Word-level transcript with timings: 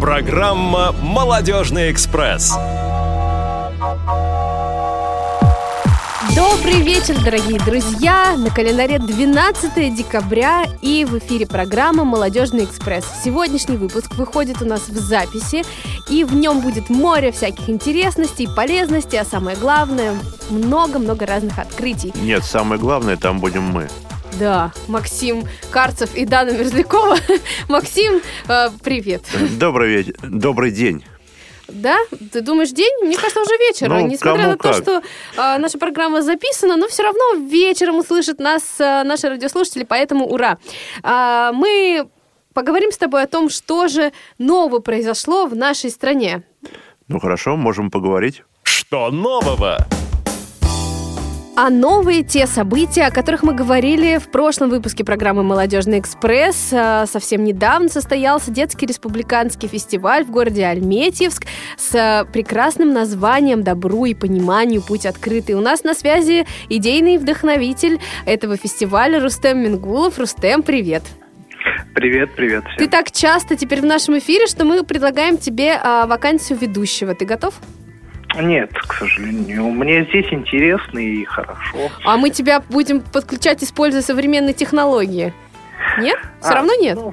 Программа 0.00 0.92
«Молодежный 1.02 1.92
экспресс». 1.92 2.54
Добрый 6.34 6.80
вечер, 6.80 7.22
дорогие 7.22 7.60
друзья! 7.60 8.34
На 8.38 8.48
календаре 8.48 8.98
12 8.98 9.94
декабря 9.94 10.64
и 10.80 11.04
в 11.04 11.18
эфире 11.18 11.46
программа 11.46 12.04
«Молодежный 12.04 12.64
экспресс». 12.64 13.04
Сегодняшний 13.22 13.76
выпуск 13.76 14.14
выходит 14.14 14.62
у 14.62 14.64
нас 14.64 14.88
в 14.88 14.98
записи, 14.98 15.64
и 16.08 16.24
в 16.24 16.34
нем 16.34 16.60
будет 16.62 16.88
море 16.88 17.30
всяких 17.30 17.68
интересностей, 17.68 18.48
полезностей, 18.56 19.20
а 19.20 19.26
самое 19.26 19.58
главное, 19.58 20.14
много-много 20.48 21.26
разных 21.26 21.58
открытий. 21.58 22.10
Нет, 22.22 22.42
самое 22.44 22.80
главное, 22.80 23.18
там 23.18 23.38
будем 23.38 23.64
мы. 23.64 23.86
Да, 24.38 24.72
Максим 24.88 25.44
Карцев 25.70 26.14
и 26.14 26.24
Дана 26.24 26.52
Мерзлякова. 26.52 27.16
Максим, 27.68 28.20
э, 28.48 28.68
привет. 28.82 29.22
Добрый 29.58 29.90
вечер. 29.90 30.14
Добрый 30.22 30.70
день. 30.70 31.04
Да? 31.68 31.98
Ты 32.32 32.40
думаешь, 32.40 32.70
день? 32.70 32.92
Мне 33.02 33.16
кажется, 33.16 33.40
уже 33.40 33.52
вечер. 33.58 33.88
Ну, 33.88 34.06
Несмотря 34.06 34.48
на 34.48 34.56
то, 34.56 34.72
как. 34.72 34.74
что 34.74 35.02
э, 35.36 35.58
наша 35.58 35.78
программа 35.78 36.22
записана, 36.22 36.76
но 36.76 36.88
все 36.88 37.02
равно 37.02 37.34
вечером 37.46 37.98
услышат 37.98 38.38
нас 38.40 38.62
э, 38.78 39.02
наши 39.04 39.28
радиослушатели, 39.28 39.84
поэтому 39.84 40.26
ура. 40.26 40.58
А, 41.02 41.52
мы 41.52 42.08
поговорим 42.54 42.92
с 42.92 42.96
тобой 42.96 43.22
о 43.22 43.26
том, 43.26 43.50
что 43.50 43.88
же 43.88 44.12
нового 44.38 44.80
произошло 44.80 45.46
в 45.46 45.54
нашей 45.54 45.90
стране. 45.90 46.42
Ну 47.08 47.20
хорошо, 47.20 47.56
можем 47.56 47.90
поговорить. 47.90 48.42
Что 48.62 49.10
нового? 49.10 49.86
А 51.62 51.68
новые 51.68 52.22
те 52.22 52.46
события, 52.46 53.02
о 53.02 53.10
которых 53.10 53.42
мы 53.42 53.52
говорили 53.52 54.16
в 54.16 54.30
прошлом 54.30 54.70
выпуске 54.70 55.04
программы 55.04 55.42
«Молодежный 55.42 55.98
экспресс». 55.98 56.70
А, 56.72 57.04
Совсем 57.04 57.44
недавно 57.44 57.90
состоялся 57.90 58.50
детский 58.50 58.86
республиканский 58.86 59.68
фестиваль 59.68 60.24
в 60.24 60.30
городе 60.30 60.64
Альметьевск 60.64 61.44
с 61.76 61.94
а, 61.94 62.24
прекрасным 62.24 62.94
названием 62.94 63.62
«Добру 63.62 64.06
и 64.06 64.14
пониманию. 64.14 64.80
Путь 64.80 65.04
открытый». 65.04 65.54
У 65.54 65.60
нас 65.60 65.84
на 65.84 65.92
связи 65.92 66.46
идейный 66.70 67.18
вдохновитель 67.18 68.00
этого 68.24 68.56
фестиваля 68.56 69.20
Рустем 69.20 69.58
Мингулов. 69.58 70.18
Рустем, 70.18 70.62
привет! 70.62 71.02
Привет, 71.94 72.30
привет 72.36 72.64
Ты 72.64 72.84
всем. 72.84 72.88
так 72.88 73.10
часто 73.10 73.54
теперь 73.54 73.82
в 73.82 73.84
нашем 73.84 74.16
эфире, 74.16 74.46
что 74.46 74.64
мы 74.64 74.82
предлагаем 74.82 75.36
тебе 75.36 75.74
а, 75.74 76.06
вакансию 76.06 76.58
ведущего. 76.58 77.14
Ты 77.14 77.26
готов? 77.26 77.52
Нет, 78.38 78.70
к 78.72 78.94
сожалению, 78.94 79.64
мне 79.70 80.04
здесь 80.04 80.26
интересно 80.32 80.98
и 80.98 81.24
хорошо. 81.24 81.90
А 82.04 82.16
мы 82.16 82.30
тебя 82.30 82.60
будем 82.60 83.00
подключать, 83.00 83.62
используя 83.64 84.02
современные 84.02 84.54
технологии. 84.54 85.32
Нет? 85.98 86.18
Все 86.40 86.50
А, 86.50 86.54
равно 86.56 86.74
нет? 86.74 86.96
Ну, 86.96 87.12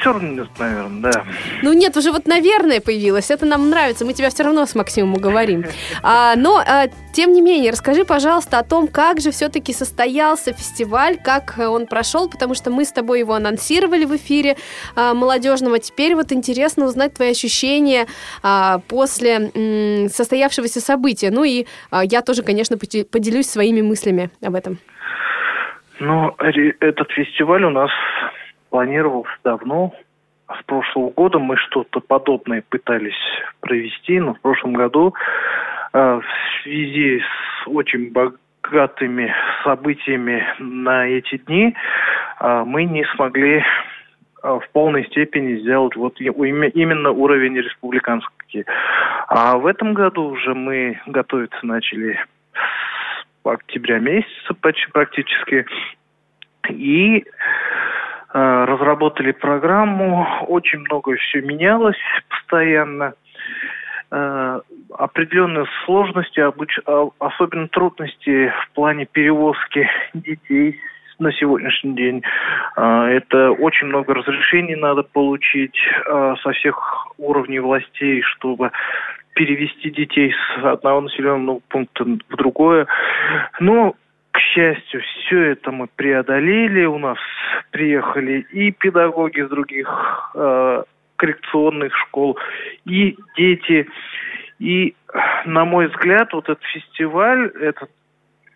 все 0.00 0.12
равно 0.12 0.28
нет, 0.28 0.48
наверное, 0.58 1.12
да. 1.12 1.24
Ну 1.62 1.72
нет, 1.72 1.96
уже 1.96 2.12
вот 2.12 2.26
наверное 2.26 2.80
появилось. 2.80 3.30
Это 3.30 3.46
нам 3.46 3.70
нравится. 3.70 4.04
Мы 4.04 4.12
тебя 4.12 4.30
все 4.30 4.42
равно 4.42 4.66
с 4.66 4.74
Максимом 4.74 5.14
уговорим. 5.14 5.64
А, 6.02 6.34
но, 6.36 6.58
а, 6.58 6.88
тем 7.12 7.32
не 7.32 7.42
менее, 7.42 7.72
расскажи, 7.72 8.04
пожалуйста, 8.04 8.58
о 8.58 8.64
том, 8.64 8.88
как 8.88 9.20
же 9.20 9.30
все-таки 9.30 9.72
состоялся 9.72 10.52
фестиваль, 10.52 11.18
как 11.22 11.58
э, 11.58 11.66
он 11.66 11.86
прошел, 11.86 12.28
потому 12.28 12.54
что 12.54 12.70
мы 12.70 12.84
с 12.84 12.92
тобой 12.92 13.18
его 13.20 13.34
анонсировали 13.34 14.04
в 14.04 14.16
эфире 14.16 14.56
а, 14.96 15.14
молодежного. 15.14 15.78
Теперь 15.78 16.14
вот 16.14 16.32
интересно 16.32 16.86
узнать 16.86 17.14
твои 17.14 17.30
ощущения 17.30 18.06
а, 18.42 18.78
после 18.88 19.50
м, 19.54 20.08
состоявшегося 20.08 20.80
события. 20.80 21.30
Ну 21.30 21.44
и 21.44 21.66
а, 21.90 22.04
я 22.04 22.22
тоже, 22.22 22.42
конечно, 22.42 22.76
поде- 22.76 23.04
поделюсь 23.04 23.48
своими 23.48 23.82
мыслями 23.82 24.30
об 24.42 24.54
этом. 24.54 24.78
Ну, 26.00 26.34
этот 26.38 27.10
фестиваль 27.12 27.64
у 27.64 27.70
нас 27.70 27.90
планировался 28.70 29.32
давно. 29.44 29.92
С 30.48 30.64
прошлого 30.64 31.10
года 31.10 31.38
мы 31.38 31.56
что-то 31.56 32.00
подобное 32.00 32.64
пытались 32.68 33.18
провести, 33.60 34.18
но 34.18 34.34
в 34.34 34.40
прошлом 34.40 34.72
году 34.72 35.14
э, 35.92 36.20
в 36.20 36.62
связи 36.62 37.20
с 37.20 37.68
очень 37.68 38.10
богатыми 38.10 39.32
событиями 39.62 40.44
на 40.58 41.06
эти 41.06 41.36
дни 41.38 41.74
э, 42.40 42.64
мы 42.66 42.84
не 42.84 43.04
смогли 43.14 43.58
э, 43.58 43.62
в 44.42 44.62
полной 44.72 45.06
степени 45.06 45.60
сделать 45.60 45.94
вот 45.94 46.20
именно 46.20 47.10
уровень 47.10 47.56
республиканский. 47.56 48.64
А 49.28 49.56
в 49.56 49.66
этом 49.66 49.94
году 49.94 50.30
уже 50.30 50.54
мы 50.54 51.00
готовиться 51.06 51.64
начали 51.64 52.18
с 52.54 53.46
октября 53.46 54.00
месяца 54.00 54.54
почти 54.60 54.90
практически 54.90 55.64
и 56.68 57.24
разработали 58.32 59.32
программу. 59.32 60.26
Очень 60.46 60.80
много 60.80 61.16
все 61.16 61.40
менялось 61.40 61.98
постоянно. 62.28 63.14
Э, 64.12 64.60
определенные 64.98 65.66
сложности, 65.84 66.40
а- 66.40 67.10
особенно 67.20 67.68
трудности 67.68 68.52
в 68.62 68.70
плане 68.74 69.06
перевозки 69.06 69.88
детей 70.14 70.80
на 71.20 71.32
сегодняшний 71.32 71.94
день. 71.94 72.22
Э, 72.76 73.04
это 73.04 73.52
очень 73.52 73.86
много 73.86 74.14
разрешений 74.14 74.74
надо 74.74 75.04
получить 75.04 75.78
э, 76.06 76.34
со 76.42 76.50
всех 76.52 77.06
уровней 77.18 77.60
властей, 77.60 78.22
чтобы 78.22 78.72
перевести 79.34 79.90
детей 79.90 80.32
с 80.34 80.64
одного 80.64 81.02
населенного 81.02 81.60
пункта 81.68 82.04
в 82.04 82.36
другое. 82.36 82.88
Но 83.60 83.94
к 84.32 84.38
счастью, 84.38 85.00
все 85.02 85.52
это 85.52 85.70
мы 85.72 85.88
преодолели. 85.88 86.84
У 86.84 86.98
нас 86.98 87.18
приехали 87.70 88.46
и 88.52 88.70
педагоги 88.70 89.42
с 89.42 89.48
других 89.48 89.88
э, 90.34 90.82
коррекционных 91.16 91.94
школ, 91.96 92.38
и 92.84 93.16
дети. 93.36 93.88
И, 94.58 94.94
на 95.46 95.64
мой 95.64 95.88
взгляд, 95.88 96.32
вот 96.32 96.48
этот 96.48 96.62
фестиваль, 96.64 97.50
этот 97.60 97.90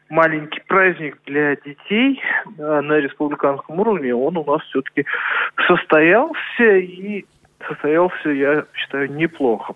маленький 0.08 0.60
праздник 0.68 1.18
для 1.26 1.56
детей 1.56 2.20
э, 2.58 2.80
на 2.80 2.98
республиканском 2.98 3.80
уровне, 3.80 4.14
он 4.14 4.36
у 4.36 4.44
нас 4.44 4.62
все-таки 4.68 5.04
состоялся 5.66 6.76
и 6.76 7.24
состоялся, 7.66 8.28
я 8.28 8.64
считаю, 8.74 9.10
неплохо. 9.12 9.74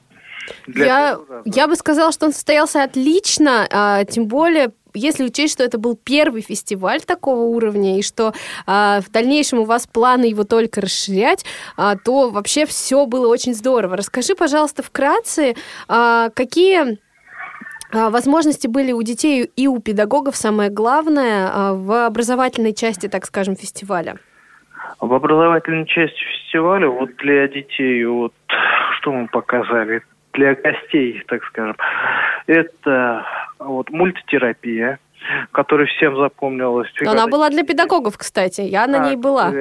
Я, 0.66 1.18
я 1.44 1.66
бы 1.66 1.74
сказала, 1.76 2.12
что 2.12 2.26
он 2.26 2.32
состоялся 2.32 2.82
отлично, 2.82 3.66
а, 3.70 4.04
тем 4.04 4.26
более 4.26 4.70
если 4.98 5.24
учесть, 5.24 5.54
что 5.54 5.64
это 5.64 5.78
был 5.78 5.96
первый 5.96 6.42
фестиваль 6.42 7.00
такого 7.00 7.42
уровня, 7.42 7.98
и 7.98 8.02
что 8.02 8.32
а, 8.66 9.00
в 9.00 9.10
дальнейшем 9.10 9.60
у 9.60 9.64
вас 9.64 9.86
планы 9.86 10.26
его 10.26 10.44
только 10.44 10.80
расширять, 10.80 11.44
а, 11.76 11.96
то 11.96 12.30
вообще 12.30 12.66
все 12.66 13.06
было 13.06 13.28
очень 13.28 13.54
здорово. 13.54 13.96
Расскажи, 13.96 14.34
пожалуйста, 14.34 14.82
вкратце, 14.82 15.54
а, 15.88 16.30
какие 16.30 16.98
а, 17.92 18.10
возможности 18.10 18.66
были 18.66 18.92
у 18.92 19.02
детей 19.02 19.50
и 19.56 19.66
у 19.66 19.80
педагогов, 19.80 20.36
самое 20.36 20.70
главное, 20.70 21.50
а, 21.52 21.74
в 21.74 22.06
образовательной 22.06 22.74
части, 22.74 23.08
так 23.08 23.24
скажем, 23.24 23.56
фестиваля? 23.56 24.16
В 25.00 25.12
образовательной 25.12 25.86
части 25.86 26.18
фестиваля 26.18 26.88
вот 26.88 27.16
для 27.16 27.48
детей, 27.48 28.04
вот 28.04 28.34
что 28.98 29.12
мы 29.12 29.28
показали, 29.28 30.02
для 30.38 30.54
гостей, 30.54 31.22
так 31.26 31.42
скажем, 31.44 31.76
это 32.46 33.26
вот 33.58 33.90
мультитерапия, 33.90 34.98
которая 35.52 35.86
всем 35.88 36.16
запомнилась. 36.16 36.88
Но 37.00 37.10
она 37.10 37.26
была 37.26 37.50
для 37.50 37.64
педагогов, 37.64 38.16
кстати, 38.16 38.60
я 38.60 38.86
на 38.86 39.02
А, 39.02 39.06
ней 39.06 39.16
была. 39.16 39.52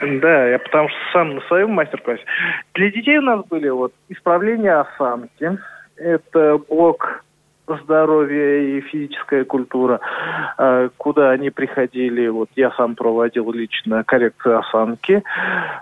Да, 0.00 0.48
я 0.48 0.58
потому 0.58 0.88
что 0.88 0.98
сам 1.12 1.34
на 1.34 1.40
своем 1.42 1.70
мастер-классе. 1.70 2.22
Для 2.74 2.90
детей 2.90 3.18
у 3.18 3.22
нас 3.22 3.44
были 3.44 3.68
вот 3.68 3.92
исправление 4.08 4.80
осанки, 4.80 5.58
это 5.96 6.58
блок 6.68 7.22
здоровья 7.66 8.58
и 8.58 8.80
физическая 8.82 9.44
культура, 9.44 10.00
э, 10.58 10.90
куда 10.96 11.30
они 11.30 11.50
приходили, 11.50 12.28
вот 12.28 12.50
я 12.56 12.70
сам 12.72 12.94
проводил 12.94 13.50
лично 13.52 14.04
коррекцию 14.04 14.58
осанки. 14.58 15.22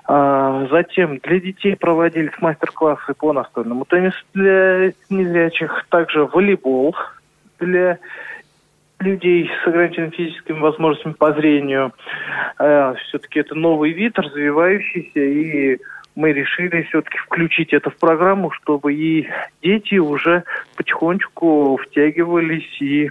А, 0.04 0.66
Затем 0.70 1.18
для 1.18 1.40
детей 1.40 1.76
проводились 1.76 2.40
мастер-классы 2.40 3.14
по 3.14 3.32
настольному 3.32 3.84
теннису 3.84 4.18
для 4.34 4.92
незрячих, 5.10 5.86
также 5.88 6.24
волейбол 6.26 6.94
для 7.58 7.98
людей 9.00 9.50
с 9.62 9.66
ограниченными 9.66 10.10
физическими 10.10 10.60
возможностями 10.60 11.14
по 11.14 11.32
зрению. 11.32 11.92
все-таки 12.56 13.40
это 13.40 13.56
новый 13.56 13.90
вид, 13.90 14.16
развивающийся, 14.18 15.20
и 15.20 15.78
мы 16.14 16.32
решили 16.32 16.82
все-таки 16.82 17.18
включить 17.18 17.72
это 17.72 17.90
в 17.90 17.96
программу, 17.96 18.50
чтобы 18.50 18.94
и 18.94 19.28
дети 19.62 19.96
уже 19.96 20.44
потихонечку 20.76 21.78
втягивались 21.78 22.80
и 22.80 23.10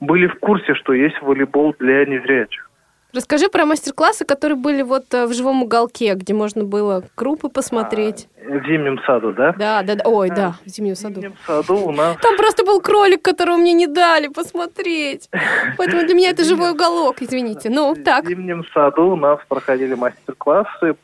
были 0.00 0.26
в 0.26 0.38
курсе, 0.38 0.74
что 0.74 0.92
есть 0.92 1.20
волейбол 1.22 1.74
для 1.78 2.04
незрячих. 2.04 2.68
Расскажи 3.14 3.48
про 3.48 3.64
мастер-классы, 3.64 4.26
которые 4.26 4.58
были 4.58 4.82
вот 4.82 5.14
э, 5.14 5.26
в 5.26 5.32
живом 5.32 5.62
уголке, 5.62 6.12
где 6.14 6.34
можно 6.34 6.64
было 6.64 7.04
группы 7.16 7.48
посмотреть. 7.48 8.28
В 8.44 8.66
зимнем 8.66 9.00
саду, 9.06 9.32
да? 9.32 9.52
Да, 9.58 9.82
да, 9.82 9.94
да. 9.94 10.02
Ой, 10.04 10.28
да, 10.28 10.56
в 10.66 10.68
зимнем 10.68 10.94
В 10.94 10.98
саду. 10.98 11.14
зимнем 11.14 11.34
саду 11.46 11.86
у 11.86 11.90
нас 11.90 12.18
Там 12.20 12.36
просто 12.36 12.66
был 12.66 12.82
кролик, 12.82 13.22
которого 13.22 13.56
мне 13.56 13.72
не 13.72 13.86
дали 13.86 14.28
посмотреть. 14.28 15.30
Поэтому 15.78 16.04
для 16.04 16.14
меня 16.14 16.30
это 16.30 16.44
живой 16.44 16.72
уголок, 16.72 17.22
извините. 17.22 17.70
Ну, 17.70 17.96
так. 17.96 18.26
В 18.26 18.28
зимнем 18.28 18.62
саду 18.74 19.12
у 19.12 19.16
нас 19.16 19.40
проходили 19.48 19.94
мастер-классы 19.94 20.94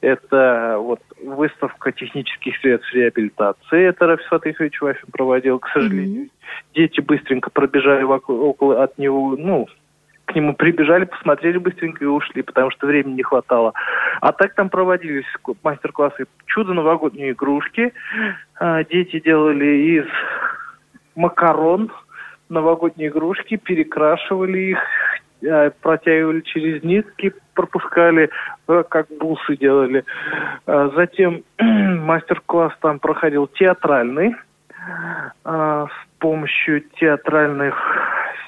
Это 0.00 0.76
вот 0.78 1.00
выставка 1.22 1.92
технических 1.92 2.56
средств 2.58 2.92
реабилитации. 2.92 3.84
Это 3.84 4.06
Рафис 4.06 4.26
Фатыхович 4.26 4.80
Вафин 4.80 5.08
проводил. 5.12 5.58
К 5.58 5.68
сожалению, 5.68 6.24
mm-hmm. 6.24 6.74
дети 6.74 7.00
быстренько 7.00 7.50
пробежали 7.50 8.02
вокруг, 8.02 8.40
около 8.40 8.82
от 8.82 8.98
него, 8.98 9.36
ну, 9.36 9.68
к 10.32 10.34
нему 10.34 10.54
прибежали, 10.54 11.04
посмотрели 11.04 11.58
быстренько 11.58 12.04
и 12.04 12.08
ушли, 12.08 12.42
потому 12.42 12.70
что 12.70 12.86
времени 12.86 13.16
не 13.16 13.22
хватало. 13.22 13.72
А 14.20 14.32
так 14.32 14.54
там 14.54 14.70
проводились 14.70 15.26
мастер-классы 15.62 16.24
чудо 16.46 16.72
новогодние 16.72 17.32
игрушки. 17.32 17.92
А, 18.58 18.82
дети 18.84 19.20
делали 19.20 20.00
из 20.00 20.06
макарон 21.14 21.92
новогодние 22.48 23.08
игрушки, 23.08 23.56
перекрашивали 23.56 24.58
их, 24.58 24.78
а, 25.46 25.70
протягивали 25.82 26.40
через 26.40 26.82
нитки, 26.82 27.34
пропускали, 27.54 28.30
э, 28.68 28.84
как 28.88 29.06
бусы 29.18 29.56
делали. 29.56 30.04
А, 30.66 30.90
затем 30.96 31.42
мастер-класс 31.58 32.72
там 32.80 32.98
проходил 32.98 33.46
театральный 33.46 34.34
с 35.44 35.88
помощью 36.18 36.80
театральных 36.98 37.76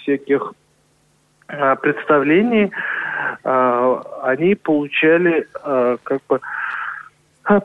всяких 0.01 0.53
а, 1.49 1.77
представлений 1.77 2.73
а, 3.43 4.03
они 4.23 4.55
получали 4.55 5.47
а, 5.63 5.97
как 6.03 6.23
бы 6.29 6.41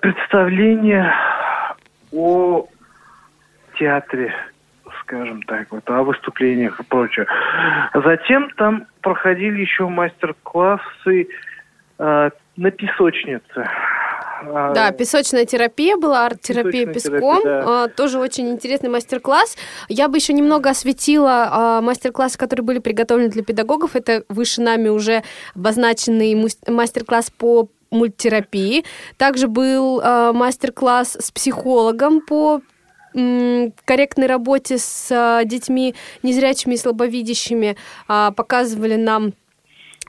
представление 0.02 1.14
о 2.12 2.68
театре, 3.78 4.34
скажем 5.10 5.42
так, 5.44 5.68
вот, 5.72 5.90
о 5.90 6.04
выступлениях 6.04 6.80
и 6.80 6.84
прочее. 6.84 7.26
Затем 7.94 8.52
там 8.58 8.86
проходили 9.02 9.62
еще 9.62 9.88
мастер-классы 9.88 11.28
э, 11.98 12.30
на 12.58 12.72
песочнице. 12.72 13.68
А, 14.42 14.74
да, 14.74 14.92
песочная 14.92 15.46
терапия 15.46 15.98
была, 15.98 16.28
арт-терапия 16.28 16.86
песком. 16.86 17.42
Терапия, 17.42 17.64
да. 17.64 17.88
Тоже 17.88 18.20
очень 18.20 18.50
интересный 18.50 18.90
мастер-класс. 18.90 19.58
Я 19.90 20.08
бы 20.08 20.18
еще 20.18 20.34
немного 20.34 20.70
осветила 20.70 21.50
а, 21.52 21.82
мастер-классы, 21.82 22.38
которые 22.38 22.64
были 22.64 22.80
приготовлены 22.80 23.30
для 23.30 23.44
педагогов. 23.44 23.96
Это 23.96 24.24
выше 24.30 24.62
нами 24.62 24.90
уже 24.90 25.24
обозначенный 25.56 26.36
мастер-класс 26.68 27.32
по 27.32 27.68
мульттерапии. 27.90 28.86
Также 29.18 29.48
был 29.48 30.00
мастер-класс 30.34 31.18
с 31.20 31.32
психологом 31.32 32.22
по 32.22 32.62
корректной 33.86 34.28
работе 34.28 34.78
с 34.78 35.42
детьми 35.46 35.96
незрячими 36.24 36.76
и 36.76 36.78
слабовидящими. 36.78 37.78
Показывали 38.08 38.96
нам 38.96 39.34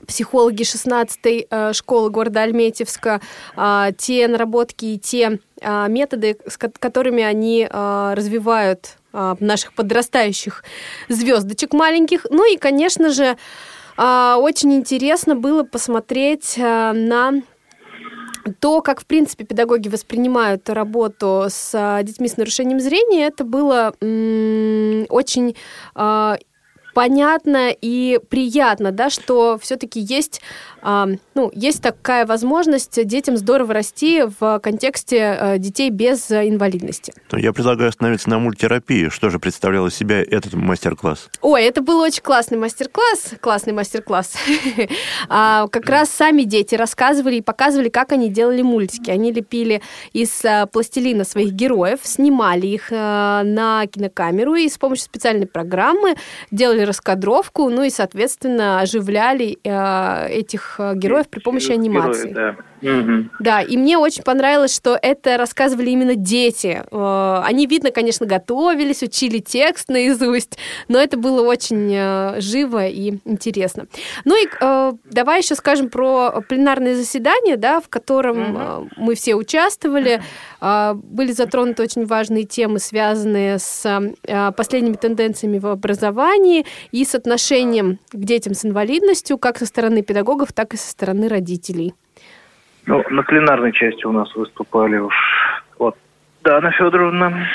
психологи 0.07 0.63
16-й 0.63 1.47
э, 1.49 1.73
школы 1.73 2.09
города 2.09 2.41
Альметьевска, 2.41 3.21
э, 3.55 3.91
те 3.97 4.27
наработки 4.27 4.85
и 4.85 4.97
те 4.97 5.39
методы, 5.63 6.37
с 6.47 6.57
которыми 6.57 7.21
они 7.21 7.67
развивают 7.71 8.97
наших 9.13 9.73
подрастающих 9.73 10.63
звездочек 11.07 11.73
маленьких. 11.73 12.25
Ну 12.31 12.51
и, 12.51 12.57
конечно 12.57 13.11
же, 13.11 13.37
очень 13.95 14.73
интересно 14.73 15.35
было 15.35 15.61
посмотреть 15.61 16.55
на 16.57 17.43
то, 18.59 18.81
как, 18.81 19.01
в 19.01 19.05
принципе, 19.05 19.45
педагоги 19.45 19.89
воспринимают 19.89 20.69
работу 20.69 21.45
с 21.49 22.01
детьми 22.03 22.27
с 22.27 22.37
нарушением 22.37 22.79
зрения, 22.79 23.27
это 23.27 23.43
было 23.43 23.93
очень 25.09 25.55
понятно 26.93 27.69
и 27.69 28.19
приятно, 28.29 28.91
да, 28.91 29.09
что 29.09 29.57
все-таки 29.61 29.99
есть, 29.99 30.41
э, 30.81 31.05
ну, 31.35 31.51
есть 31.53 31.81
такая 31.81 32.25
возможность 32.25 33.05
детям 33.05 33.37
здорово 33.37 33.73
расти 33.73 34.23
в 34.39 34.59
контексте 34.59 35.37
э, 35.39 35.57
детей 35.57 35.89
без 35.89 36.31
инвалидности. 36.31 37.13
Ну, 37.31 37.37
я 37.37 37.53
предлагаю 37.53 37.89
остановиться 37.89 38.29
на 38.29 38.39
мульттерапии. 38.39 39.09
Что 39.09 39.29
же 39.29 39.39
представлял 39.39 39.87
из 39.87 39.95
себя 39.95 40.21
этот 40.21 40.53
мастер-класс? 40.53 41.29
Ой, 41.41 41.63
это 41.63 41.81
был 41.81 41.99
очень 41.99 42.21
классный 42.21 42.57
мастер-класс, 42.57 43.33
классный 43.39 43.73
мастер-класс. 43.73 44.33
А, 45.29 45.67
как 45.67 45.87
раз 45.87 46.09
сами 46.09 46.43
дети 46.43 46.75
рассказывали 46.75 47.35
и 47.35 47.41
показывали, 47.41 47.89
как 47.89 48.11
они 48.11 48.29
делали 48.29 48.61
мультики. 48.61 49.09
Они 49.09 49.31
лепили 49.31 49.81
из 50.13 50.43
э, 50.43 50.67
пластилина 50.71 51.23
своих 51.23 51.53
героев, 51.53 51.99
снимали 52.03 52.67
их 52.67 52.91
э, 52.91 52.95
на 53.43 53.85
кинокамеру 53.87 54.55
и 54.55 54.67
с 54.67 54.77
помощью 54.77 55.05
специальной 55.05 55.47
программы 55.47 56.15
делали 56.51 56.80
делали 56.81 56.87
раскадровку, 56.87 57.69
ну 57.69 57.83
и, 57.83 57.89
соответственно, 57.89 58.79
оживляли 58.79 59.57
э, 59.63 60.27
этих 60.29 60.75
э, 60.79 60.93
героев 60.95 61.27
при 61.29 61.39
помощи 61.39 61.71
анимации. 61.71 62.29
Герои, 62.29 62.33
да. 62.33 62.55
Да, 63.39 63.61
и 63.61 63.77
мне 63.77 63.97
очень 63.97 64.23
понравилось, 64.23 64.75
что 64.75 64.97
это 64.99 65.37
рассказывали 65.37 65.89
именно 65.91 66.15
дети. 66.15 66.83
Э, 66.91 67.41
они, 67.45 67.67
видно, 67.67 67.91
конечно, 67.91 68.25
готовились, 68.25 69.03
учили 69.03 69.39
текст 69.39 69.89
наизусть, 69.89 70.57
но 70.87 70.99
это 70.99 71.17
было 71.17 71.41
очень 71.43 71.91
э, 71.93 72.41
живо 72.41 72.87
и 72.87 73.19
интересно. 73.25 73.87
Ну 74.25 74.35
и 74.35 74.47
э, 74.59 74.93
давай 75.05 75.41
еще 75.41 75.55
скажем 75.55 75.89
про 75.89 76.41
пленарное 76.47 76.95
заседание, 76.95 77.57
да, 77.57 77.81
в 77.81 77.89
котором 77.89 78.89
мы 78.97 79.15
все 79.15 79.35
участвовали. 79.35 80.21
Были 80.59 81.31
затронуты 81.31 81.83
очень 81.83 82.05
важные 82.05 82.43
темы, 82.43 82.79
связанные 82.79 83.59
с 83.59 84.01
последними 84.55 84.95
тенденциями 84.95 85.59
в 85.59 85.67
образовании 85.67 86.65
и 86.91 87.03
с 87.03 87.15
отношением 87.15 87.99
к 88.11 88.17
детям 88.17 88.53
с 88.53 88.65
инвалидностью 88.65 89.37
как 89.37 89.57
со 89.57 89.65
стороны 89.65 90.01
педагогов, 90.01 90.53
так 90.53 90.73
и 90.73 90.77
со 90.77 90.89
стороны 90.89 91.27
родителей. 91.27 91.93
Ну, 92.85 93.03
на 93.09 93.23
пленарной 93.23 93.71
части 93.71 94.05
у 94.05 94.11
нас 94.11 94.33
выступали 94.35 94.97
уж 94.97 95.13
вот 95.77 95.95
Дана 96.43 96.71
Федоровна, 96.71 97.47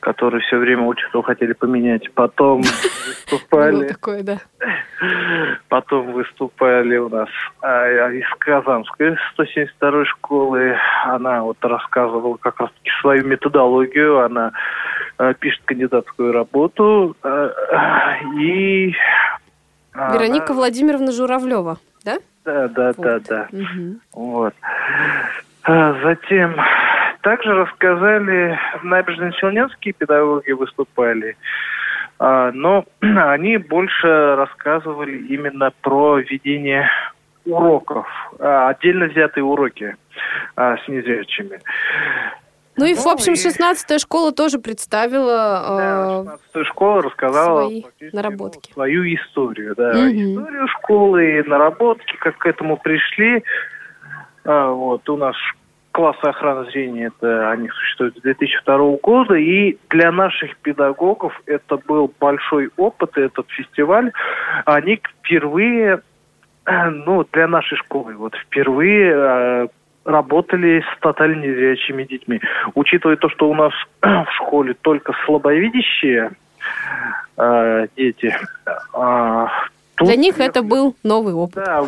который 0.00 0.40
все 0.42 0.56
время 0.56 0.82
учится, 0.82 1.22
хотели 1.22 1.52
поменять. 1.52 2.12
Потом 2.12 2.62
выступали... 3.06 3.88
такое, 3.88 4.22
да. 4.22 4.38
Потом 5.68 6.12
выступали 6.12 6.96
у 6.96 7.08
нас 7.08 7.28
а, 7.60 8.10
из 8.10 8.28
Казанской 8.38 9.16
172 9.34 10.04
школы. 10.06 10.76
Она 11.04 11.42
вот 11.42 11.58
рассказывала 11.62 12.36
как 12.36 12.60
раз-таки 12.60 12.90
свою 13.00 13.24
методологию. 13.24 14.20
Она 14.20 14.52
а, 15.18 15.32
пишет 15.34 15.62
кандидатскую 15.64 16.32
работу. 16.32 17.16
А, 17.22 18.16
и... 18.38 18.94
Вероника. 19.94 20.52
Владимировна 20.52 21.12
Журавлева, 21.12 21.78
да? 22.04 22.18
Да, 22.44 22.68
да, 22.68 22.92
вот. 22.96 22.98
да, 22.98 23.18
да. 23.20 23.48
Угу. 23.52 23.96
Вот. 24.12 24.54
А, 25.62 25.94
затем 26.02 26.56
также 27.22 27.54
рассказали, 27.54 28.58
набережно-челнинские 28.82 29.94
педагоги 29.94 30.52
выступали, 30.52 31.36
а, 32.18 32.52
но 32.52 32.84
они 33.00 33.56
больше 33.56 34.36
рассказывали 34.36 35.16
именно 35.28 35.72
про 35.80 36.18
ведение 36.18 36.88
уроков, 37.46 38.06
а, 38.38 38.68
отдельно 38.68 39.06
взятые 39.06 39.44
уроки 39.44 39.96
с 40.56 40.88
незрячими. 40.88 41.60
Ну 42.76 42.84
и, 42.86 42.94
в 42.94 43.04
ну 43.04 43.12
общем, 43.12 43.34
16-я 43.34 43.98
школа 43.98 44.32
тоже 44.32 44.58
представила... 44.58 46.24
Да, 46.24 46.38
16-я 46.54 46.64
школа 46.64 47.02
рассказала 47.02 47.68
свои 47.68 47.84
наработки. 48.12 48.70
Ну, 48.70 48.74
свою 48.74 49.04
историю, 49.14 49.74
да. 49.76 49.90
Угу. 49.90 49.96
Историю 49.98 50.68
школы, 50.68 51.44
наработки, 51.46 52.16
как 52.16 52.38
к 52.38 52.46
этому 52.46 52.76
пришли. 52.76 53.44
А, 54.44 54.70
вот, 54.70 55.08
у 55.08 55.16
нас 55.16 55.36
классы 55.94 56.24
охраны 56.24 56.68
зрения, 56.72 57.12
это 57.16 57.50
они 57.50 57.68
существуют 57.68 58.18
с 58.18 58.20
2002 58.22 58.96
года, 59.00 59.34
и 59.36 59.78
для 59.90 60.10
наших 60.10 60.56
педагогов 60.58 61.40
это 61.46 61.76
был 61.76 62.12
большой 62.18 62.70
опыт, 62.76 63.16
этот 63.16 63.48
фестиваль. 63.50 64.10
Они 64.64 65.00
впервые, 65.20 66.02
ну, 66.66 67.24
для 67.32 67.46
нашей 67.46 67.78
школы, 67.78 68.14
вот 68.14 68.34
впервые 68.34 69.14
а, 69.14 69.68
работали 70.04 70.80
с 70.80 71.00
тотально 71.00 71.42
незрячими 71.42 72.04
детьми. 72.04 72.40
Учитывая 72.74 73.16
то, 73.16 73.28
что 73.28 73.48
у 73.48 73.54
нас 73.54 73.72
в 74.02 74.28
школе 74.36 74.74
только 74.80 75.12
слабовидящие 75.24 76.32
э, 77.36 77.86
дети, 77.96 78.36
э, 78.94 79.46
Тут 79.96 80.08
Для 80.08 80.16
них 80.16 80.40
это 80.40 80.62
был 80.62 80.96
новый 81.04 81.34
опыт. 81.34 81.64
Да, 81.64 81.84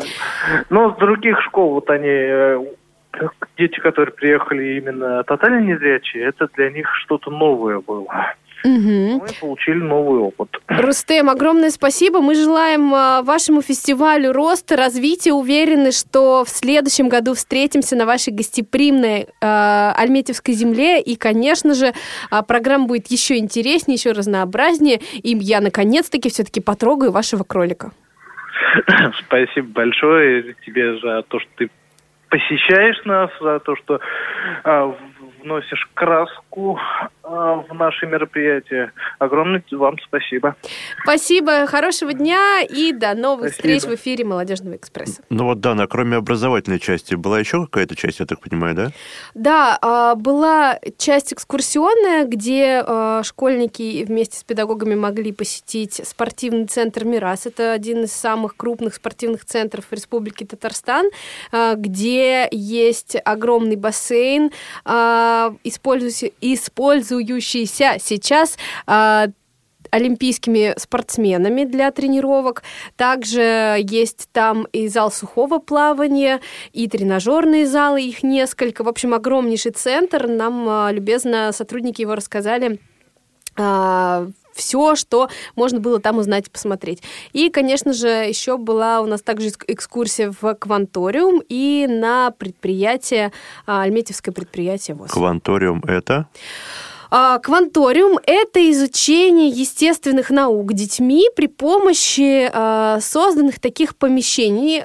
но 0.71 0.93
с 0.93 0.97
других 0.97 1.43
школ 1.43 1.75
вот 1.75 1.91
они 1.91 2.07
э, 2.09 2.65
дети, 3.59 3.81
которые 3.81 4.13
приехали 4.13 4.79
именно 4.79 5.25
тотально 5.25 5.61
незрячие, 5.61 6.25
это 6.25 6.49
для 6.55 6.71
них 6.71 6.89
что-то 7.03 7.31
новое 7.31 7.81
было. 7.81 8.35
Угу. 8.67 9.23
Мы 9.23 9.29
получили 9.41 9.79
новый 9.79 10.19
опыт. 10.19 10.49
Рустем, 10.67 11.31
огромное 11.31 11.71
спасибо. 11.71 12.21
Мы 12.21 12.35
желаем 12.35 12.93
а, 12.93 13.23
вашему 13.23 13.63
фестивалю 13.63 14.33
роста, 14.33 14.77
развития. 14.77 15.33
Уверены, 15.33 15.93
что 15.93 16.45
в 16.45 16.49
следующем 16.49 17.09
году 17.09 17.35
встретимся 17.35 17.95
на 17.95 18.07
вашей 18.07 18.33
гостеприимной 18.33 19.23
э, 19.23 19.27
Альметьевской 19.41 20.55
земле. 20.55 21.01
И, 21.01 21.15
конечно 21.15 21.75
же, 21.75 21.93
э, 21.93 22.43
программа 22.49 22.87
будет 22.87 23.07
еще 23.07 23.39
интереснее, 23.39 23.95
еще 23.95 24.11
разнообразнее. 24.11 24.99
И 25.23 25.37
я, 25.37 25.61
наконец-таки, 25.61 26.29
все-таки 26.29 26.61
потрогаю 26.61 27.13
вашего 27.13 27.45
кролика. 27.45 27.93
Спасибо 29.27 29.69
большое 29.69 30.57
тебе 30.65 30.99
за 30.99 31.23
то, 31.23 31.39
что 31.39 31.49
ты 31.57 31.71
посещаешь 32.29 33.05
нас, 33.05 33.31
за 33.41 33.61
то, 33.61 33.77
что 33.77 34.01
а, 34.65 34.95
вносишь 35.47 35.89
краску 35.95 36.79
а, 37.23 37.65
в 37.69 37.73
наши 37.73 38.07
мероприятия. 38.07 38.93
Огромное 39.19 39.63
вам 39.71 39.97
спасибо. 40.07 40.57
Спасибо, 41.03 41.67
хорошего 41.67 42.13
дня 42.13 42.63
и 42.63 42.93
до 42.93 43.15
новых 43.15 43.53
Спасибо. 43.53 43.79
встреч 43.79 43.83
в 43.85 44.01
эфире 44.01 44.25
Молодежного 44.25 44.77
экспресса. 44.77 45.23
Ну 45.31 45.45
вот, 45.45 45.61
Дана, 45.61 45.87
кроме 45.87 46.17
образовательной 46.17 46.81
части, 46.81 47.15
была 47.15 47.39
еще 47.39 47.65
какая-то 47.65 47.95
часть, 47.95 48.19
я 48.21 48.27
так 48.27 48.41
понимаю, 48.41 48.75
да? 48.75 48.91
Да, 49.35 49.79
а, 49.81 50.15
была 50.17 50.79
часть 50.99 51.33
экскурсионная, 51.33 52.25
где 52.27 52.83
а, 52.85 53.23
школьники 53.23 54.05
вместе 54.05 54.39
с 54.39 54.45
педагогами 54.45 54.97
могли 54.97 55.33
посетить 55.33 56.01
спортивный 56.05 56.67
центр 56.67 57.05
«Мирас». 57.05 57.47
Это 57.47 57.73
один 57.73 58.05
из 58.05 58.13
самых 58.13 58.57
крупных 58.57 58.95
спортивных 58.95 59.45
центров 59.45 59.87
в 59.87 59.93
Республике 59.93 60.45
Татарстан, 60.45 61.07
где 61.53 62.49
есть 62.51 63.17
огромный 63.25 63.77
бассейн, 63.77 64.51
использующийся, 65.65 66.33
использующийся 66.41 67.97
сейчас 68.01 68.57
а, 68.87 69.29
олимпийскими 69.91 70.75
спортсменами 70.77 71.65
для 71.65 71.91
тренировок. 71.91 72.63
Также 72.97 73.79
есть 73.81 74.29
там 74.33 74.67
и 74.73 74.89
зал 74.89 75.11
сухого 75.11 75.59
плавания, 75.59 76.41
и 76.73 76.89
тренажерные 76.89 77.67
залы, 77.67 78.03
их 78.03 78.23
несколько. 78.23 78.85
В 78.85 78.89
общем, 78.89 79.15
огромнейший 79.15 79.73
центр. 79.73 80.27
Нам 80.27 80.67
а, 80.69 80.91
любезно 80.93 81.53
сотрудники 81.53 82.03
его 82.03 82.15
рассказали 82.15 82.81
все, 84.57 84.97
что 84.97 85.29
можно 85.55 85.79
было 85.79 86.01
там 86.01 86.19
узнать 86.19 86.49
и 86.49 86.51
посмотреть. 86.51 87.03
И, 87.33 87.51
конечно 87.51 87.93
же, 87.93 88.09
еще 88.09 88.57
была 88.57 89.01
у 89.01 89.07
нас 89.07 89.23
также 89.23 89.49
экс- 89.49 89.65
экскурсия 89.69 90.35
в 90.41 90.55
Кванториум 90.55 91.43
и 91.49 91.87
на 91.89 92.33
предприятие, 92.33 93.33
а, 93.67 93.83
Альметьевское 93.83 94.35
предприятие 94.35 94.97
ВОЗ. 94.97 95.11
Кванториум 95.11 95.83
это? 95.87 96.27
А, 97.11 97.39
Кванториум— 97.39 98.19
это 98.27 98.71
изучение 98.73 99.49
естественных 99.49 100.31
наук 100.31 100.73
детьми 100.73 101.29
при 101.37 101.47
помощи 101.47 102.51
а, 102.53 102.99
созданных 103.01 103.61
таких 103.61 103.97
помещений 103.97 104.83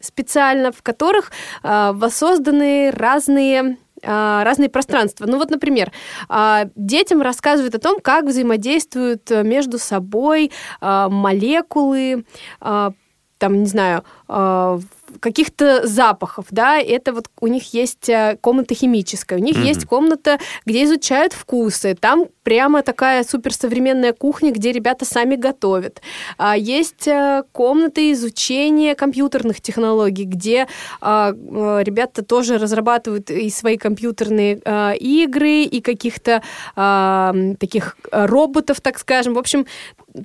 специально, 0.00 0.72
в 0.72 0.82
которых 0.82 1.32
а, 1.62 1.92
воссозданы 1.92 2.90
разные 2.90 3.76
разные 4.02 4.68
пространства. 4.68 5.26
Ну 5.26 5.38
вот, 5.38 5.50
например, 5.50 5.92
а, 6.28 6.66
детям 6.74 7.22
рассказывают 7.22 7.74
о 7.74 7.78
том, 7.78 8.00
как 8.00 8.24
взаимодействуют 8.24 9.30
э, 9.30 9.42
между 9.42 9.78
собой 9.78 10.52
а, 10.80 11.08
молекулы, 11.08 12.24
а, 12.60 12.92
там, 13.38 13.62
не 13.62 13.66
знаю, 13.66 14.04
а, 14.28 14.78
каких-то 15.20 15.86
запахов, 15.86 16.46
да, 16.50 16.78
это 16.78 17.12
вот 17.12 17.28
у 17.40 17.46
них 17.46 17.74
есть 17.74 18.08
э, 18.08 18.38
комната 18.40 18.74
химическая, 18.74 19.38
у 19.38 19.42
них 19.42 19.56
Мгм. 19.56 19.66
есть 19.66 19.84
комната, 19.86 20.38
где 20.66 20.84
изучают 20.84 21.32
вкусы, 21.32 21.94
там 21.94 22.26
прямо 22.42 22.82
такая 22.82 23.24
суперсовременная 23.24 24.12
кухня, 24.12 24.52
где 24.52 24.72
ребята 24.72 25.04
сами 25.04 25.36
готовят. 25.36 26.00
А, 26.38 26.56
Есть 26.56 27.08
э, 27.08 27.42
комната 27.52 28.12
изучения 28.12 28.94
компьютерных 28.94 29.60
технологий, 29.60 30.24
где 30.24 30.66
а, 31.00 31.32
э, 31.32 31.82
ребята 31.84 32.22
тоже 32.24 32.58
разрабатывают 32.58 33.30
и 33.30 33.50
свои 33.50 33.76
компьютерные 33.76 34.60
игры, 35.00 35.62
и 35.62 35.80
каких-то 35.80 36.42
а, 36.76 37.34
таких 37.58 37.96
роботов, 38.12 38.80
так 38.80 38.98
скажем. 38.98 39.34
В 39.34 39.38
общем, 39.38 39.66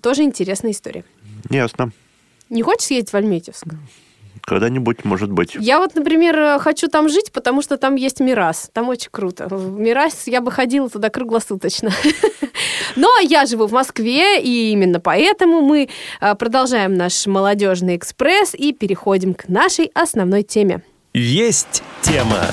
тоже 0.01 0.23
интересная 0.23 0.71
история. 0.71 1.03
Ясно. 1.49 1.91
Не 2.49 2.61
хочешь 2.61 2.87
съездить 2.87 3.11
в 3.11 3.15
Альметьевск? 3.15 3.65
Когда-нибудь, 4.45 5.03
может 5.05 5.31
быть. 5.31 5.55
Я 5.59 5.79
вот, 5.79 5.95
например, 5.95 6.37
э, 6.37 6.59
хочу 6.59 6.87
там 6.87 7.09
жить, 7.09 7.31
потому 7.31 7.63
что 7.63 7.77
там 7.77 7.95
есть 7.95 8.19
Мирас. 8.19 8.69
Там 8.73 8.89
очень 8.89 9.09
круто. 9.09 9.47
В 9.49 9.79
Мирас 9.79 10.27
я 10.27 10.39
бы 10.39 10.51
ходила 10.51 10.87
туда 10.87 11.09
круглосуточно. 11.09 11.91
Но 12.95 13.09
я 13.19 13.47
живу 13.47 13.65
в 13.65 13.71
Москве, 13.71 14.39
и 14.39 14.71
именно 14.71 14.99
поэтому 14.99 15.61
мы 15.61 15.89
э, 16.21 16.35
продолжаем 16.35 16.93
наш 16.93 17.25
молодежный 17.25 17.95
экспресс 17.95 18.53
и 18.53 18.71
переходим 18.71 19.33
к 19.33 19.47
нашей 19.47 19.89
основной 19.95 20.43
теме. 20.43 20.81
Есть 21.13 21.81
тема. 22.01 22.45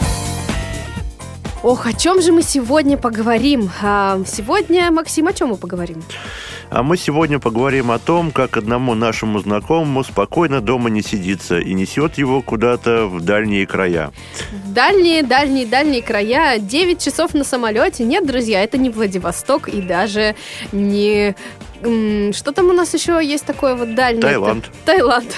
Ох, 1.62 1.86
о 1.86 1.92
чем 1.92 2.22
же 2.22 2.32
мы 2.32 2.42
сегодня 2.42 2.96
поговорим? 2.96 3.70
А, 3.82 4.18
Сегодня, 4.26 4.90
Максим, 4.90 5.28
о 5.28 5.32
чем 5.32 5.50
мы 5.50 5.56
поговорим? 5.56 6.02
А 6.74 6.82
мы 6.82 6.96
сегодня 6.96 7.38
поговорим 7.38 7.90
о 7.90 7.98
том, 7.98 8.30
как 8.30 8.56
одному 8.56 8.94
нашему 8.94 9.40
знакомому 9.40 10.02
спокойно 10.04 10.62
дома 10.62 10.88
не 10.88 11.02
сидится 11.02 11.58
и 11.58 11.74
несет 11.74 12.16
его 12.16 12.40
куда-то 12.40 13.08
в 13.08 13.20
дальние 13.20 13.66
края. 13.66 14.10
Дальние, 14.68 15.22
дальние, 15.22 15.66
дальние 15.66 16.00
края. 16.00 16.58
9 16.58 16.98
часов 16.98 17.34
на 17.34 17.44
самолете. 17.44 18.04
Нет, 18.04 18.26
друзья, 18.26 18.64
это 18.64 18.78
не 18.78 18.88
Владивосток 18.88 19.68
и 19.68 19.82
даже 19.82 20.34
не... 20.72 21.36
Что 21.82 22.52
там 22.52 22.70
у 22.70 22.72
нас 22.72 22.94
еще 22.94 23.20
есть 23.22 23.44
такое 23.44 23.74
вот 23.74 23.94
дальнее? 23.94 24.22
Таиланд. 24.22 24.70
Таиланд. 24.86 25.30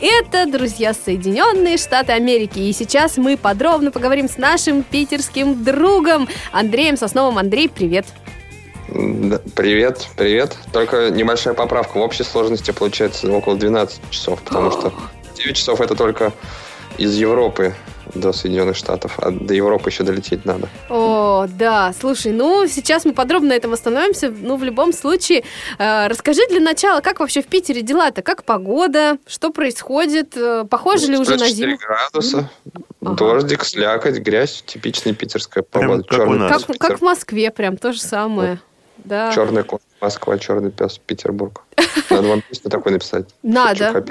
Это, 0.00 0.50
друзья, 0.50 0.92
Соединенные 0.92 1.76
Штаты 1.76 2.14
Америки. 2.14 2.58
И 2.58 2.72
сейчас 2.72 3.16
мы 3.16 3.36
подробно 3.36 3.92
поговорим 3.92 4.28
с 4.28 4.38
нашим 4.38 4.82
питерским 4.82 5.62
другом 5.62 6.26
Андреем 6.50 6.96
Сосновым. 6.96 7.38
Андрей, 7.38 7.68
привет. 7.68 8.06
Привет, 9.54 10.06
привет. 10.16 10.56
Только 10.72 11.10
небольшая 11.10 11.54
поправка. 11.54 11.98
В 11.98 12.00
общей 12.00 12.24
сложности 12.24 12.70
получается 12.72 13.30
около 13.30 13.56
12 13.56 14.10
часов, 14.10 14.42
потому 14.42 14.70
что 14.70 14.92
9 15.36 15.56
часов 15.56 15.80
это 15.80 15.94
только 15.94 16.32
из 16.98 17.14
Европы 17.16 17.74
до 18.14 18.32
Соединенных 18.32 18.76
Штатов, 18.76 19.18
а 19.18 19.30
до 19.30 19.54
Европы 19.54 19.90
еще 19.90 20.02
долететь 20.02 20.44
надо. 20.44 20.68
О, 20.88 21.46
да, 21.48 21.92
слушай, 21.98 22.32
ну 22.32 22.66
сейчас 22.66 23.04
мы 23.04 23.12
подробно 23.12 23.50
на 23.50 23.52
этом 23.52 23.72
остановимся. 23.72 24.30
Ну, 24.30 24.56
в 24.56 24.64
любом 24.64 24.92
случае, 24.92 25.44
э, 25.78 26.08
расскажи 26.08 26.40
для 26.50 26.58
начала, 26.60 27.00
как 27.00 27.20
вообще 27.20 27.40
в 27.42 27.46
Питере 27.46 27.82
дела-то, 27.82 28.22
как 28.22 28.42
погода, 28.44 29.18
что 29.28 29.50
происходит, 29.50 30.36
э, 30.36 30.64
похоже 30.68 31.06
ли 31.06 31.18
уже 31.18 31.30
на 31.32 31.36
24 31.38 31.70
зиму? 31.70 31.78
градуса, 31.78 32.50
Ага. 33.00 33.14
дождик, 33.14 33.64
слякоть, 33.64 34.18
грязь, 34.18 34.64
типичная 34.66 35.14
питерская 35.14 35.62
Прям 35.62 36.02
погода. 36.02 36.08
как 36.08 36.26
у 36.28 36.32
нас. 36.32 36.64
Как, 36.64 36.78
как 36.78 36.98
в 36.98 37.02
Москве, 37.02 37.50
прям 37.52 37.76
то 37.76 37.92
же 37.92 38.00
самое. 38.00 38.60
Да. 39.04 39.32
Черный 39.32 39.62
кот 39.64 39.82
Москва, 40.00 40.38
черный 40.38 40.70
пес 40.70 40.98
Петербург. 40.98 41.62
Надо 42.10 42.28
вам 42.28 42.42
песню 42.42 42.70
такой 42.70 42.92
написать. 42.92 43.26
Надо. 43.42 44.04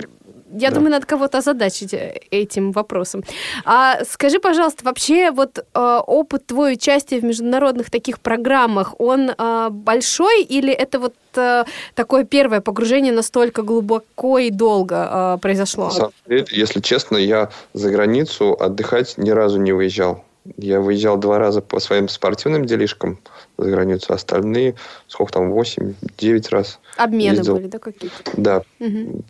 Я 0.52 0.70
Да. 0.70 0.76
думаю, 0.76 0.92
надо 0.92 1.06
кого-то 1.06 1.38
озадачить 1.38 1.94
э, 1.94 2.22
этим 2.32 2.72
вопросом. 2.72 3.24
А 3.66 4.04
скажи, 4.04 4.40
пожалуйста, 4.40 4.84
вообще 4.84 5.30
вот 5.30 5.60
э, 5.60 6.00
опыт 6.08 6.48
твой 6.48 6.74
участия 6.74 7.20
в 7.20 7.24
международных 7.24 7.92
таких 7.92 8.20
программах, 8.20 8.96
он 9.00 9.30
э, 9.30 9.68
большой 9.70 10.42
или 10.42 10.74
это 10.74 11.00
вот 11.00 11.14
э, 11.36 11.66
такое 11.94 12.24
первое 12.24 12.62
погружение 12.62 13.14
настолько 13.14 13.62
глубоко 13.62 14.40
и 14.40 14.50
долго 14.50 15.36
э, 15.36 15.38
произошло? 15.40 15.86
На 15.86 15.92
самом 15.92 16.14
деле, 16.28 16.46
если 16.50 16.80
честно, 16.82 17.18
я 17.18 17.50
за 17.74 17.92
границу 17.92 18.58
отдыхать 18.60 19.20
ни 19.20 19.30
разу 19.30 19.60
не 19.60 19.72
выезжал. 19.72 20.24
Я 20.58 20.80
выезжал 20.80 21.18
два 21.18 21.38
раза 21.38 21.62
по 21.62 21.80
своим 21.80 22.08
спортивным 22.08 22.66
делишкам 22.66 23.20
за 23.58 23.70
границу, 23.70 24.14
остальные, 24.14 24.76
сколько 25.08 25.34
там, 25.34 25.52
8-9 25.52 26.50
раз. 26.50 26.80
Обмены 26.98 27.36
ездил. 27.36 27.56
были, 27.56 27.68
да, 27.68 27.78
какие-то? 27.80 28.16
Да, 28.38 28.64
Мгм. 28.80 29.24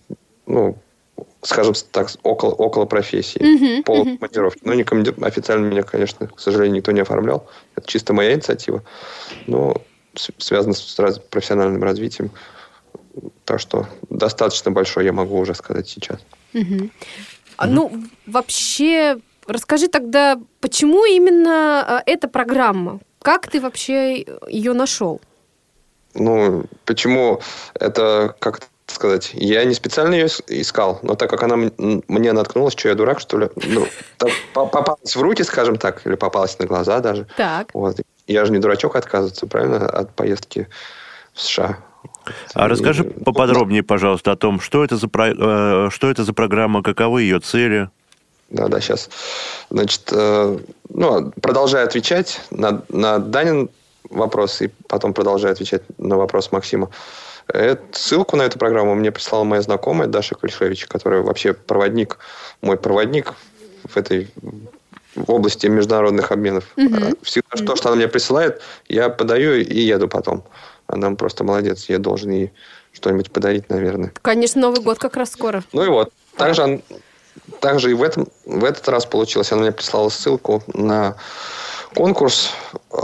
ну, 0.46 0.78
скажем 1.42 1.74
так, 1.92 2.10
около, 2.24 2.52
около 2.52 2.86
профессии. 2.86 3.40
Мгм, 3.44 3.84
Пол 3.84 4.06
мгм. 4.06 4.18
командировки. 4.18 4.60
Ну, 4.64 4.74
не 4.74 4.84
команди- 4.84 5.14
официально 5.24 5.66
меня, 5.66 5.84
конечно, 5.84 6.28
к 6.28 6.40
сожалению, 6.40 6.78
никто 6.78 6.92
не 6.92 7.02
оформлял. 7.02 7.48
Это 7.76 7.88
чисто 7.88 8.14
моя 8.14 8.34
инициатива. 8.34 8.84
Но 9.48 9.76
связано 10.38 10.74
с 10.74 10.98
раз- 11.00 11.20
профессиональным 11.20 11.84
развитием. 11.84 12.32
Так 13.46 13.60
что 13.60 13.88
достаточно 14.10 14.72
большой, 14.72 15.06
я 15.06 15.12
могу 15.14 15.38
уже 15.38 15.56
сказать 15.56 15.90
сейчас. 15.90 16.20
Мгм. 16.54 16.92
А, 17.58 17.68
Ну, 17.68 17.92
вообще, 18.26 19.18
расскажи 19.50 19.88
тогда, 19.88 20.40
почему 20.62 21.06
именно 21.06 22.02
э, 22.06 22.12
эта 22.12 22.28
программа? 22.28 23.00
Как 23.22 23.48
ты 23.48 23.60
вообще 23.60 24.26
ее 24.48 24.74
нашел? 24.74 25.20
Ну, 26.16 26.64
почему 26.86 27.42
это, 27.80 28.36
как 28.40 28.62
сказать, 28.88 29.32
я 29.34 29.64
не 29.66 29.74
специально 29.76 30.16
ее 30.16 30.26
ис- 30.26 30.44
искал, 30.48 31.00
но 31.04 31.14
так 31.16 31.30
как 31.30 31.44
она 31.44 31.56
мне 31.58 32.34
наткнулась, 32.34 32.74
что 32.74 32.90
я 32.90 32.96
дурак, 32.96 33.20
что 33.20 33.38
ли, 33.38 33.50
ну, 33.68 33.86
попалась 34.54 35.16
в 35.16 35.22
руки, 35.22 35.44
скажем 35.44 35.76
так, 35.78 36.06
или 36.08 36.16
попалась 36.16 36.58
на 36.58 36.66
глаза 36.66 37.00
даже. 37.00 37.28
Так. 37.38 37.70
Вот. 37.74 37.98
Я 38.26 38.46
же 38.46 38.52
не 38.52 38.58
дурачок 38.60 38.96
отказываться, 38.96 39.46
правильно, 39.48 39.88
от 39.88 40.16
поездки 40.16 40.68
в 41.34 41.42
США. 41.42 41.78
А 42.56 42.68
расскажи 42.68 43.04
И- 43.04 43.24
поподробнее, 43.24 43.84
пожалуйста, 43.84 44.32
о 44.32 44.36
том, 44.36 44.60
что 44.60 44.84
это 44.84 44.98
за, 44.98 45.08
про- 45.08 45.34
э, 45.88 45.90
что 45.92 46.10
это 46.10 46.24
за 46.24 46.34
программа, 46.34 46.82
каковы 46.82 47.22
ее 47.24 47.40
цели. 47.40 47.90
Да, 48.50 48.68
да, 48.68 48.80
сейчас. 48.80 49.10
Значит, 49.70 50.02
э, 50.12 50.58
ну, 50.90 51.32
продолжаю 51.42 51.86
отвечать 51.86 52.42
на, 52.50 52.82
на 52.90 53.20
Данин 53.20 53.70
вопрос 54.10 54.62
и 54.62 54.70
потом 54.88 55.14
продолжаю 55.14 55.54
отвечать 55.54 55.84
на 55.98 56.18
вопрос 56.18 56.52
Максима. 56.52 56.90
Э, 57.54 57.78
ссылку 57.92 58.36
на 58.36 58.44
эту 58.44 58.58
программу 58.58 58.96
мне 58.96 59.12
прислала 59.12 59.44
моя 59.44 59.62
знакомая 59.62 60.08
Даша 60.08 60.36
Кулешевич, 60.36 60.88
которая 60.88 61.22
вообще 61.22 61.54
проводник, 61.54 62.18
мой 62.62 62.78
проводник 62.78 63.34
в 63.88 63.98
этой 63.98 64.30
в 65.16 65.32
области 65.32 65.68
международных 65.68 66.32
обменов. 66.32 66.66
Всегда 67.24 67.66
то, 67.66 67.76
что 67.76 67.90
она 67.90 67.98
мне 67.98 68.08
присылает, 68.08 68.62
я 68.88 69.10
подаю 69.10 69.60
и 69.60 69.80
еду 69.80 70.08
потом. 70.08 70.44
Она 70.88 71.12
просто 71.12 71.44
молодец, 71.44 71.86
я 71.90 71.98
должен 72.00 72.32
ей 72.32 72.52
что-нибудь 72.94 73.32
подарить, 73.32 73.70
наверное. 73.70 74.12
Конечно, 74.22 74.62
Новый 74.62 74.82
год 74.82 74.98
как 74.98 75.18
раз 75.18 75.32
скоро. 75.32 75.64
Ну 75.74 75.84
и 75.84 75.88
вот. 75.88 76.12
Также, 76.38 76.82
также 77.60 77.92
и 77.92 77.94
в, 77.94 78.04
этом, 78.04 78.28
в 78.46 78.64
этот 78.64 78.88
раз 78.90 79.06
получилось. 79.06 79.52
Она 79.52 79.62
мне 79.62 79.72
прислала 79.72 80.10
ссылку 80.10 80.64
на 80.74 81.16
конкурс 81.96 82.52
э, 82.92 82.98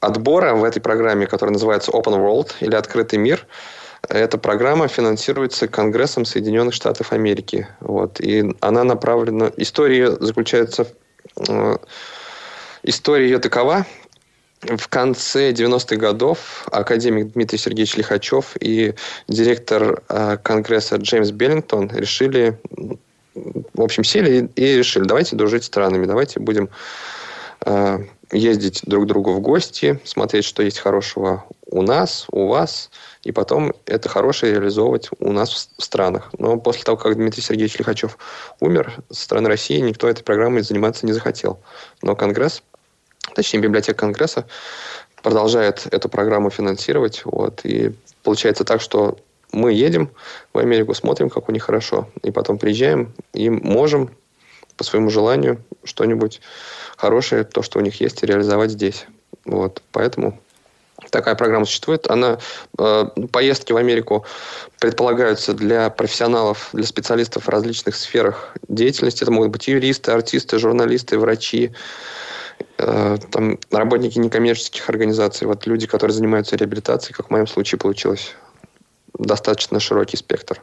отбора 0.00 0.54
в 0.54 0.64
этой 0.64 0.80
программе, 0.80 1.26
которая 1.26 1.52
называется 1.52 1.90
Open 1.92 2.16
World 2.18 2.52
или 2.60 2.74
Открытый 2.74 3.18
мир. 3.18 3.46
Эта 4.08 4.36
программа 4.36 4.88
финансируется 4.88 5.66
Конгрессом 5.66 6.24
Соединенных 6.24 6.74
Штатов 6.74 7.12
Америки. 7.12 7.68
Вот. 7.80 8.20
И 8.20 8.54
она 8.60 8.84
направлена... 8.84 9.50
История 9.56 10.10
заключается... 10.10 10.86
э, 11.48 11.76
История 12.86 13.24
ее 13.24 13.38
такова. 13.38 13.86
В 14.60 14.88
конце 14.88 15.52
90-х 15.52 15.96
годов 15.96 16.66
академик 16.70 17.32
Дмитрий 17.32 17.58
Сергеевич 17.58 17.96
Лихачев 17.96 18.56
и 18.60 18.94
директор 19.26 20.02
э, 20.08 20.36
Конгресса 20.42 20.96
Джеймс 20.96 21.30
Беллингтон 21.30 21.90
решили, 21.94 22.58
в 23.34 23.82
общем, 23.82 24.04
сели 24.04 24.50
и, 24.54 24.60
и 24.60 24.76
решили, 24.78 25.04
давайте 25.04 25.36
дружить 25.36 25.64
странами, 25.64 26.06
давайте 26.06 26.40
будем 26.40 26.68
э, 27.64 27.98
ездить 28.32 28.82
друг 28.84 29.04
к 29.04 29.06
другу 29.06 29.32
в 29.32 29.40
гости, 29.40 30.00
смотреть, 30.04 30.44
что 30.44 30.62
есть 30.62 30.78
хорошего 30.78 31.44
у 31.66 31.82
нас, 31.82 32.26
у 32.30 32.46
вас, 32.48 32.90
и 33.22 33.32
потом 33.32 33.72
это 33.86 34.08
хорошее 34.08 34.54
реализовывать 34.54 35.10
у 35.18 35.32
нас 35.32 35.68
в, 35.78 35.82
странах. 35.82 36.30
Но 36.38 36.56
после 36.58 36.84
того, 36.84 36.96
как 36.96 37.14
Дмитрий 37.16 37.42
Сергеевич 37.42 37.78
Лихачев 37.78 38.18
умер, 38.60 38.94
со 39.10 39.22
стороны 39.22 39.48
России 39.48 39.78
никто 39.80 40.08
этой 40.08 40.22
программой 40.22 40.62
заниматься 40.62 41.06
не 41.06 41.12
захотел. 41.12 41.58
Но 42.02 42.14
Конгресс, 42.14 42.62
точнее, 43.34 43.60
библиотека 43.60 43.98
Конгресса 43.98 44.46
продолжает 45.22 45.86
эту 45.90 46.08
программу 46.08 46.50
финансировать. 46.50 47.22
Вот, 47.24 47.60
и 47.64 47.94
получается 48.22 48.64
так, 48.64 48.80
что 48.80 49.18
мы 49.54 49.72
едем 49.72 50.10
в 50.52 50.58
Америку, 50.58 50.94
смотрим, 50.94 51.30
как 51.30 51.48
у 51.48 51.52
них 51.52 51.62
хорошо, 51.62 52.08
и 52.22 52.30
потом 52.30 52.58
приезжаем 52.58 53.14
и 53.32 53.48
можем 53.48 54.10
по 54.76 54.84
своему 54.84 55.10
желанию 55.10 55.62
что-нибудь 55.84 56.40
хорошее, 56.96 57.44
то, 57.44 57.62
что 57.62 57.78
у 57.78 57.82
них 57.82 58.00
есть, 58.00 58.22
реализовать 58.22 58.72
здесь. 58.72 59.06
Вот, 59.44 59.82
поэтому 59.92 60.40
такая 61.10 61.34
программа 61.34 61.66
существует. 61.66 62.10
Она, 62.10 62.38
э, 62.78 63.04
поездки 63.30 63.72
в 63.72 63.76
Америку 63.76 64.24
предполагаются 64.80 65.52
для 65.54 65.90
профессионалов, 65.90 66.70
для 66.72 66.84
специалистов 66.84 67.44
в 67.44 67.48
различных 67.48 67.94
сферах 67.94 68.54
деятельности. 68.68 69.22
Это 69.22 69.32
могут 69.32 69.50
быть 69.50 69.68
юристы, 69.68 70.12
артисты, 70.12 70.58
журналисты, 70.58 71.18
врачи, 71.18 71.72
э, 72.78 73.18
там, 73.30 73.58
работники 73.70 74.18
некоммерческих 74.18 74.88
организаций, 74.88 75.46
вот 75.46 75.66
люди, 75.66 75.86
которые 75.86 76.14
занимаются 76.14 76.56
реабилитацией, 76.56 77.14
как 77.14 77.28
в 77.28 77.30
моем 77.30 77.46
случае 77.46 77.78
получилось. 77.78 78.34
Достаточно 79.18 79.80
широкий 79.80 80.16
спектр. 80.16 80.62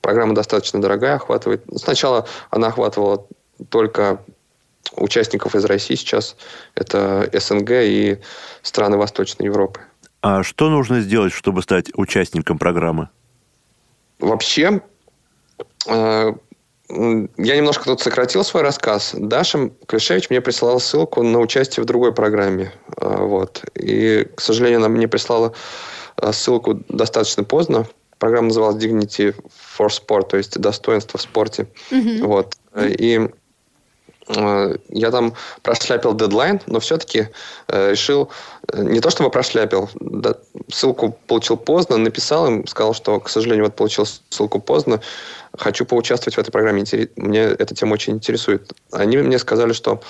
Программа 0.00 0.34
достаточно 0.34 0.80
дорогая, 0.80 1.16
охватывает... 1.16 1.64
Сначала 1.76 2.26
она 2.50 2.68
охватывала 2.68 3.26
только 3.68 4.20
участников 4.96 5.54
из 5.54 5.64
России, 5.64 5.94
сейчас 5.94 6.36
это 6.74 7.28
СНГ 7.32 7.70
и 7.70 8.18
страны 8.62 8.96
Восточной 8.96 9.46
Европы. 9.46 9.80
А 10.22 10.42
что 10.42 10.68
нужно 10.68 11.00
сделать, 11.00 11.32
чтобы 11.32 11.62
стать 11.62 11.90
участником 11.94 12.58
программы? 12.58 13.08
Вообще, 14.18 14.80
э, 15.86 16.32
я 16.88 17.56
немножко 17.56 17.84
тут 17.84 18.00
сократил 18.00 18.42
свой 18.42 18.62
рассказ. 18.62 19.14
Даша 19.16 19.70
Клишевич 19.86 20.30
мне 20.30 20.40
прислала 20.40 20.78
ссылку 20.78 21.22
на 21.22 21.38
участие 21.38 21.84
в 21.84 21.86
другой 21.86 22.12
программе. 22.12 22.72
Э, 22.96 23.16
Вот. 23.18 23.64
И, 23.74 24.26
к 24.34 24.40
сожалению, 24.40 24.78
она 24.78 24.88
мне 24.88 25.06
прислала 25.06 25.54
ссылку 26.32 26.74
достаточно 26.88 27.44
поздно. 27.44 27.86
Программа 28.18 28.48
называлась 28.48 28.82
Dignity 28.82 29.34
for 29.78 29.88
Sport, 29.88 30.28
то 30.30 30.36
есть 30.36 30.58
достоинство 30.58 31.18
в 31.18 31.22
спорте. 31.22 31.68
Мгм. 31.90 32.26
Вот. 32.26 32.56
И 32.76 33.28
э, 34.28 34.76
я 34.88 35.10
там 35.10 35.34
прошляпил 35.62 36.14
дедлайн, 36.14 36.60
но 36.66 36.80
все-таки 36.80 37.28
э, 37.68 37.90
решил, 37.92 38.30
э, 38.72 38.82
не 38.82 39.00
то 39.00 39.10
чтобы 39.10 39.30
прошляпил, 39.30 39.88
да, 40.00 40.34
ссылку 40.68 41.16
получил 41.28 41.56
поздно, 41.56 41.96
написал 41.96 42.48
им, 42.48 42.66
сказал, 42.66 42.92
что, 42.92 43.20
к 43.20 43.28
сожалению, 43.28 43.66
вот 43.66 43.76
получил 43.76 44.04
ссылку 44.06 44.60
поздно, 44.60 45.00
хочу 45.56 45.84
поучаствовать 45.84 46.36
в 46.36 46.40
этой 46.40 46.50
программе, 46.50 46.84
мне 47.16 47.40
эта 47.40 47.74
тема 47.74 47.94
очень 47.94 48.14
интересует. 48.14 48.72
Они 48.90 49.16
мне 49.18 49.38
сказали, 49.38 49.72
что 49.72 50.00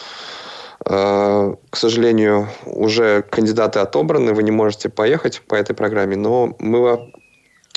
к 0.89 1.77
сожалению, 1.77 2.49
уже 2.65 3.23
кандидаты 3.23 3.79
отобраны, 3.81 4.33
вы 4.33 4.43
не 4.43 4.51
можете 4.51 4.89
поехать 4.89 5.43
по 5.47 5.55
этой 5.55 5.75
программе, 5.75 6.17
но 6.17 6.57
мы 6.59 7.13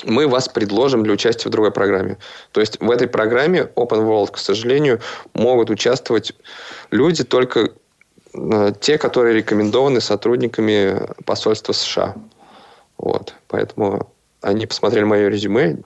мы 0.04 0.26
вас 0.26 0.48
предложим 0.48 1.04
для 1.04 1.12
участия 1.12 1.48
в 1.48 1.52
другой 1.52 1.70
программе. 1.70 2.18
То 2.50 2.60
есть 2.60 2.80
в 2.80 2.90
этой 2.90 3.06
программе 3.06 3.68
Open 3.76 4.04
World, 4.04 4.32
к 4.32 4.38
сожалению, 4.38 5.00
могут 5.32 5.70
участвовать 5.70 6.32
люди 6.90 7.22
только 7.22 7.70
э, 8.34 8.72
те, 8.80 8.98
которые 8.98 9.36
рекомендованы 9.36 10.00
сотрудниками 10.00 11.06
посольства 11.24 11.72
США. 11.72 12.16
Вот. 12.98 13.34
Поэтому 13.46 14.10
они 14.40 14.66
посмотрели 14.66 15.04
мое 15.04 15.28
резюме, 15.28 15.78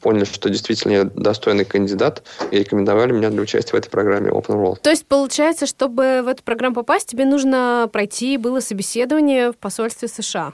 поняли, 0.00 0.24
что 0.24 0.48
действительно 0.48 0.92
я 0.92 1.04
достойный 1.04 1.64
кандидат, 1.64 2.22
и 2.50 2.58
рекомендовали 2.58 3.12
меня 3.12 3.30
для 3.30 3.42
участия 3.42 3.72
в 3.72 3.74
этой 3.74 3.90
программе 3.90 4.30
Open 4.30 4.62
World. 4.62 4.80
То 4.82 4.90
есть, 4.90 5.06
получается, 5.06 5.66
чтобы 5.66 6.22
в 6.22 6.28
эту 6.28 6.42
программу 6.42 6.74
попасть, 6.74 7.08
тебе 7.08 7.24
нужно 7.24 7.88
пройти 7.92 8.36
было 8.36 8.60
собеседование 8.60 9.52
в 9.52 9.56
посольстве 9.56 10.08
США. 10.08 10.52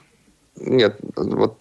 Нет, 0.57 0.97
вот 1.17 1.59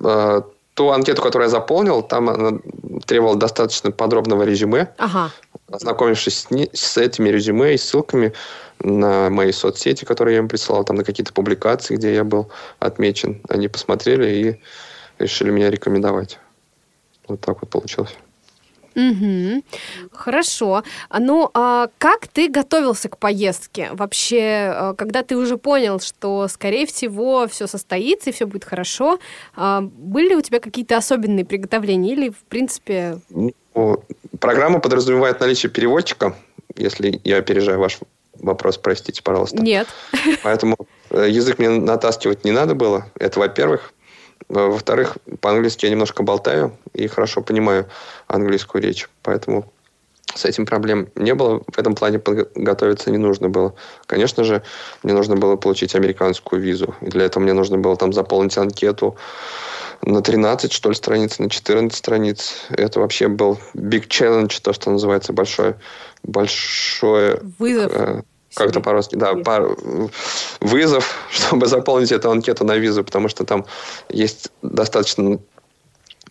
э, 0.00 0.42
ту 0.74 0.90
анкету, 0.90 1.22
которую 1.22 1.46
я 1.46 1.50
заполнил, 1.50 2.02
там 2.02 2.30
она 2.30 2.58
требовала 3.06 3.36
достаточно 3.36 3.90
подробного 3.90 4.44
резюме. 4.44 4.94
Ага. 4.98 5.30
Ознакомившись 5.70 6.38
с, 6.38 6.50
ни- 6.50 6.70
с 6.72 6.96
этими 6.96 7.28
резюме 7.28 7.74
и 7.74 7.78
ссылками 7.78 8.32
на 8.78 9.30
мои 9.30 9.52
соцсети, 9.52 10.04
которые 10.04 10.36
я 10.36 10.40
им 10.40 10.48
присылал, 10.48 10.84
там 10.84 10.96
на 10.96 11.04
какие-то 11.04 11.32
публикации, 11.32 11.96
где 11.96 12.14
я 12.14 12.24
был 12.24 12.50
отмечен, 12.78 13.42
они 13.48 13.68
посмотрели 13.68 14.30
и 14.30 14.60
решили 15.22 15.50
меня 15.50 15.70
рекомендовать. 15.70 16.38
Вот 17.30 17.40
так 17.40 17.60
вот 17.60 17.70
получилось. 17.70 18.14
Мгм. 18.96 19.62
Хорошо. 20.12 20.82
Ну, 21.16 21.48
а 21.54 21.88
как 21.98 22.26
ты 22.26 22.48
готовился 22.48 23.08
к 23.08 23.18
поездке? 23.18 23.90
Вообще, 23.92 24.72
э, 24.74 24.94
когда 24.98 25.22
ты 25.22 25.36
уже 25.36 25.56
понял, 25.58 26.00
что, 26.00 26.48
скорее 26.48 26.86
всего, 26.86 27.46
все 27.46 27.68
состоится 27.68 28.30
и 28.30 28.32
все 28.32 28.46
будет 28.46 28.64
хорошо, 28.64 29.20
а, 29.54 29.80
были 29.80 30.34
у 30.34 30.40
тебя 30.40 30.58
какие-то 30.58 30.96
особенные 30.96 31.44
приготовления? 31.44 32.12
Или, 32.12 32.30
в 32.30 32.42
принципе... 32.48 33.20
Ну, 33.30 33.52
Программа 34.40 34.80
подразумевает 34.80 35.38
наличие 35.38 35.70
переводчика, 35.70 36.34
если 36.76 37.20
я 37.22 37.38
опережаю 37.38 37.78
ваш 37.78 37.98
вопрос, 38.34 38.78
простите, 38.78 39.22
пожалуйста. 39.22 39.62
Нет. 39.62 39.86
Поэтому 40.42 40.76
э, 41.10 41.26
язык 41.28 41.58
мне 41.58 41.68
натаскивать 41.68 42.44
не 42.44 42.50
надо 42.50 42.74
было. 42.74 43.06
Это 43.18 43.38
во-первых. 43.38 43.92
Э, 44.48 44.66
Во-вторых, 44.68 45.18
по-английски 45.40 45.86
я 45.86 45.90
немножко 45.90 46.22
болтаю 46.22 46.76
и 46.92 47.06
хорошо 47.06 47.42
понимаю 47.42 47.88
английскую 48.26 48.82
речь. 48.82 49.08
Поэтому 49.22 49.70
с 50.34 50.44
этим 50.44 50.66
проблем 50.66 51.08
не 51.16 51.34
было. 51.34 51.62
В 51.66 51.78
этом 51.78 51.94
плане 51.94 52.18
подготовиться 52.18 53.10
не 53.10 53.18
нужно 53.18 53.48
было. 53.48 53.74
Конечно 54.06 54.44
же, 54.44 54.62
мне 55.02 55.12
нужно 55.12 55.36
было 55.36 55.56
получить 55.56 55.94
американскую 55.94 56.62
визу. 56.62 56.94
И 57.00 57.06
для 57.06 57.24
этого 57.24 57.42
мне 57.42 57.52
нужно 57.52 57.78
было 57.78 57.96
там 57.96 58.12
заполнить 58.12 58.56
анкету 58.56 59.16
на 60.02 60.22
13, 60.22 60.72
что 60.72 60.88
ли, 60.90 60.94
страниц, 60.94 61.38
на 61.38 61.50
14 61.50 61.96
страниц. 61.96 62.54
Это 62.70 63.00
вообще 63.00 63.28
был 63.28 63.58
big 63.74 64.06
challenge, 64.08 64.60
то, 64.62 64.72
что 64.72 64.90
называется, 64.90 65.32
большое, 65.32 65.78
большое 66.22 67.40
Вызов. 67.58 67.92
э, 67.92 68.22
как 68.54 68.66
это 68.68 68.74
себе. 68.74 68.82
по-русски? 68.84 69.14
Да, 69.16 69.34
пар- 69.34 69.76
вызов, 70.60 71.14
чтобы 71.30 71.66
заполнить 71.66 72.12
эту 72.12 72.30
анкету 72.30 72.64
на 72.64 72.76
визу, 72.76 73.04
потому 73.04 73.28
что 73.28 73.44
там 73.44 73.64
есть 74.08 74.50
достаточно... 74.62 75.38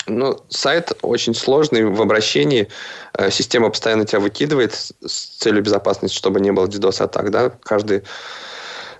Ну, 0.07 0.39
сайт 0.49 0.93
очень 1.03 1.35
сложный 1.35 1.85
в 1.85 2.01
обращении. 2.01 2.67
Э, 3.13 3.29
Система 3.29 3.69
постоянно 3.69 4.05
тебя 4.05 4.19
выкидывает 4.19 4.73
с 4.73 5.37
целью 5.37 5.61
безопасности, 5.61 6.17
чтобы 6.17 6.39
не 6.39 6.51
было 6.51 6.65
DDoS-атак, 6.65 7.29
да, 7.29 7.49
каждые 7.61 8.03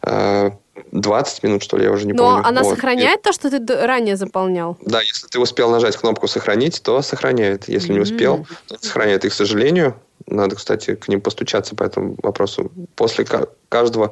э, 0.03 0.51
20 0.91 1.43
минут, 1.43 1.63
что 1.63 1.77
ли, 1.77 1.86
я 1.86 1.91
уже 1.91 2.05
не 2.05 2.13
Но 2.13 2.23
помню. 2.36 2.47
она 2.47 2.62
Вот. 2.63 2.75
сохраняет 2.75 3.21
то, 3.23 3.32
что 3.34 3.49
ты 3.49 3.86
ранее 3.86 4.17
заполнял? 4.17 4.77
Да, 4.86 5.01
если 5.01 5.27
ты 5.27 5.39
успел 5.39 5.71
нажать 5.71 5.97
кнопку 5.97 6.27
«Сохранить», 6.27 6.82
то 6.84 7.01
сохраняет. 7.01 7.67
Если 7.67 7.91
не 7.91 7.99
успел, 7.99 8.45
то 8.67 8.77
сохраняет. 8.79 9.25
И, 9.25 9.29
к 9.29 9.34
сожалению, 9.34 9.95
надо, 10.27 10.55
кстати, 10.55 10.95
к 10.95 11.08
ним 11.08 11.21
постучаться 11.21 11.75
по 11.75 11.84
этому 11.84 12.15
вопросу. 12.21 12.71
После 12.95 13.25
ка- 13.25 13.49
каждого... 13.69 14.12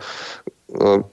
э, 0.70 1.04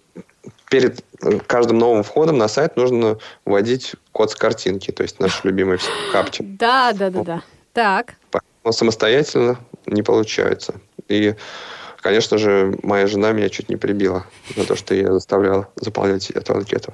Перед 0.70 1.04
э, 1.22 1.38
каждым 1.46 1.78
новым 1.78 2.02
входом 2.02 2.37
на 2.38 2.48
сайт 2.48 2.76
нужно 2.76 3.18
вводить 3.44 3.94
код 4.12 4.30
с 4.30 4.35
картинки, 4.35 4.90
то 4.90 5.02
есть 5.02 5.20
наш 5.20 5.44
любимый 5.44 5.78
капча. 6.12 6.42
Да, 6.46 6.92
да, 6.92 7.11
да, 7.11 7.22
да. 7.22 7.42
Так. 7.72 8.14
Поэтому 8.30 8.72
самостоятельно 8.72 9.59
не 9.87 10.02
получается. 10.02 10.74
И, 11.09 11.35
конечно 12.00 12.38
же, 12.38 12.76
моя 12.83 13.07
жена 13.07 13.33
меня 13.33 13.48
чуть 13.48 13.68
не 13.68 13.76
прибила 13.76 14.26
за 14.57 14.66
то, 14.66 14.76
что 14.76 14.94
я 14.94 15.12
заставлял 15.12 15.66
заполнять 15.76 16.30
эту 16.30 16.54
анкету. 16.54 16.92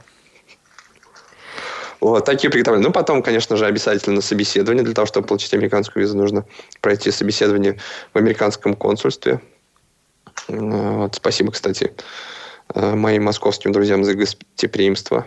Вот, 2.00 2.24
такие 2.24 2.50
приготовления. 2.50 2.86
Ну, 2.86 2.92
потом, 2.92 3.22
конечно 3.22 3.56
же, 3.56 3.66
обязательно 3.66 4.22
собеседование. 4.22 4.82
Для 4.82 4.94
того, 4.94 5.06
чтобы 5.06 5.26
получить 5.26 5.52
американскую 5.52 6.02
визу, 6.02 6.16
нужно 6.16 6.46
пройти 6.80 7.10
собеседование 7.10 7.78
в 8.14 8.18
американском 8.18 8.74
консульстве. 8.74 9.40
Вот, 10.48 11.14
спасибо, 11.14 11.52
кстати, 11.52 11.92
э, 12.74 12.94
моим 12.94 13.24
московским 13.24 13.72
друзьям 13.72 14.04
за 14.04 14.14
гостеприимство, 14.14 15.26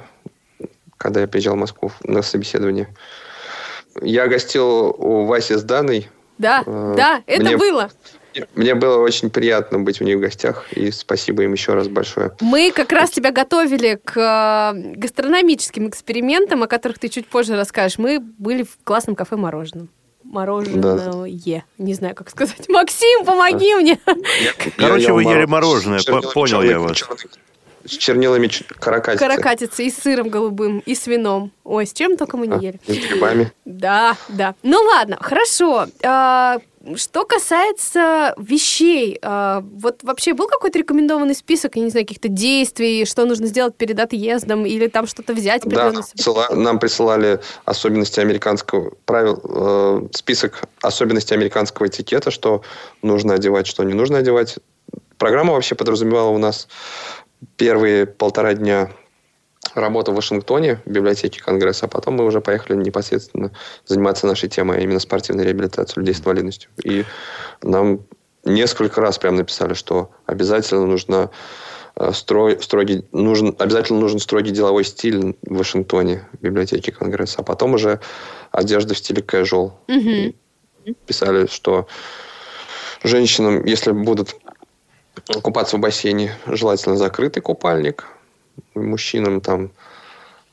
когда 0.97 1.21
я 1.21 1.27
приезжал 1.27 1.55
в 1.55 1.59
Москву 1.59 1.91
на 2.03 2.23
собеседование. 2.23 2.87
Я 4.01 4.27
гостил 4.27 4.87
у 4.97 5.25
Васи 5.25 5.55
с 5.55 5.63
Даной. 5.63 6.09
Да, 6.39 6.63
э, 6.65 6.93
да, 6.97 7.23
это 7.27 7.43
мне, 7.43 7.57
было. 7.57 7.91
Мне 8.55 8.75
было 8.75 8.97
очень 8.97 9.29
приятно 9.29 9.79
быть 9.79 10.01
у 10.01 10.03
них 10.03 10.17
в 10.17 10.19
гостях, 10.19 10.65
и 10.71 10.91
спасибо 10.91 11.43
им 11.43 11.53
еще 11.53 11.73
раз 11.73 11.87
большое. 11.87 12.31
Мы 12.41 12.71
как 12.71 12.91
раз 12.91 13.11
тебя 13.11 13.31
готовили 13.31 13.99
к 14.03 14.17
э, 14.17 14.95
гастрономическим 14.95 15.87
экспериментам, 15.89 16.63
о 16.63 16.67
которых 16.67 16.99
ты 16.99 17.09
чуть 17.09 17.27
позже 17.27 17.55
расскажешь. 17.55 17.97
Мы 17.97 18.19
были 18.19 18.63
в 18.63 18.77
классном 18.83 19.15
кафе 19.15 19.35
«Мороженом» 19.35 19.89
мороженое. 20.23 20.81
Да. 20.81 21.63
Не 21.77 21.93
знаю, 21.93 22.15
как 22.15 22.29
сказать. 22.29 22.65
Максим, 22.69 23.25
помоги 23.25 23.75
мне. 23.75 23.99
Короче, 24.77 25.13
вы 25.13 25.23
ели 25.23 25.45
мороженое, 25.45 25.99
понял 26.33 26.61
я 26.63 26.79
вас. 26.79 27.03
С 27.85 27.97
чернилами 27.97 28.49
каракатицы. 28.79 29.19
Каракатицы 29.19 29.85
и 29.85 29.91
с 29.91 29.97
сыром 29.97 30.29
голубым, 30.29 30.79
и 30.85 30.95
с 30.95 31.05
вином. 31.05 31.51
Ой, 31.65 31.85
с 31.85 31.91
чем 31.91 32.15
только 32.15 32.37
мы 32.37 32.47
не 32.47 32.55
а, 32.55 32.59
ели. 32.59 32.79
С 32.87 32.95
грибами. 32.95 33.51
Да, 33.65 34.15
да. 34.29 34.55
Ну 34.63 34.79
ладно, 34.79 35.17
хорошо. 35.19 35.87
А, 36.01 36.59
что 36.95 37.25
касается 37.25 38.33
вещей, 38.37 39.17
а, 39.21 39.61
вот 39.61 40.03
вообще 40.03 40.33
был 40.33 40.47
какой-то 40.47 40.79
рекомендованный 40.79 41.35
список, 41.35 41.75
я 41.77 41.83
не 41.83 41.89
знаю, 41.89 42.05
каких-то 42.05 42.27
действий, 42.27 43.05
что 43.05 43.25
нужно 43.25 43.47
сделать 43.47 43.75
перед 43.75 43.99
отъездом, 43.99 44.65
или 44.65 44.87
там 44.87 45.07
что-то 45.07 45.33
взять? 45.33 45.63
Да, 45.63 45.91
нам 46.51 46.79
присылали 46.79 47.39
особенности 47.65 48.19
американского 48.19 48.93
правил, 49.05 49.41
э, 49.43 50.07
список 50.11 50.63
особенностей 50.81 51.35
американского 51.35 51.87
этикета, 51.87 52.31
что 52.31 52.63
нужно 53.01 53.35
одевать, 53.35 53.67
что 53.67 53.83
не 53.83 53.93
нужно 53.93 54.17
одевать. 54.17 54.59
Программа 55.17 55.53
вообще 55.53 55.75
подразумевала 55.75 56.29
у 56.29 56.37
нас 56.37 56.67
первые 57.55 58.05
полтора 58.05 58.53
дня 58.53 58.91
работу 59.75 60.11
в 60.11 60.15
Вашингтоне, 60.15 60.79
в 60.85 60.89
библиотеке 60.89 61.41
Конгресса, 61.41 61.85
а 61.85 61.89
потом 61.89 62.15
мы 62.15 62.25
уже 62.25 62.41
поехали 62.41 62.77
непосредственно 62.77 63.51
заниматься 63.85 64.27
нашей 64.27 64.49
темой, 64.49 64.77
а 64.77 64.81
именно 64.81 64.99
спортивной 64.99 65.45
реабилитацией 65.45 66.01
людей 66.01 66.15
с 66.15 66.19
инвалидностью. 66.19 66.69
И 66.83 67.05
нам 67.61 68.01
несколько 68.45 69.01
раз 69.01 69.17
прям 69.17 69.35
написали, 69.35 69.73
что 69.73 70.11
обязательно 70.25 70.85
нужно 70.85 71.31
э, 71.95 72.11
строй, 72.13 72.61
строгий, 72.61 73.05
нужен, 73.11 73.55
обязательно 73.59 73.99
нужен 73.99 74.19
строгий 74.19 74.51
деловой 74.51 74.83
стиль 74.83 75.35
в 75.41 75.55
Вашингтоне, 75.55 76.27
в 76.33 76.41
библиотеке 76.41 76.91
Конгресса, 76.91 77.37
а 77.39 77.43
потом 77.43 77.73
уже 77.73 77.99
одежда 78.51 78.93
в 78.93 78.97
стиле 78.97 79.21
casual. 79.21 79.71
Угу. 79.87 80.95
Писали, 81.05 81.47
что 81.47 81.87
женщинам, 83.03 83.65
если 83.65 83.91
будут 83.91 84.35
купаться 85.41 85.77
в 85.77 85.79
бассейне, 85.79 86.35
желательно 86.45 86.97
закрытый 86.97 87.41
купальник, 87.41 88.05
мужчинам 88.75 89.41
там 89.41 89.71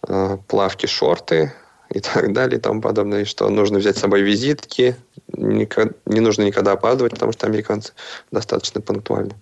э, 0.08 0.38
плавки, 0.48 0.86
шорты 0.86 1.52
и 1.90 2.00
так 2.00 2.32
далее 2.32 2.58
и 2.58 2.60
тому 2.60 2.80
подобное, 2.80 3.24
что 3.24 3.48
нужно 3.48 3.78
взять 3.78 3.96
с 3.96 4.00
собой 4.00 4.22
визитки, 4.22 4.96
никогда, 5.32 5.94
не 6.06 6.20
нужно 6.20 6.42
никогда 6.42 6.72
опаздывать, 6.72 7.12
потому 7.12 7.32
что 7.32 7.46
американцы 7.46 7.92
достаточно 8.30 8.80
пунктуальны. 8.80 9.34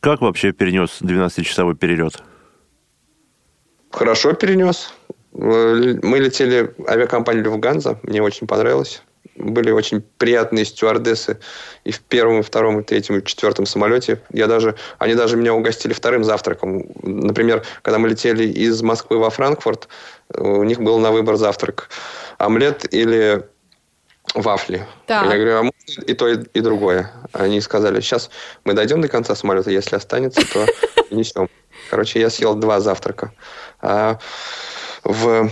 Как 0.00 0.20
вообще 0.20 0.52
перенес 0.52 1.00
12-часовой 1.00 1.74
перелет? 1.74 2.22
Хорошо 3.90 4.34
перенес. 4.34 4.92
Э, 5.32 5.98
мы 6.02 6.18
летели 6.18 6.74
авиакомпанией 6.86 7.44
Люфганза, 7.44 7.98
мне 8.02 8.22
очень 8.22 8.46
понравилось 8.46 9.02
были 9.38 9.70
очень 9.70 10.02
приятные 10.18 10.64
стюардессы 10.64 11.38
и 11.84 11.92
в 11.92 12.00
первом, 12.00 12.40
и 12.40 12.42
втором, 12.42 12.80
и 12.80 12.82
третьем, 12.82 13.18
и 13.18 13.24
четвертом 13.24 13.66
самолете. 13.66 14.20
Я 14.32 14.46
даже, 14.46 14.76
они 14.98 15.14
даже 15.14 15.36
меня 15.36 15.54
угостили 15.54 15.92
вторым 15.92 16.24
завтраком. 16.24 16.86
Например, 17.02 17.64
когда 17.82 17.98
мы 17.98 18.08
летели 18.08 18.44
из 18.44 18.82
Москвы 18.82 19.18
во 19.18 19.30
Франкфурт, 19.30 19.88
у 20.34 20.62
них 20.62 20.80
был 20.80 20.98
на 20.98 21.10
выбор 21.10 21.36
завтрак 21.36 21.88
омлет 22.38 22.92
или 22.92 23.44
вафли. 24.34 24.86
Так. 25.06 25.26
Я 25.26 25.36
говорю, 25.36 25.56
а 25.58 25.62
можно 25.62 26.02
и 26.06 26.14
то, 26.14 26.28
и, 26.28 26.60
другое. 26.60 27.12
Они 27.32 27.60
сказали, 27.60 28.00
сейчас 28.00 28.30
мы 28.64 28.74
дойдем 28.74 29.00
до 29.00 29.08
конца 29.08 29.34
самолета, 29.34 29.70
если 29.70 29.96
останется, 29.96 30.42
то 30.52 30.66
несем. 31.10 31.48
Короче, 31.90 32.20
я 32.20 32.30
съел 32.30 32.54
два 32.54 32.80
завтрака. 32.80 33.32
А 33.80 34.18
в 35.04 35.50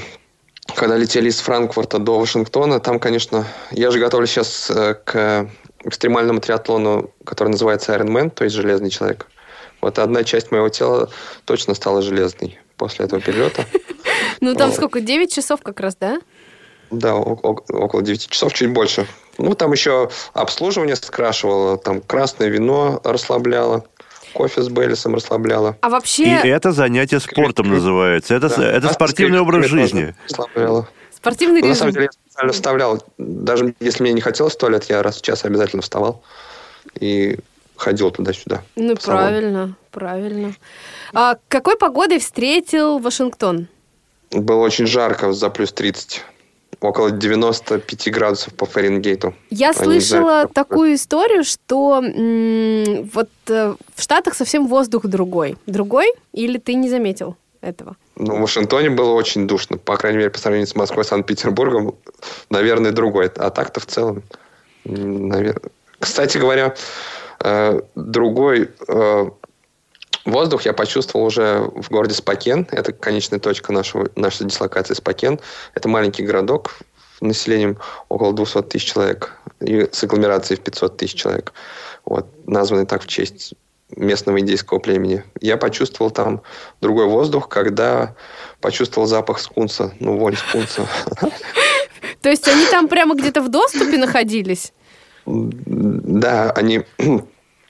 когда 0.75 0.97
летели 0.97 1.29
из 1.29 1.41
Франкфурта 1.41 1.99
до 1.99 2.19
Вашингтона, 2.19 2.81
там, 2.81 2.99
конечно, 2.99 3.47
я 3.71 3.91
же 3.91 3.99
готовлюсь 3.99 4.31
сейчас 4.31 4.71
э, 4.71 4.95
к 4.95 5.49
экстремальному 5.85 6.41
триатлону, 6.41 7.11
который 7.25 7.51
называется 7.51 7.95
Ironman, 7.95 8.31
то 8.31 8.45
есть 8.45 8.57
железный 8.57 8.91
человек. 8.91 9.27
Вот 9.81 9.99
одна 9.99 10.25
часть 10.25 10.51
моего 10.51 10.71
тела 10.71 11.11
точно 11.45 11.75
стала 11.75 12.01
железной 12.01 12.59
после 12.77 13.07
этого 13.07 13.21
перелета. 13.21 13.67
Ну, 14.41 14.55
там 14.55 14.73
сколько, 14.73 15.01
9 15.01 15.33
часов 15.33 15.63
как 15.63 15.81
раз, 15.81 15.97
да? 15.97 16.19
Да, 16.91 17.15
около 17.15 18.03
9 18.03 18.29
часов, 18.29 18.53
чуть 18.53 18.71
больше. 18.73 19.07
Ну, 19.39 19.55
там 19.55 19.73
еще 19.73 20.11
обслуживание 20.35 20.97
скрашивало, 20.97 21.79
там 21.79 22.03
красное 22.03 22.49
вино 22.49 23.01
расслабляло 23.05 23.87
кофе 24.35 24.63
с 24.63 24.69
Бейлисом 24.69 25.15
расслабляло. 25.15 25.77
А 25.81 25.89
вообще... 25.89 26.41
И 26.45 26.49
это 26.49 26.73
занятие 26.73 27.21
спортом 27.21 27.71
называется. 27.71 28.35
Это, 28.35 28.55
да. 28.55 28.71
это 28.71 28.93
спортивный 28.93 29.41
образ 29.41 29.67
жизни. 29.67 30.15
Расслабляло. 30.29 30.89
Спортивный 31.15 31.61
ну, 31.63 31.69
режим. 31.69 31.71
На 31.71 31.77
самом 31.77 31.93
деле, 31.95 32.05
я 32.07 32.13
специально 32.13 32.53
вставлял. 32.53 33.05
Даже 33.17 33.75
если 33.81 34.03
мне 34.03 34.13
не 34.13 34.21
хотелось 34.21 34.55
в 34.55 34.59
туалет, 34.59 34.85
я 34.91 35.03
раз 35.03 35.17
в 35.17 35.23
час 35.23 35.45
обязательно 35.45 35.81
вставал 35.81 36.23
и 37.01 37.39
ходил 37.77 38.11
туда-сюда. 38.11 38.63
Ну, 38.77 38.95
правильно, 38.97 39.77
правильно. 39.91 40.55
А 41.15 41.37
какой 41.49 41.77
погодой 41.79 42.19
встретил 42.19 42.99
Вашингтон? 42.99 43.69
Было 44.31 44.61
очень 44.61 44.87
жарко, 44.87 45.33
за 45.33 45.49
плюс 45.49 45.73
30 45.73 46.25
около 46.81 47.11
95 47.11 48.11
градусов 48.13 48.55
по 48.55 48.67
Фаренгейту. 48.67 49.35
Я 49.51 49.71
Они 49.71 49.77
слышала 50.01 50.21
знают, 50.31 50.53
такую 50.53 50.95
историю, 50.95 51.45
что 51.45 52.03
м- 52.05 53.11
вот 53.15 53.29
э, 53.49 53.75
в 53.95 54.03
Штатах 54.03 54.35
совсем 54.35 54.67
воздух 54.67 55.07
другой. 55.07 55.57
Другой? 55.67 56.13
Или 56.33 56.59
ты 56.59 56.75
не 56.75 56.89
заметил 56.89 57.37
этого? 57.61 57.97
Ну, 58.17 58.37
в 58.37 58.41
Вашингтоне 58.41 58.91
было 58.91 59.13
очень 59.13 59.47
душно. 59.47 59.77
По 59.77 59.97
крайней 59.97 60.19
мере, 60.19 60.31
по 60.31 60.39
сравнению 60.39 60.69
с 60.69 60.75
Москвой, 60.77 61.05
Санкт-Петербургом, 61.05 61.95
наверное, 62.51 62.93
другой. 62.93 63.31
А 63.37 63.51
так-то 63.51 63.81
в 63.81 63.87
целом, 63.87 64.23
наверное... 64.85 65.63
Кстати 65.99 66.39
говоря, 66.39 66.75
э, 67.41 67.81
другой 67.95 68.71
э, 68.89 69.27
Воздух 70.25 70.63
я 70.63 70.73
почувствовал 70.73 71.27
уже 71.27 71.71
в 71.75 71.91
городе 71.91 72.15
Спакен. 72.15 72.67
Это 72.71 72.93
конечная 72.93 73.39
точка 73.39 73.73
нашего, 73.73 74.09
нашей 74.17 74.47
дислокации 74.47 74.95
Спакен. 74.95 75.39
Это 75.75 75.89
маленький 75.89 76.23
городок 76.23 76.79
с 77.19 77.21
населением 77.21 77.79
около 78.09 78.33
200 78.33 78.63
тысяч 78.63 78.93
человек 78.93 79.35
и 79.61 79.87
с 79.91 80.03
агломерацией 80.03 80.59
в 80.59 80.63
500 80.65 80.97
тысяч 80.97 81.15
человек. 81.15 81.53
Вот, 82.07 82.27
названный 82.47 82.87
так 82.87 83.03
в 83.03 83.07
честь 83.07 83.55
местного 83.97 84.41
индейского 84.41 84.79
племени. 84.79 85.25
Я 85.41 85.57
почувствовал 85.57 86.11
там 86.11 86.43
другой 86.81 87.07
воздух, 87.07 87.49
когда 87.49 88.15
почувствовал 88.61 89.07
запах 89.07 89.39
скунса, 89.39 89.93
ну, 90.01 90.17
вонь 90.17 90.37
скунса. 90.37 90.87
То 92.23 92.31
есть 92.31 92.49
они 92.49 92.65
там 92.67 92.89
прямо 92.89 93.15
где-то 93.15 93.43
в 93.43 93.51
доступе 93.51 93.99
находились? 93.99 94.73
Да, 95.27 96.51
они 96.53 96.85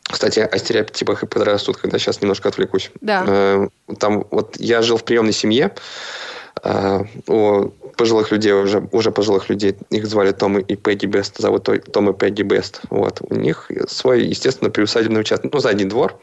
кстати, 0.04 0.40
о 0.40 0.58
стереотипах 0.58 1.22
и 1.22 1.26
предрассудках, 1.26 1.82
когда 1.82 1.98
сейчас 1.98 2.20
немножко 2.20 2.48
отвлекусь. 2.48 2.90
Да. 3.00 3.24
Э, 3.26 3.68
там 3.98 4.26
вот 4.30 4.56
я 4.58 4.82
жил 4.82 4.96
в 4.96 5.04
приемной 5.04 5.32
семье 5.32 5.74
э, 6.62 7.04
у 7.26 7.70
пожилых 7.96 8.30
людей, 8.30 8.52
уже, 8.52 8.86
уже 8.92 9.10
пожилых 9.10 9.48
людей, 9.48 9.76
их 9.90 10.06
звали 10.06 10.32
Том 10.32 10.58
и 10.58 10.76
Пегги 10.76 11.06
Бест, 11.06 11.38
зовут 11.38 11.68
Том 11.92 12.10
и 12.10 12.12
Пегги 12.12 12.42
Бест. 12.42 12.80
Вот. 12.90 13.20
У 13.22 13.34
них 13.34 13.70
свой, 13.88 14.24
естественно, 14.24 14.70
приусадебный 14.70 15.20
участок, 15.20 15.52
ну, 15.52 15.60
задний 15.60 15.84
двор, 15.84 16.18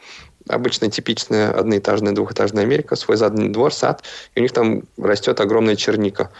обычная 0.48 0.90
типичная 0.90 1.50
одноэтажная, 1.52 2.12
двухэтажная 2.12 2.64
Америка, 2.64 2.96
свой 2.96 3.16
задний 3.16 3.48
двор, 3.48 3.72
сад, 3.72 4.02
и 4.34 4.40
у 4.40 4.42
них 4.42 4.52
там 4.52 4.82
растет 4.98 5.40
огромная 5.40 5.76
черника. 5.76 6.30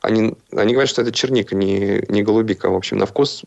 Они, 0.00 0.34
они 0.52 0.72
говорят, 0.72 0.90
что 0.90 1.02
это 1.02 1.12
черника, 1.12 1.54
не, 1.54 2.04
не 2.08 2.22
голубика. 2.22 2.70
В 2.70 2.74
общем, 2.74 2.98
на 2.98 3.06
вкус 3.06 3.44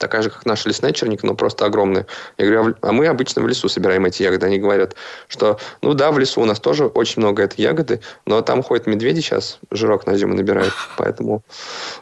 такая 0.00 0.22
же, 0.22 0.30
как 0.30 0.44
наша 0.46 0.68
лесная 0.68 0.92
черника, 0.92 1.26
но 1.26 1.34
просто 1.34 1.66
огромная. 1.66 2.06
Я 2.38 2.46
говорю, 2.46 2.74
а, 2.82 2.88
а 2.88 2.92
мы 2.92 3.06
обычно 3.06 3.42
в 3.42 3.46
лесу 3.46 3.68
собираем 3.68 4.04
эти 4.06 4.22
ягоды. 4.22 4.46
Они 4.46 4.58
говорят, 4.58 4.96
что, 5.28 5.58
ну 5.82 5.94
да, 5.94 6.10
в 6.10 6.18
лесу 6.18 6.40
у 6.40 6.44
нас 6.44 6.58
тоже 6.58 6.86
очень 6.86 7.22
много 7.22 7.42
этой 7.42 7.60
ягоды, 7.60 8.00
но 8.26 8.40
там 8.40 8.62
ходят 8.62 8.86
медведи 8.86 9.20
сейчас, 9.20 9.58
жирок 9.70 10.06
на 10.06 10.16
зиму 10.16 10.34
набирают, 10.34 10.72
поэтому 10.96 11.42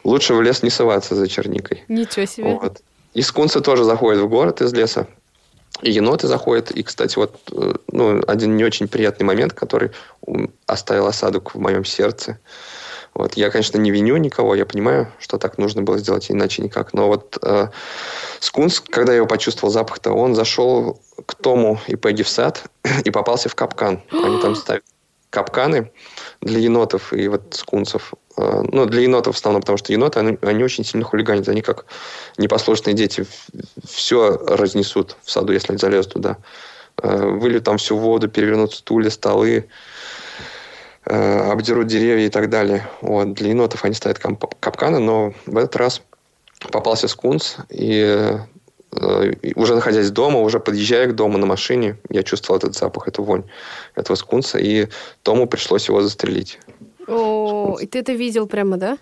лучше 0.03 0.33
в 0.33 0.41
лес 0.41 0.63
не 0.63 0.69
соваться 0.69 1.15
за 1.15 1.27
черникой. 1.27 1.83
Ничего 1.87 2.25
себе. 2.25 2.55
Вот. 2.55 2.81
И 3.13 3.21
скунсы 3.21 3.59
тоже 3.61 3.83
заходят 3.83 4.21
в 4.21 4.29
город 4.29 4.61
из 4.61 4.73
леса. 4.73 5.07
И 5.81 5.91
еноты 5.91 6.27
заходят. 6.27 6.71
И, 6.71 6.83
кстати, 6.83 7.17
вот 7.17 7.39
э, 7.51 7.73
ну, 7.91 8.21
один 8.27 8.57
не 8.57 8.65
очень 8.65 8.87
приятный 8.87 9.25
момент, 9.25 9.53
который 9.53 9.91
оставил 10.65 11.07
осадок 11.07 11.55
в 11.55 11.59
моем 11.59 11.85
сердце. 11.85 12.39
Вот. 13.19 13.33
Я, 13.33 13.49
конечно, 13.49 13.77
не 13.77 13.91
виню 13.91 14.15
никого, 14.15 14.55
я 14.55 14.65
понимаю, 14.65 15.11
что 15.19 15.37
так 15.37 15.57
нужно 15.57 15.81
было 15.81 15.97
сделать, 15.97 16.31
иначе 16.31 16.61
никак. 16.61 16.93
Но 16.93 17.07
вот 17.07 17.37
э, 17.41 17.67
скунс, 18.39 18.79
когда 18.79 19.11
я 19.11 19.17
его 19.17 19.27
почувствовал 19.27 19.73
запах-то, 19.73 20.13
он 20.13 20.35
зашел 20.35 21.01
к 21.25 21.35
Тому 21.35 21.81
и 21.87 21.97
Пегги 21.97 22.23
в 22.23 22.29
сад 22.29 22.63
и 23.03 23.11
попался 23.11 23.49
в 23.49 23.55
капкан. 23.55 24.01
Они 24.09 24.41
там 24.41 24.55
ставят 24.55 24.85
капканы 25.31 25.91
для 26.39 26.59
енотов 26.59 27.11
и 27.11 27.27
вот 27.27 27.55
скунсов. 27.55 28.13
Э, 28.37 28.61
ну, 28.71 28.85
для 28.85 29.01
енотов 29.01 29.35
в 29.35 29.37
основном, 29.37 29.63
потому 29.63 29.77
что 29.77 29.91
еноты, 29.91 30.21
они, 30.21 30.37
они 30.41 30.63
очень 30.63 30.85
сильно 30.85 31.03
хулиганят. 31.03 31.49
Они 31.49 31.61
как 31.61 31.87
непослушные 32.37 32.93
дети 32.93 33.25
все 33.85 34.37
разнесут 34.47 35.17
в 35.23 35.29
саду, 35.29 35.51
если 35.51 35.73
они 35.73 35.77
залезут 35.77 36.13
туда. 36.13 36.37
Э, 37.03 37.17
выльют 37.17 37.65
там 37.65 37.79
всю 37.79 37.97
воду, 37.97 38.29
перевернут 38.29 38.73
стулья, 38.73 39.09
столы, 39.09 39.67
обдерут 41.09 41.87
деревья 41.87 42.27
и 42.27 42.29
так 42.29 42.49
далее. 42.49 42.87
Вот. 43.01 43.33
Для 43.33 43.49
енотов 43.49 43.83
они 43.83 43.95
ставят 43.95 44.19
капканы, 44.19 44.99
но 44.99 45.33
в 45.45 45.57
этот 45.57 45.75
раз 45.75 46.01
попался 46.71 47.07
скунс, 47.07 47.57
и 47.69 48.37
уже 49.55 49.75
находясь 49.75 50.09
дома, 50.11 50.39
уже 50.39 50.59
подъезжая 50.59 51.07
к 51.07 51.15
дому 51.15 51.37
на 51.37 51.45
машине, 51.45 51.97
я 52.09 52.23
чувствовал 52.23 52.57
этот 52.57 52.75
запах, 52.75 53.07
эту 53.07 53.23
вонь 53.23 53.43
этого 53.95 54.15
скунса, 54.15 54.57
и 54.57 54.87
Тому 55.23 55.47
пришлось 55.47 55.87
его 55.87 56.01
застрелить. 56.01 56.59
О, 57.07 57.77
и 57.79 57.85
ты 57.85 57.99
это 57.99 58.13
видел 58.13 58.47
прямо, 58.47 58.77
да? 58.77 58.97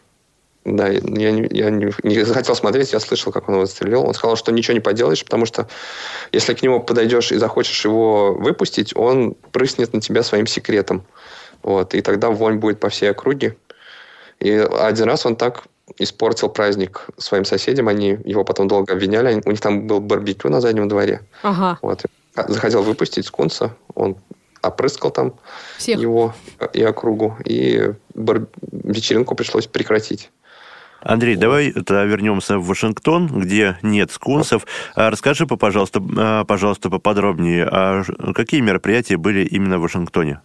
Да, 0.65 0.89
я, 0.89 1.00
не, 1.32 1.48
я 1.52 1.70
не, 1.70 1.93
не 2.04 2.26
захотел 2.26 2.54
смотреть, 2.54 2.91
я 2.91 3.00
слышал, 3.00 3.32
как 3.32 3.48
он 3.48 3.56
его 3.56 3.65
застрелил. 3.65 4.06
Он 4.06 4.13
сказал, 4.13 4.36
что 4.36 4.52
ничего 4.52 4.74
не 4.74 4.82
поделаешь, 4.82 5.24
потому 5.24 5.46
что 5.46 5.70
если 6.34 6.54
к 6.54 6.62
нему 6.62 6.82
подойдешь 6.82 7.32
и 7.32 7.38
захочешь 7.38 7.86
его 7.86 8.34
выпустить, 8.34 8.93
он 8.93 9.36
прыснет 9.54 9.93
на 9.93 10.02
тебя 10.02 10.24
своим 10.24 10.46
секретом. 10.46 11.06
Вот, 11.67 11.93
и 11.93 12.01
тогда 12.01 12.30
вонь 12.30 12.60
будет 12.60 12.80
по 12.80 12.88
всей 12.88 13.12
округе. 13.12 13.58
И 14.39 14.51
один 14.51 15.06
раз 15.06 15.25
он 15.25 15.36
так 15.36 15.63
испортил 15.99 16.47
праздник 16.47 17.08
своим 17.17 17.43
соседям. 17.43 17.89
Они 17.89 18.17
его 18.23 18.45
потом 18.45 18.69
долго 18.69 18.93
обвиняли. 18.93 19.41
У 19.43 19.51
них 19.51 19.60
там 19.60 19.86
был 19.86 19.99
барбекю 19.99 20.49
на 20.49 20.62
заднем 20.62 20.88
дворе. 20.88 21.23
Ага. 21.43 21.77
Вот. 21.82 22.06
Захотел 22.36 22.84
выпустить 22.84 23.25
скунса. 23.25 23.75
Он 23.95 24.15
опрыскал 24.62 25.12
там 25.12 25.34
Всех. 25.77 25.99
его 25.99 26.34
и 26.71 26.82
округу. 26.84 27.36
И 27.43 27.91
бар... 28.15 28.47
вечеринку 28.71 29.36
пришлось 29.36 29.67
прекратить. 29.67 30.32
Андрей, 31.01 31.36
давай 31.36 31.73
тогда 31.73 32.06
вернемся 32.06 32.60
в 32.60 32.65
Вашингтон, 32.65 33.27
где 33.27 33.77
нет 33.82 34.10
скунсов. 34.12 34.65
А 34.95 35.10
расскажи, 35.10 35.45
пожалуйста, 35.45 36.01
а, 36.17 36.45
пожалуйста, 36.45 36.89
поподробнее, 36.89 37.67
а 37.69 38.03
какие 38.34 38.62
мероприятия 38.62 39.17
были 39.17 39.43
именно 39.43 39.80
в 39.80 39.82
Вашингтоне? 39.82 40.39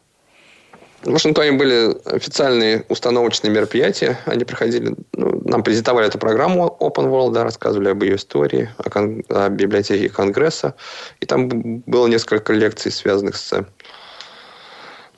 В 1.04 1.10
Вашингтоне 1.10 1.52
были 1.52 1.96
официальные 2.04 2.84
установочные 2.88 3.52
мероприятия. 3.52 4.20
Они 4.24 4.44
проходили, 4.44 4.94
ну, 5.14 5.42
нам 5.44 5.64
презентовали 5.64 6.06
эту 6.06 6.18
программу 6.18 6.76
Open 6.78 7.10
World, 7.10 7.32
да, 7.32 7.42
рассказывали 7.42 7.88
об 7.88 8.02
ее 8.04 8.14
истории, 8.16 8.70
о, 8.78 8.88
кон- 8.88 9.24
о 9.28 9.48
библиотеке 9.48 10.08
Конгресса. 10.08 10.76
И 11.18 11.26
там 11.26 11.48
было 11.48 12.06
несколько 12.06 12.52
лекций, 12.52 12.92
связанных 12.92 13.36
с 13.36 13.66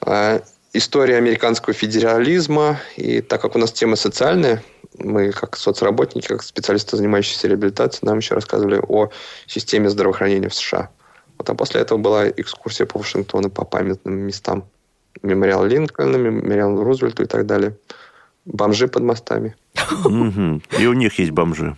э, 0.07 0.41
историей 0.73 1.19
американского 1.19 1.75
федерализма. 1.75 2.81
И 2.97 3.21
так 3.21 3.43
как 3.43 3.55
у 3.55 3.59
нас 3.59 3.71
тема 3.71 3.97
социальная, 3.97 4.63
мы 4.97 5.33
как 5.33 5.55
соцработники, 5.55 6.29
как 6.29 6.43
специалисты, 6.43 6.97
занимающиеся 6.97 7.47
реабилитацией, 7.49 8.09
нам 8.09 8.19
еще 8.19 8.35
рассказывали 8.35 8.81
о 8.89 9.11
системе 9.47 9.91
здравоохранения 9.91 10.49
в 10.49 10.55
США. 10.55 10.89
Вот, 11.37 11.51
а 11.51 11.55
после 11.55 11.83
этого 11.83 11.99
была 11.99 12.27
экскурсия 12.31 12.87
по 12.87 12.99
Вашингтону 12.99 13.51
по 13.51 13.67
памятным 13.67 14.15
местам 14.15 14.65
мемориал 15.23 15.65
Линкольна, 15.65 16.17
мемориал 16.17 16.83
Рузвельту 16.83 17.23
и 17.23 17.27
так 17.27 17.47
далее. 17.47 17.77
Бомжи 18.45 18.89
под 18.89 19.03
мостами. 19.03 19.57
И 20.79 20.87
у 20.87 20.93
них 20.93 21.19
есть 21.19 21.31
бомжи. 21.31 21.77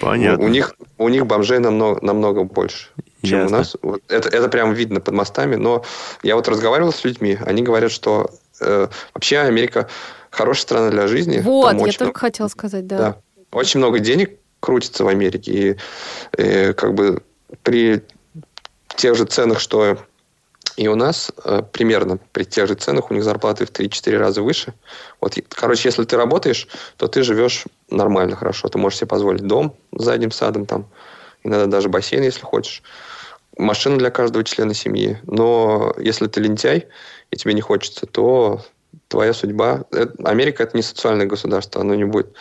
Понятно. 0.00 0.44
У 0.44 0.48
них, 0.48 0.74
у 0.96 1.08
них 1.08 1.26
бомжей 1.26 1.58
намного, 1.58 2.04
намного 2.04 2.44
больше, 2.44 2.88
чем 3.22 3.40
Ясно. 3.40 3.56
у 3.56 3.58
нас. 3.58 3.76
Вот 3.82 4.02
это, 4.08 4.28
это 4.30 4.48
прям 4.48 4.72
видно 4.72 5.00
под 5.00 5.14
мостами. 5.14 5.56
Но 5.56 5.84
я 6.22 6.36
вот 6.36 6.48
разговаривал 6.48 6.92
с 6.92 7.04
людьми, 7.04 7.38
они 7.44 7.62
говорят, 7.62 7.92
что 7.92 8.30
э, 8.60 8.88
вообще 9.12 9.38
Америка 9.38 9.88
хорошая 10.30 10.62
страна 10.62 10.90
для 10.90 11.06
жизни. 11.06 11.40
Вот, 11.40 11.72
я 11.72 11.78
только 11.78 12.04
много, 12.04 12.18
хотела 12.18 12.48
сказать, 12.48 12.86
да. 12.86 12.98
да. 12.98 13.16
Очень 13.52 13.80
много 13.80 13.98
денег 13.98 14.38
крутится 14.60 15.04
в 15.04 15.08
Америке. 15.08 15.52
И, 15.52 15.70
и 15.72 15.76
э, 16.38 16.72
как 16.72 16.94
бы 16.94 17.22
при 17.62 18.02
тех 18.96 19.16
же 19.16 19.24
ценах, 19.24 19.60
что 19.60 19.98
и 20.80 20.88
у 20.88 20.94
нас 20.94 21.30
э, 21.44 21.60
примерно 21.72 22.18
при 22.32 22.44
тех 22.44 22.66
же 22.66 22.74
ценах 22.74 23.10
у 23.10 23.14
них 23.14 23.22
зарплаты 23.22 23.66
в 23.66 23.70
3-4 23.70 24.16
раза 24.16 24.40
выше. 24.40 24.72
Вот, 25.20 25.36
короче, 25.50 25.90
если 25.90 26.04
ты 26.04 26.16
работаешь, 26.16 26.68
то 26.96 27.06
ты 27.06 27.22
живешь 27.22 27.66
нормально, 27.90 28.34
хорошо. 28.34 28.66
Ты 28.68 28.78
можешь 28.78 29.00
себе 29.00 29.08
позволить 29.08 29.42
дом 29.42 29.76
с 29.94 30.02
задним 30.02 30.30
садом, 30.30 30.64
там, 30.64 30.88
иногда 31.44 31.66
даже 31.66 31.90
бассейн, 31.90 32.22
если 32.22 32.40
хочешь. 32.40 32.82
Машина 33.58 33.98
для 33.98 34.10
каждого 34.10 34.42
члена 34.42 34.72
семьи. 34.72 35.18
Но 35.24 35.94
если 35.98 36.28
ты 36.28 36.40
лентяй, 36.40 36.88
и 37.30 37.36
тебе 37.36 37.52
не 37.52 37.60
хочется, 37.60 38.06
то 38.06 38.62
твоя 39.08 39.34
судьба... 39.34 39.84
Америка– 40.24 40.62
это 40.64 40.78
не 40.78 40.82
социальное 40.82 41.26
государство, 41.26 41.82
оно 41.82 41.94
не 41.94 42.04
будет 42.04 42.32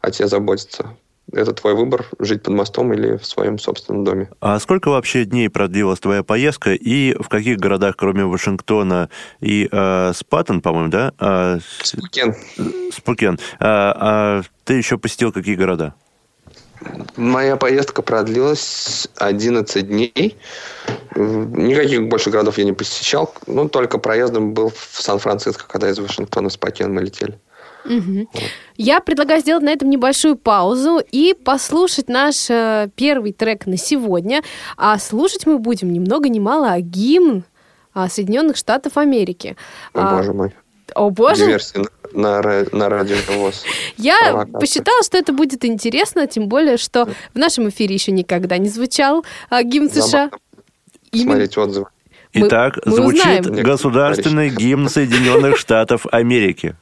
о 0.00 0.10
тебе 0.10 0.28
заботиться 0.28 0.96
это 1.30 1.52
твой 1.52 1.74
выбор, 1.74 2.06
жить 2.18 2.42
под 2.42 2.54
мостом 2.54 2.92
или 2.92 3.16
в 3.16 3.24
своем 3.24 3.58
собственном 3.58 4.04
доме. 4.04 4.30
А 4.40 4.58
сколько 4.58 4.88
вообще 4.88 5.24
дней 5.24 5.48
продлилась 5.48 6.00
твоя 6.00 6.22
поездка 6.22 6.74
и 6.74 7.14
в 7.14 7.28
каких 7.28 7.58
городах, 7.58 7.96
кроме 7.96 8.24
Вашингтона 8.24 9.08
и 9.40 9.68
э, 9.70 10.12
Спаттон, 10.14 10.60
по-моему, 10.60 10.90
да? 10.90 11.12
Э, 11.18 11.58
Спукен. 11.82 12.34
Спукен. 12.92 13.38
А, 13.60 13.96
а 13.98 14.42
ты 14.64 14.74
еще 14.74 14.98
посетил 14.98 15.32
какие 15.32 15.54
города? 15.54 15.94
Моя 17.16 17.56
поездка 17.56 18.02
продлилась 18.02 19.08
11 19.16 19.86
дней. 19.86 20.36
Никаких 21.14 22.08
больше 22.08 22.30
городов 22.30 22.58
я 22.58 22.64
не 22.64 22.72
посещал. 22.72 23.32
Ну, 23.46 23.68
только 23.68 23.98
проездом 23.98 24.52
был 24.52 24.70
в 24.70 25.00
Сан-Франциско, 25.00 25.64
когда 25.68 25.90
из 25.90 25.98
Вашингтона 25.98 26.48
в 26.48 26.52
Спокен 26.52 26.92
мы 26.92 27.02
летели. 27.02 27.38
Угу. 27.84 28.28
Я 28.76 29.00
предлагаю 29.00 29.40
сделать 29.40 29.62
на 29.62 29.70
этом 29.70 29.90
небольшую 29.90 30.36
паузу 30.36 31.00
и 31.10 31.34
послушать 31.34 32.08
наш 32.08 32.48
э, 32.48 32.88
первый 32.94 33.32
трек 33.32 33.66
на 33.66 33.76
сегодня. 33.76 34.42
А 34.76 34.98
слушать 34.98 35.46
мы 35.46 35.58
будем 35.58 35.92
ни 35.92 35.98
много 35.98 36.28
ни 36.28 36.38
мало 36.38 36.72
а 36.72 36.80
гимн 36.80 37.44
а, 37.94 38.08
Соединенных 38.08 38.56
Штатов 38.56 38.96
Америки. 38.96 39.56
О, 39.94 40.00
а, 40.00 40.16
боже 40.16 40.32
мой. 40.32 40.54
О, 40.94 41.10
боже. 41.10 41.46
Диверсия 41.46 41.84
на, 42.12 42.42
на, 42.42 42.66
на 42.72 42.88
радио 42.88 43.16
ВОЗ. 43.28 43.64
Я 43.96 44.16
Провокация. 44.20 44.60
посчитала, 44.60 45.02
что 45.02 45.18
это 45.18 45.32
будет 45.32 45.64
интересно, 45.64 46.26
тем 46.26 46.48
более, 46.48 46.76
что 46.76 47.08
в 47.34 47.38
нашем 47.38 47.68
эфире 47.68 47.94
еще 47.94 48.12
никогда 48.12 48.58
не 48.58 48.68
звучал 48.68 49.24
а, 49.50 49.62
гимн 49.62 49.90
США. 49.90 50.30
Смотреть 51.14 51.56
отзывы. 51.58 51.86
Итак, 52.34 52.78
мы, 52.86 52.92
мы 52.92 52.96
звучит 52.96 53.40
узнаем. 53.40 53.64
государственный 53.64 54.48
гимн 54.48 54.88
Соединенных 54.88 55.58
Штатов 55.58 56.06
Америки. 56.10 56.76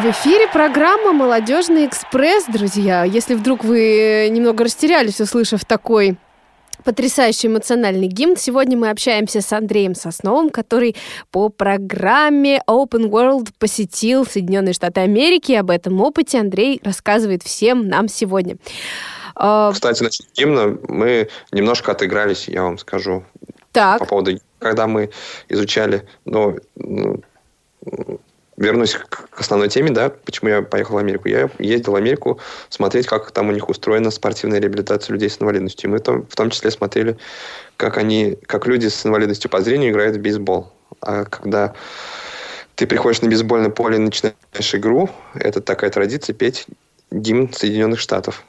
В 0.00 0.04
эфире 0.06 0.48
программа 0.48 1.12
«Молодежный 1.12 1.84
экспресс», 1.84 2.46
друзья. 2.46 3.04
Если 3.04 3.34
вдруг 3.34 3.64
вы 3.64 4.28
немного 4.30 4.64
растерялись, 4.64 5.20
услышав 5.20 5.66
такой 5.66 6.16
потрясающий 6.84 7.48
эмоциональный 7.48 8.06
гимн. 8.06 8.34
Сегодня 8.36 8.78
мы 8.78 8.88
общаемся 8.88 9.42
с 9.42 9.52
Андреем 9.52 9.94
Сосновым, 9.94 10.48
который 10.48 10.96
по 11.30 11.50
программе 11.50 12.62
Open 12.66 13.10
World 13.10 13.48
посетил 13.58 14.24
Соединенные 14.24 14.72
Штаты 14.72 15.00
Америки. 15.00 15.52
Об 15.52 15.70
этом 15.70 16.00
опыте 16.00 16.38
Андрей 16.38 16.80
рассказывает 16.82 17.42
всем 17.42 17.86
нам 17.86 18.08
сегодня. 18.08 18.56
А, 19.34 19.70
Кстати, 19.72 20.02
насчет 20.02 20.26
гимна 20.34 20.78
мы 20.88 21.28
немножко 21.52 21.92
отыгрались, 21.92 22.48
я 22.48 22.62
вам 22.62 22.78
скажу. 22.78 23.24
Так. 23.72 23.98
По 23.98 24.06
поводу, 24.06 24.38
когда 24.60 24.86
мы 24.86 25.10
изучали, 25.50 26.08
ну, 26.24 26.56
вернусь 28.60 28.94
к 28.94 29.40
основной 29.40 29.68
теме, 29.70 29.90
да, 29.90 30.10
почему 30.10 30.50
я 30.50 30.62
поехал 30.62 30.94
в 30.94 30.98
Америку. 30.98 31.28
Я 31.28 31.50
ездил 31.58 31.92
в 31.92 31.96
Америку 31.96 32.38
смотреть, 32.68 33.06
как 33.06 33.30
там 33.32 33.48
у 33.48 33.52
них 33.52 33.68
устроена 33.68 34.10
спортивная 34.10 34.60
реабилитация 34.60 35.14
людей 35.14 35.30
с 35.30 35.40
инвалидностью. 35.40 35.88
И 35.88 35.92
мы 35.92 35.98
там, 35.98 36.26
в 36.26 36.36
том 36.36 36.50
числе 36.50 36.70
смотрели, 36.70 37.16
как 37.78 37.96
они, 37.96 38.36
как 38.46 38.66
люди 38.66 38.86
с 38.86 39.04
инвалидностью 39.06 39.50
по 39.50 39.62
зрению 39.62 39.90
играют 39.90 40.16
в 40.16 40.20
бейсбол. 40.20 40.70
А 41.00 41.24
когда 41.24 41.72
ты 42.74 42.86
приходишь 42.86 43.22
на 43.22 43.28
бейсбольное 43.28 43.70
поле 43.70 43.96
и 43.96 44.00
начинаешь 44.00 44.34
игру, 44.74 45.08
это 45.34 45.62
такая 45.62 45.90
традиция 45.90 46.34
петь 46.34 46.66
гимн 47.10 47.50
Соединенных 47.52 47.98
Штатов. 47.98 48.44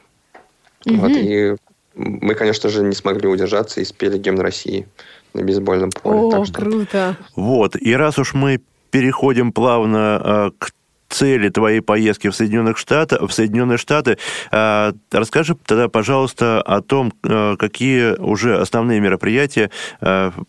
Mm-hmm. 0.86 0.96
Вот, 0.98 1.12
и 1.12 1.56
мы, 1.96 2.36
конечно 2.36 2.70
же, 2.70 2.84
не 2.84 2.96
смогли 2.96 3.30
удержаться 3.30 3.80
и 3.80 3.86
спели 3.86 4.18
гимн 4.18 4.42
России 4.42 4.88
на 5.34 5.42
бейсбольном 5.42 5.92
поле. 5.92 6.20
О, 6.20 6.32
так 6.32 6.46
что... 6.48 6.54
круто. 6.56 7.18
Вот, 7.38 7.78
и 7.78 7.94
раз 7.96 8.20
уж 8.20 8.34
мы 8.34 8.60
переходим 8.92 9.52
плавно 9.52 10.22
э, 10.24 10.52
к 10.58 10.72
цели 11.10 11.50
твоей 11.50 11.82
поездки 11.82 12.30
в 12.30 12.36
Соединенных 12.36 12.78
Штаты, 12.78 13.26
в 13.26 13.32
Соединенные 13.32 13.78
Штаты. 13.78 14.18
Э, 14.52 14.94
расскажи 15.12 15.56
тогда, 15.66 15.90
пожалуйста, 15.90 16.62
о 16.62 16.82
том, 16.82 17.14
э, 17.24 17.56
какие 17.58 18.20
уже 18.20 18.60
основные 18.60 19.00
мероприятия 19.00 19.72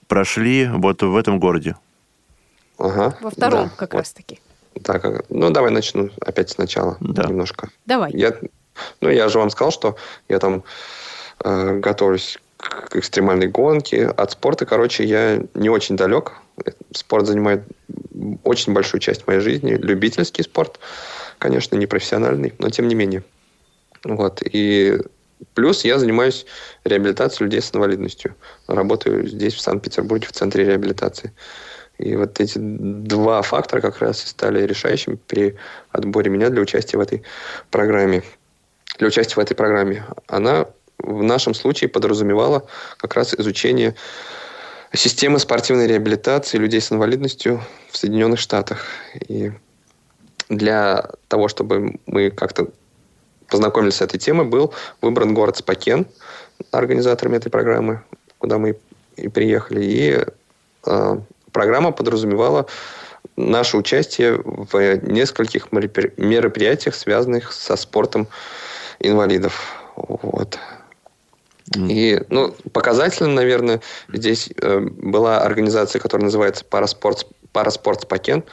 прошли 0.08 0.68
вот 0.72 1.02
в 1.02 1.16
этом 1.16 1.38
городе. 1.38 1.76
Ага, 2.78 3.16
Во 3.20 3.30
втором 3.30 3.64
да, 3.64 3.70
как 3.76 3.92
вот. 3.94 4.00
раз-таки. 4.00 4.40
Так, 4.82 5.24
ну 5.28 5.50
давай 5.50 5.70
начну 5.70 6.10
опять 6.20 6.50
сначала 6.50 6.96
да. 7.00 7.24
немножко. 7.24 7.68
Давай. 7.86 8.10
Я, 8.12 8.34
ну 9.00 9.10
я 9.10 9.28
же 9.28 9.38
вам 9.38 9.50
сказал, 9.50 9.70
что 9.70 9.96
я 10.28 10.38
там 10.38 10.64
э, 11.44 11.78
готовлюсь 11.78 12.38
к 12.56 12.96
экстремальной 12.96 13.48
гонке. 13.48 14.06
От 14.06 14.32
спорта, 14.32 14.66
короче, 14.66 15.04
я 15.04 15.42
не 15.54 15.68
очень 15.68 15.96
далек. 15.96 16.32
Спорт 16.92 17.26
занимает 17.26 17.62
очень 18.44 18.72
большую 18.72 19.00
часть 19.00 19.26
моей 19.26 19.40
жизни. 19.40 19.72
Любительский 19.72 20.42
спорт, 20.42 20.78
конечно, 21.38 21.76
не 21.76 21.86
профессиональный, 21.86 22.52
но 22.58 22.70
тем 22.70 22.88
не 22.88 22.94
менее. 22.94 23.22
Вот. 24.04 24.42
И 24.44 24.98
плюс 25.54 25.84
я 25.84 25.98
занимаюсь 25.98 26.46
реабилитацией 26.84 27.46
людей 27.46 27.62
с 27.62 27.74
инвалидностью. 27.74 28.34
Работаю 28.66 29.26
здесь, 29.26 29.54
в 29.54 29.60
Санкт-Петербурге, 29.60 30.26
в 30.26 30.32
центре 30.32 30.64
реабилитации. 30.64 31.32
И 31.98 32.16
вот 32.16 32.40
эти 32.40 32.58
два 32.58 33.42
фактора 33.42 33.80
как 33.80 33.98
раз 34.00 34.24
и 34.24 34.28
стали 34.28 34.62
решающими 34.66 35.18
при 35.26 35.56
отборе 35.90 36.30
меня 36.30 36.50
для 36.50 36.62
участия 36.62 36.98
в 36.98 37.00
этой 37.00 37.22
программе. 37.70 38.22
Для 38.98 39.08
участия 39.08 39.36
в 39.36 39.38
этой 39.38 39.54
программе. 39.54 40.04
Она 40.26 40.66
в 40.98 41.22
нашем 41.22 41.54
случае 41.54 41.88
подразумевала 41.88 42.66
как 42.98 43.14
раз 43.14 43.34
изучение 43.34 43.94
системы 44.94 45.38
спортивной 45.38 45.86
реабилитации 45.86 46.58
людей 46.58 46.80
с 46.80 46.92
инвалидностью 46.92 47.62
в 47.90 47.96
Соединенных 47.96 48.38
Штатах. 48.38 48.86
И 49.28 49.52
для 50.48 51.10
того, 51.28 51.48
чтобы 51.48 51.96
мы 52.06 52.30
как-то 52.30 52.68
познакомились 53.48 53.96
с 53.96 54.00
этой 54.02 54.18
темой, 54.18 54.46
был 54.46 54.72
выбран 55.00 55.34
город 55.34 55.56
Спокен 55.56 56.06
организаторами 56.70 57.36
этой 57.36 57.50
программы, 57.50 58.02
куда 58.38 58.58
мы 58.58 58.76
и 59.16 59.28
приехали. 59.28 59.84
И 59.84 60.24
э, 60.86 61.16
программа 61.52 61.92
подразумевала 61.92 62.66
наше 63.36 63.76
участие 63.76 64.40
в 64.44 64.96
нескольких 65.06 65.72
мероприятиях, 65.72 66.94
связанных 66.94 67.52
со 67.52 67.76
спортом 67.76 68.28
инвалидов. 68.98 69.76
Вот. 69.96 70.58
И, 71.76 72.20
ну, 72.28 72.54
показательным, 72.72 73.34
наверное, 73.34 73.80
здесь 74.12 74.50
э, 74.60 74.80
была 74.80 75.40
организация, 75.40 76.00
которая 76.00 76.24
называется 76.24 76.64
Параспорт, 76.64 77.26
Параспорт 77.52 78.02
Спокен, 78.02 78.44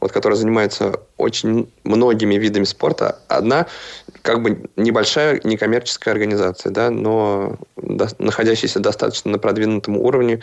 вот, 0.00 0.12
которая 0.12 0.38
занимается 0.38 1.00
очень 1.16 1.70
многими 1.84 2.36
видами 2.36 2.64
спорта. 2.64 3.18
Одна, 3.28 3.66
как 4.22 4.42
бы, 4.42 4.70
небольшая 4.76 5.40
некоммерческая 5.44 6.14
организация, 6.14 6.70
да, 6.70 6.90
но 6.90 7.56
до, 7.76 8.08
находящаяся 8.18 8.80
достаточно 8.80 9.30
на 9.30 9.38
продвинутом 9.38 9.98
уровне 9.98 10.40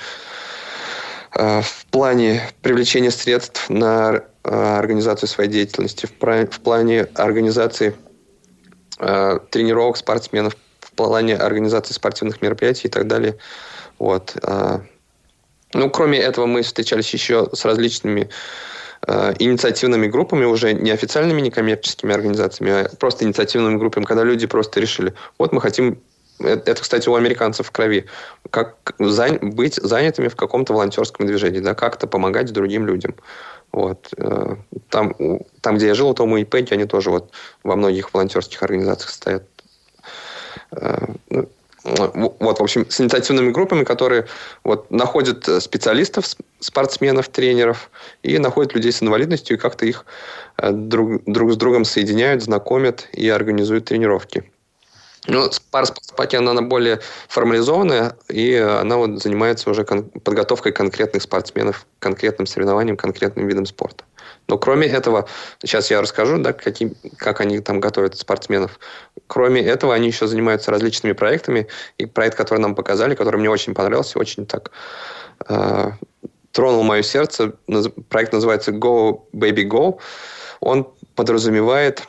э, 1.35 1.61
в 1.61 1.85
плане 1.87 2.41
привлечения 2.61 3.11
средств 3.11 3.69
на 3.69 4.23
э, 4.43 4.77
организацию 4.77 5.27
своей 5.27 5.49
деятельности, 5.49 6.05
в, 6.05 6.45
в 6.45 6.59
плане 6.59 7.07
организации 7.15 7.95
э, 8.99 9.39
тренировок 9.49 9.97
спортсменов, 9.97 10.55
в 10.91 10.95
плане 10.95 11.35
организации 11.35 11.93
спортивных 11.93 12.41
мероприятий 12.41 12.87
и 12.87 12.91
так 12.91 13.07
далее. 13.07 13.37
Вот. 13.99 14.35
А, 14.43 14.81
ну, 15.73 15.89
кроме 15.89 16.19
этого, 16.19 16.45
мы 16.45 16.63
встречались 16.63 17.13
еще 17.13 17.49
с 17.53 17.65
различными 17.65 18.29
а, 19.07 19.33
инициативными 19.39 20.07
группами, 20.07 20.45
уже 20.45 20.73
не 20.73 20.91
официальными 20.91 21.41
некоммерческими 21.41 22.13
организациями, 22.13 22.71
а 22.71 22.95
просто 22.97 23.25
инициативными 23.25 23.77
группами, 23.77 24.05
когда 24.05 24.23
люди 24.23 24.47
просто 24.47 24.79
решили, 24.79 25.13
вот 25.37 25.53
мы 25.53 25.61
хотим 25.61 25.99
это, 26.43 26.81
кстати, 26.81 27.07
у 27.07 27.15
американцев 27.15 27.67
в 27.67 27.71
крови. 27.71 28.07
Как 28.49 28.95
зан... 28.99 29.37
быть 29.41 29.75
занятыми 29.75 30.27
в 30.27 30.35
каком-то 30.35 30.73
волонтерском 30.73 31.27
движении, 31.27 31.59
да, 31.59 31.75
как-то 31.75 32.07
помогать 32.07 32.51
другим 32.51 32.85
людям. 32.85 33.15
Вот. 33.71 34.13
Э, 34.17 34.55
там, 34.89 35.13
там, 35.61 35.75
где 35.77 35.87
я 35.87 35.93
жил, 35.93 36.13
Том 36.13 36.35
и 36.37 36.43
Пенки, 36.43 36.73
они 36.73 36.85
тоже 36.85 37.09
вот 37.09 37.31
во 37.63 37.75
многих 37.75 38.13
волонтерских 38.13 38.61
организациях 38.63 39.11
стоят. 39.11 39.43
Э, 40.71 41.07
ну, 41.83 42.35
вот, 42.39 42.59
в 42.59 42.63
общем, 42.63 42.85
с 42.89 43.01
инициативными 43.01 43.51
группами, 43.51 43.83
которые 43.83 44.27
вот, 44.63 44.91
находят 44.91 45.49
специалистов, 45.61 46.25
спортсменов, 46.59 47.29
тренеров 47.29 47.89
и 48.21 48.37
находят 48.37 48.75
людей 48.75 48.91
с 48.91 49.01
инвалидностью 49.01 49.57
и 49.57 49.59
как-то 49.59 49.85
их 49.85 50.05
э, 50.57 50.71
друг, 50.71 51.23
друг 51.25 51.51
с 51.51 51.57
другом 51.57 51.85
соединяют, 51.85 52.43
знакомят 52.43 53.07
и 53.13 53.27
организуют 53.29 53.85
тренировки. 53.85 54.51
Ну, 55.27 55.49
пара 55.69 55.85
спортспакен, 55.85 56.49
она 56.49 56.63
более 56.63 56.99
формализованная, 57.27 58.17
и 58.27 58.55
она 58.55 58.97
вот 58.97 59.21
занимается 59.21 59.69
уже 59.69 59.83
кон- 59.83 60.09
подготовкой 60.09 60.71
конкретных 60.71 61.21
спортсменов 61.21 61.85
к 61.99 62.01
конкретным 62.01 62.47
соревнованиям, 62.47 62.97
конкретным 62.97 63.47
видам 63.47 63.67
спорта. 63.67 64.03
Но 64.47 64.57
кроме 64.57 64.87
этого, 64.87 65.29
сейчас 65.61 65.91
я 65.91 66.01
расскажу, 66.01 66.39
да, 66.39 66.53
каким, 66.53 66.95
как 67.17 67.39
они 67.39 67.59
там 67.59 67.79
готовят 67.79 68.17
спортсменов. 68.17 68.79
Кроме 69.27 69.61
этого, 69.61 69.93
они 69.93 70.07
еще 70.07 70.25
занимаются 70.27 70.71
различными 70.71 71.13
проектами. 71.13 71.67
И 71.99 72.05
проект, 72.05 72.35
который 72.35 72.59
нам 72.59 72.73
показали, 72.73 73.13
который 73.13 73.37
мне 73.37 73.49
очень 73.49 73.75
понравился, 73.75 74.17
очень 74.17 74.47
так 74.47 74.71
э, 75.47 75.91
тронул 76.51 76.83
мое 76.83 77.03
сердце. 77.03 77.53
Проект 78.09 78.33
называется 78.33 78.71
Go 78.71 79.21
Baby 79.33 79.67
Go. 79.67 79.99
Он 80.59 80.91
подразумевает 81.15 82.03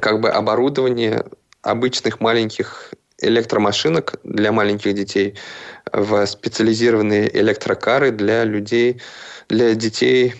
как 0.00 0.20
бы 0.20 0.30
оборудование 0.30 1.24
обычных 1.62 2.20
маленьких 2.20 2.94
электромашинок 3.20 4.20
для 4.22 4.52
маленьких 4.52 4.94
детей 4.94 5.34
в 5.92 6.24
специализированные 6.26 7.36
электрокары 7.36 8.10
для 8.10 8.44
людей, 8.44 9.00
для 9.48 9.74
детей 9.74 10.34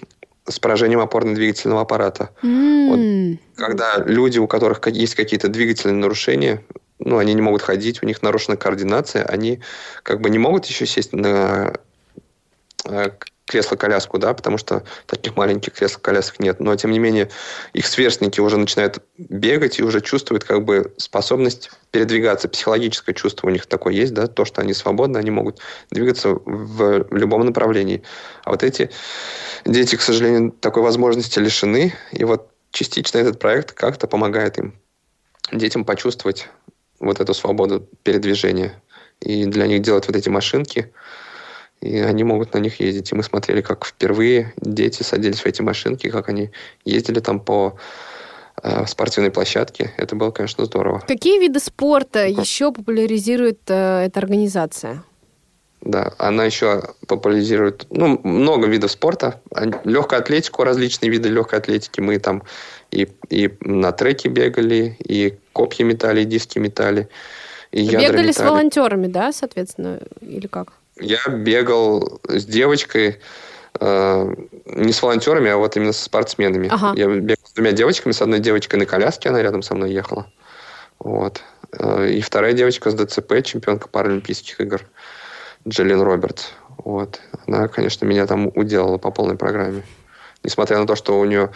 с 0.47 0.59
поражением 0.59 1.01
опорно-двигательного 1.01 1.83
аппарата. 1.83 2.31
Mm. 2.43 2.89
Вот, 2.89 3.39
когда 3.57 3.99
люди, 3.99 4.39
у 4.39 4.47
которых 4.47 4.87
есть 4.87 5.15
какие-то 5.15 5.49
двигательные 5.49 5.97
нарушения, 5.97 6.65
ну, 6.99 7.19
они 7.19 7.35
не 7.35 7.43
могут 7.43 7.63
ходить, 7.63 8.03
у 8.03 8.07
них 8.07 8.23
нарушена 8.23 8.57
координация, 8.57 9.25
они 9.25 9.61
как 10.03 10.21
бы 10.21 10.31
не 10.31 10.39
могут 10.39 10.67
еще 10.67 10.87
сесть 10.87 11.13
на 11.13 11.75
э, 12.85 13.11
кресло-коляску, 13.49 14.19
да, 14.19 14.35
потому 14.35 14.59
что 14.59 14.85
таких 15.07 15.37
маленьких 15.37 15.73
кресел-колясок 15.73 16.39
нет. 16.39 16.61
Но, 16.61 16.77
тем 16.77 16.91
не 16.93 16.99
менее, 16.99 17.31
их 17.73 17.87
сверстники 17.87 18.41
уже 18.41 18.59
начинают 18.59 19.03
бегать 19.17 19.79
и 19.79 19.83
уже 19.83 20.01
чувствуют 20.01 20.45
как 20.45 20.65
бы 20.65 20.93
способность 20.99 21.71
передвигаться. 21.91 22.49
Психологическое 22.49 23.15
чувство 23.15 23.49
у 23.49 23.51
них 23.51 23.67
такое 23.67 23.95
есть, 23.95 24.13
да, 24.15 24.27
то, 24.27 24.45
что 24.45 24.61
они 24.61 24.75
свободны, 24.75 25.19
они 25.19 25.31
могут 25.31 25.61
двигаться 25.91 26.29
в 26.45 27.07
любом 27.11 27.47
направлении. 27.47 28.03
А 28.45 28.51
вот 28.51 28.63
эти 28.63 28.91
дети, 29.65 29.97
к 29.97 30.03
сожалению, 30.03 30.53
такой 30.53 30.83
возможности 30.83 31.39
лишены. 31.39 31.95
И 32.13 32.25
вот 32.25 32.51
частично 32.71 33.19
этот 33.19 33.39
проект 33.39 33.73
как-то 33.73 34.07
помогает 34.07 34.59
им, 34.59 34.79
детям 35.51 35.85
почувствовать 35.85 36.49
вот 37.01 37.21
эту 37.21 37.33
свободу 37.33 37.89
передвижения. 38.03 38.81
И 39.21 39.47
для 39.47 39.67
них 39.67 39.83
делать 39.83 40.07
вот 40.07 40.17
эти 40.17 40.29
машинки– 40.29 40.93
и 41.81 41.99
они 41.99 42.25
могут 42.25 42.55
на 42.55 42.59
них 42.59 42.81
ездить. 42.81 43.13
И 43.13 43.15
мы 43.15 43.23
смотрели, 43.23 43.61
как 43.61 43.85
впервые 43.85 44.53
дети 44.57 45.03
садились 45.03 45.41
в 45.41 45.47
эти 45.47 45.63
машинки, 45.63 46.09
как 46.09 46.29
они 46.29 46.51
ездили 46.85 47.21
там 47.21 47.41
по 47.41 47.77
э, 48.63 48.87
спортивной 48.87 49.31
площадке. 49.31 49.93
Это 49.97 50.17
было, 50.17 50.31
конечно, 50.31 50.65
здорово. 50.65 51.03
Какие 51.07 51.39
виды 51.41 51.61
спорта 51.61 52.27
еще 52.27 52.73
популяризирует 52.73 53.61
э, 53.69 54.07
эта 54.07 54.19
организация? 54.21 55.05
Да, 55.81 56.13
она 56.19 56.45
еще 56.45 56.83
популяризирует 57.07 57.87
ну, 57.91 58.21
много 58.25 58.67
видов 58.67 58.91
спорта. 58.91 59.41
Легкую 59.85 60.19
атлетику, 60.19 60.65
различные 60.65 61.11
виды 61.11 61.29
легкой 61.29 61.61
атлетики. 61.61 62.01
Мы 62.01 62.19
там 62.19 62.43
и, 62.91 63.09
и 63.31 63.57
на 63.61 63.93
треке 63.93 64.29
бегали, 64.29 64.97
и 64.99 65.39
копья 65.53 65.85
метали, 65.85 66.23
и 66.23 66.25
диски 66.25 66.59
метали. 66.59 67.09
И 67.71 67.89
Бегали 67.91 68.07
метали. 68.07 68.33
с 68.33 68.39
волонтерами, 68.41 69.07
да, 69.07 69.31
соответственно, 69.31 70.01
или 70.21 70.47
как? 70.47 70.73
Я 71.01 71.21
бегал 71.29 72.21
с 72.29 72.45
девочкой, 72.45 73.21
э, 73.81 74.35
не 74.67 74.93
с 74.93 75.03
волонтерами, 75.03 75.51
а 75.51 75.57
вот 75.57 75.77
именно 75.77 75.93
со 75.93 76.05
спортсменами. 76.05 76.69
Ага. 76.71 76.93
Я 76.97 77.07
бегал 77.07 77.47
с 77.47 77.53
двумя 77.53 77.73
девочками, 77.73 78.13
с 78.13 78.23
одной 78.23 78.41
девочкой 78.41 78.79
на 78.81 78.87
коляске, 78.87 79.29
она 79.29 79.43
рядом 79.43 79.63
со 79.63 79.75
мной 79.75 79.93
ехала. 79.93 80.31
Вот. 80.99 81.43
Э, 81.73 82.09
и 82.09 82.21
вторая 82.21 82.53
девочка 82.53 82.91
с 82.91 82.95
ДЦП, 82.95 83.43
чемпионка 83.45 83.89
Паралимпийских 83.89 84.61
игр, 84.61 84.83
Джиллин 85.67 86.01
Робертс. 86.01 86.53
Вот. 86.79 87.21
Она, 87.47 87.69
конечно, 87.69 88.05
меня 88.05 88.27
там 88.27 88.51
уделала 88.55 88.99
по 88.99 89.11
полной 89.11 89.37
программе. 89.37 89.83
Несмотря 90.43 90.79
на 90.79 90.87
то, 90.87 90.97
что 90.97 91.19
у 91.19 91.25
нее 91.25 91.51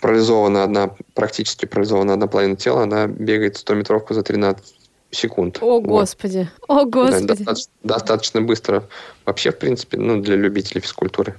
парализована 0.00 0.64
одна, 0.64 0.90
практически 1.14 1.66
парализована 1.66 2.14
одна 2.14 2.26
половина 2.26 2.56
тела, 2.56 2.82
она 2.82 3.06
бегает 3.06 3.56
100-метровку 3.56 4.14
за 4.14 4.22
13 4.22 4.75
секунд. 5.16 5.58
О, 5.60 5.80
Господи! 5.80 6.48
Вот. 6.68 6.80
О, 6.80 6.84
Господи! 6.84 7.26
достаточно, 7.26 7.72
достаточно 7.82 8.42
быстро. 8.42 8.84
Вообще, 9.24 9.50
в 9.50 9.58
принципе, 9.58 9.98
ну, 9.98 10.20
для 10.20 10.36
любителей 10.36 10.80
физкультуры. 10.80 11.36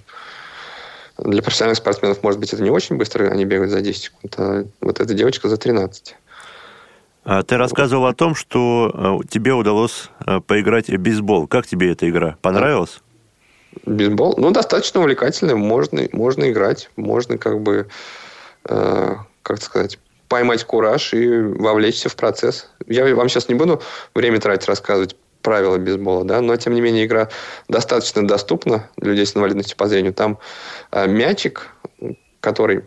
Для 1.18 1.42
профессиональных 1.42 1.78
спортсменов, 1.78 2.22
может 2.22 2.40
быть, 2.40 2.54
это 2.54 2.62
не 2.62 2.70
очень 2.70 2.98
быстро, 2.98 3.30
они 3.30 3.46
бегают 3.46 3.72
за 3.72 3.82
10 3.82 4.02
секунд, 4.02 4.36
а 4.38 4.66
вот 4.82 5.00
эта 5.00 5.14
девочка 5.14 5.50
за 5.50 5.58
13. 5.58 6.16
А 7.30 7.44
ты 7.44 7.58
рассказывал 7.58 8.06
о 8.06 8.14
том, 8.14 8.36
что 8.36 9.20
э, 9.22 9.28
тебе 9.28 9.54
удалось 9.54 10.10
э, 10.26 10.40
поиграть 10.40 10.88
в 10.88 10.98
бейсбол. 10.98 11.48
Как 11.48 11.68
тебе 11.68 11.92
эта 11.92 12.10
игра? 12.10 12.38
Понравилась? 12.42 13.02
Бейсбол? 13.86 14.36
Ну, 14.38 14.52
достаточно 14.52 15.02
увлекательный. 15.02 15.56
Можно, 15.56 16.08
можно 16.14 16.50
играть. 16.50 16.90
Можно 16.96 17.38
как 17.38 17.62
бы, 17.62 17.88
э, 18.70 19.16
как 19.42 19.62
сказать, 19.62 20.00
поймать 20.28 20.64
кураж 20.64 21.14
и 21.14 21.40
вовлечься 21.40 22.10
в 22.10 22.16
процесс. 22.16 22.70
Я 22.86 23.16
вам 23.16 23.30
сейчас 23.30 23.50
не 23.50 23.56
буду 23.56 23.82
время 24.14 24.40
тратить, 24.40 24.68
рассказывать 24.68 25.16
правила 25.42 25.78
бейсбола, 25.78 26.26
да, 26.26 26.42
но 26.42 26.56
тем 26.58 26.74
не 26.74 26.82
менее 26.82 27.06
игра 27.06 27.30
достаточно 27.70 28.28
доступна 28.28 28.90
для 28.98 29.12
людей 29.12 29.26
с 29.26 29.36
инвалидностью 29.36 29.78
по 29.78 29.88
зрению. 29.88 30.14
Там 30.14 30.40
э, 30.92 31.08
мячик, 31.08 31.70
который 32.42 32.84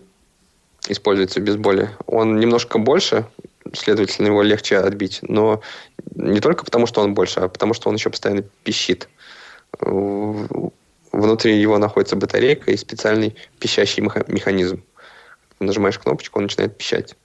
используется 0.88 1.40
в 1.40 1.44
бейсболе, 1.44 1.90
он 2.06 2.38
немножко 2.38 2.78
больше, 2.78 3.26
следовательно, 3.72 4.26
его 4.26 4.42
легче 4.42 4.78
отбить. 4.78 5.20
Но 5.22 5.62
не 6.14 6.40
только 6.40 6.64
потому, 6.64 6.86
что 6.86 7.00
он 7.00 7.14
больше, 7.14 7.40
а 7.40 7.48
потому, 7.48 7.72
что 7.72 7.88
он 7.88 7.94
еще 7.94 8.10
постоянно 8.10 8.42
пищит. 8.64 9.08
Внутри 11.12 11.58
его 11.58 11.78
находится 11.78 12.16
батарейка 12.16 12.72
и 12.72 12.76
специальный 12.76 13.36
пищащий 13.58 14.02
механизм 14.02 14.82
нажимаешь 15.60 15.98
кнопочку, 15.98 16.38
он 16.38 16.44
начинает 16.44 16.76
пищать. 16.76 17.16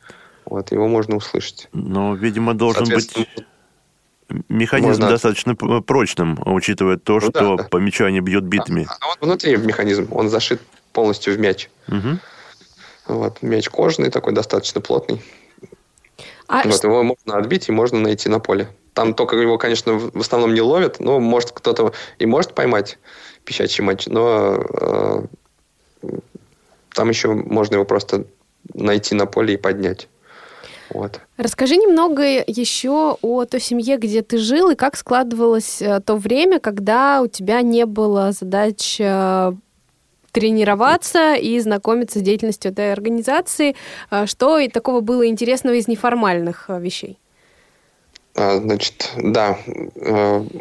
Вот, 0.46 0.72
его 0.72 0.88
можно 0.88 1.16
услышать. 1.16 1.68
Но, 1.74 2.16
видимо, 2.16 2.54
должен 2.54 2.86
быть 2.86 3.14
механизм 4.50 5.02
можно... 5.02 5.10
достаточно 5.10 5.56
прочным, 5.56 6.40
учитывая 6.46 6.98
то, 6.98 7.14
ну, 7.14 7.22
что 7.22 7.32
да, 7.32 7.56
да. 7.56 7.70
по 7.70 7.78
мячу 7.78 8.06
они 8.06 8.20
бьют 8.20 8.44
битами. 8.44 8.88
А, 8.90 8.98
а 9.00 9.08
вот 9.08 9.18
внутри 9.22 9.56
механизм, 9.58 10.08
он 10.12 10.30
зашит 10.30 10.62
полностью 10.94 11.36
в 11.36 11.40
мяч. 11.40 11.70
Угу. 11.88 12.20
Вот, 13.08 13.42
мяч 13.42 13.70
кожаный, 13.70 14.10
такой 14.10 14.34
достаточно 14.34 14.82
плотный. 14.82 15.22
А 16.48 16.64
вот, 16.64 16.84
его 16.84 17.04
можно 17.04 17.38
отбить 17.38 17.70
и 17.70 17.72
можно 17.72 18.00
найти 18.00 18.30
на 18.30 18.40
поле. 18.40 18.70
Там 18.94 19.14
только 19.14 19.36
его, 19.36 19.58
конечно, 19.58 19.94
в 19.94 20.20
основном 20.20 20.54
не 20.54 20.62
ловят, 20.62 21.00
но 21.00 21.20
может 21.20 21.52
кто-то 21.52 21.94
и 22.18 22.26
может 22.26 22.54
поймать 22.54 22.98
пищачий 23.44 23.84
матч, 23.84 24.08
но 24.08 24.58
э, 26.02 26.10
там 26.94 27.10
еще 27.10 27.34
можно 27.34 27.76
его 27.76 27.86
просто 27.86 28.26
найти 28.74 29.16
на 29.16 29.26
поле 29.26 29.56
и 29.56 29.58
поднять. 29.58 30.08
Вот. 30.90 31.20
Расскажи 31.38 31.78
немного 31.78 32.24
еще 32.24 33.18
о 33.22 33.46
той 33.46 33.60
семье, 33.60 33.98
где 33.98 34.22
ты 34.22 34.38
жил, 34.38 34.70
и 34.70 34.76
как 34.76 34.96
складывалось 34.96 35.82
э, 35.82 36.00
то 36.00 36.16
время, 36.16 36.60
когда 36.60 37.22
у 37.22 37.28
тебя 37.28 37.62
не 37.62 37.86
было 37.86 38.32
задач 38.32 38.98
э, 39.00 39.54
тренироваться 40.32 41.36
и 41.36 41.60
знакомиться 41.60 42.20
с 42.20 42.22
деятельностью 42.22 42.72
этой 42.72 42.92
организации. 42.92 43.76
Э, 44.12 44.26
что 44.26 44.60
и 44.60 44.68
такого 44.68 45.02
было 45.02 45.28
интересного 45.28 45.76
из 45.76 45.88
неформальных 45.88 46.70
вещей? 46.70 47.18
А, 48.36 48.60
значит, 48.60 49.12
да, 49.18 49.58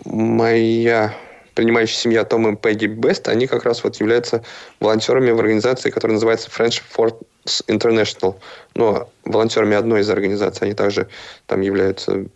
моя 0.04 1.12
принимающая 1.54 1.96
семья 1.96 2.24
Том 2.24 2.52
и 2.52 2.56
Пегги 2.56 2.86
Бест, 2.86 3.28
они 3.28 3.46
как 3.46 3.64
раз 3.64 3.84
вот 3.84 3.96
являются 3.96 4.42
волонтерами 4.80 5.30
в 5.30 5.38
организации, 5.38 5.90
которая 5.90 6.14
называется 6.14 6.50
French 6.50 6.82
Force 6.94 7.24
International. 7.68 8.36
Но 8.74 9.08
волонтерами 9.24 9.76
одной 9.76 10.00
из 10.00 10.10
организаций, 10.10 10.66
они 10.66 10.74
также 10.74 11.08
там 11.46 11.60
являются 11.60 12.26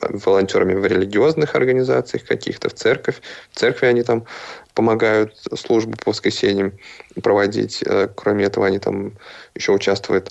волонтерами 0.00 0.74
в 0.74 0.84
религиозных 0.84 1.54
организациях 1.54 2.24
каких-то, 2.24 2.68
в 2.68 2.74
церковь. 2.74 3.22
В 3.50 3.58
церкви 3.58 3.86
они 3.86 4.02
там 4.02 4.26
помогают 4.74 5.34
службу 5.54 5.96
по 5.96 6.10
воскресеньям 6.10 6.74
проводить. 7.22 7.82
Э, 7.82 8.08
кроме 8.14 8.44
этого, 8.44 8.66
они 8.66 8.78
там 8.78 9.12
еще 9.54 9.72
участвуют 9.72 10.30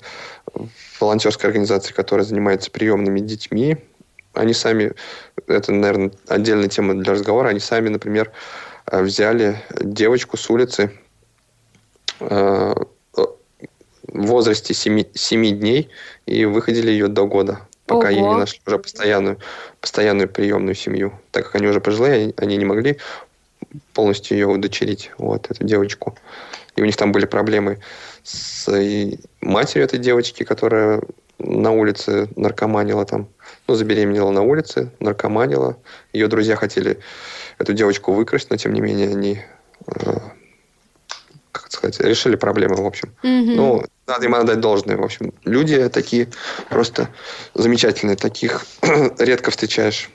в 0.54 1.00
волонтерской 1.00 1.48
организации, 1.48 1.92
которая 1.92 2.24
занимается 2.24 2.70
приемными 2.70 3.18
детьми 3.18 3.76
они 4.36 4.52
сами, 4.52 4.92
это, 5.46 5.72
наверное, 5.72 6.12
отдельная 6.28 6.68
тема 6.68 6.94
для 6.94 7.12
разговора, 7.12 7.48
они 7.48 7.60
сами, 7.60 7.88
например, 7.88 8.32
э, 8.90 9.02
взяли 9.02 9.62
девочку 9.80 10.36
с 10.36 10.50
улицы 10.50 10.90
э, 12.20 12.74
в 13.12 14.26
возрасте 14.26 14.74
7, 14.74 15.04
7 15.14 15.58
дней 15.58 15.90
и 16.26 16.44
выходили 16.44 16.90
ее 16.90 17.08
до 17.08 17.26
года, 17.26 17.60
пока 17.86 18.08
Ого. 18.08 18.10
ей 18.10 18.20
не 18.20 18.34
нашли 18.34 18.60
уже 18.66 18.78
постоянную, 18.78 19.38
постоянную 19.80 20.28
приемную 20.28 20.74
семью. 20.74 21.12
Так 21.32 21.46
как 21.46 21.56
они 21.56 21.66
уже 21.66 21.80
пожилые, 21.80 22.32
они 22.36 22.56
не 22.56 22.64
могли 22.64 22.98
полностью 23.92 24.36
ее 24.36 24.46
удочерить, 24.46 25.10
вот, 25.18 25.50
эту 25.50 25.64
девочку. 25.64 26.16
И 26.76 26.82
у 26.82 26.84
них 26.84 26.96
там 26.96 27.12
были 27.12 27.26
проблемы 27.26 27.80
с 28.22 28.68
матерью 29.40 29.84
этой 29.84 29.98
девочки, 29.98 30.44
которая 30.44 31.02
на 31.38 31.72
улице 31.72 32.28
наркоманила 32.36 33.04
там, 33.04 33.28
ну, 33.66 33.74
забеременела 33.74 34.30
на 34.30 34.42
улице, 34.42 34.90
наркоманила. 35.00 35.76
Ее 36.12 36.28
друзья 36.28 36.56
хотели 36.56 36.98
эту 37.58 37.72
девочку 37.72 38.12
выкрасть, 38.12 38.50
но 38.50 38.56
тем 38.56 38.72
не 38.72 38.80
менее 38.80 39.08
они, 39.08 39.40
э, 39.86 40.18
как 41.52 41.72
сказать, 41.72 42.00
решили 42.00 42.36
проблемы, 42.36 42.76
в 42.76 42.86
общем. 42.86 43.12
Mm-hmm. 43.22 43.54
Ну, 43.56 43.84
надо 44.06 44.26
им 44.26 44.34
отдать 44.34 44.60
должное, 44.60 44.96
в 44.96 45.02
общем. 45.02 45.32
Люди 45.44 45.88
такие 45.88 46.28
просто 46.68 47.08
замечательные, 47.54 48.16
таких 48.16 48.64
редко 49.18 49.50
встречаешь 49.50 50.10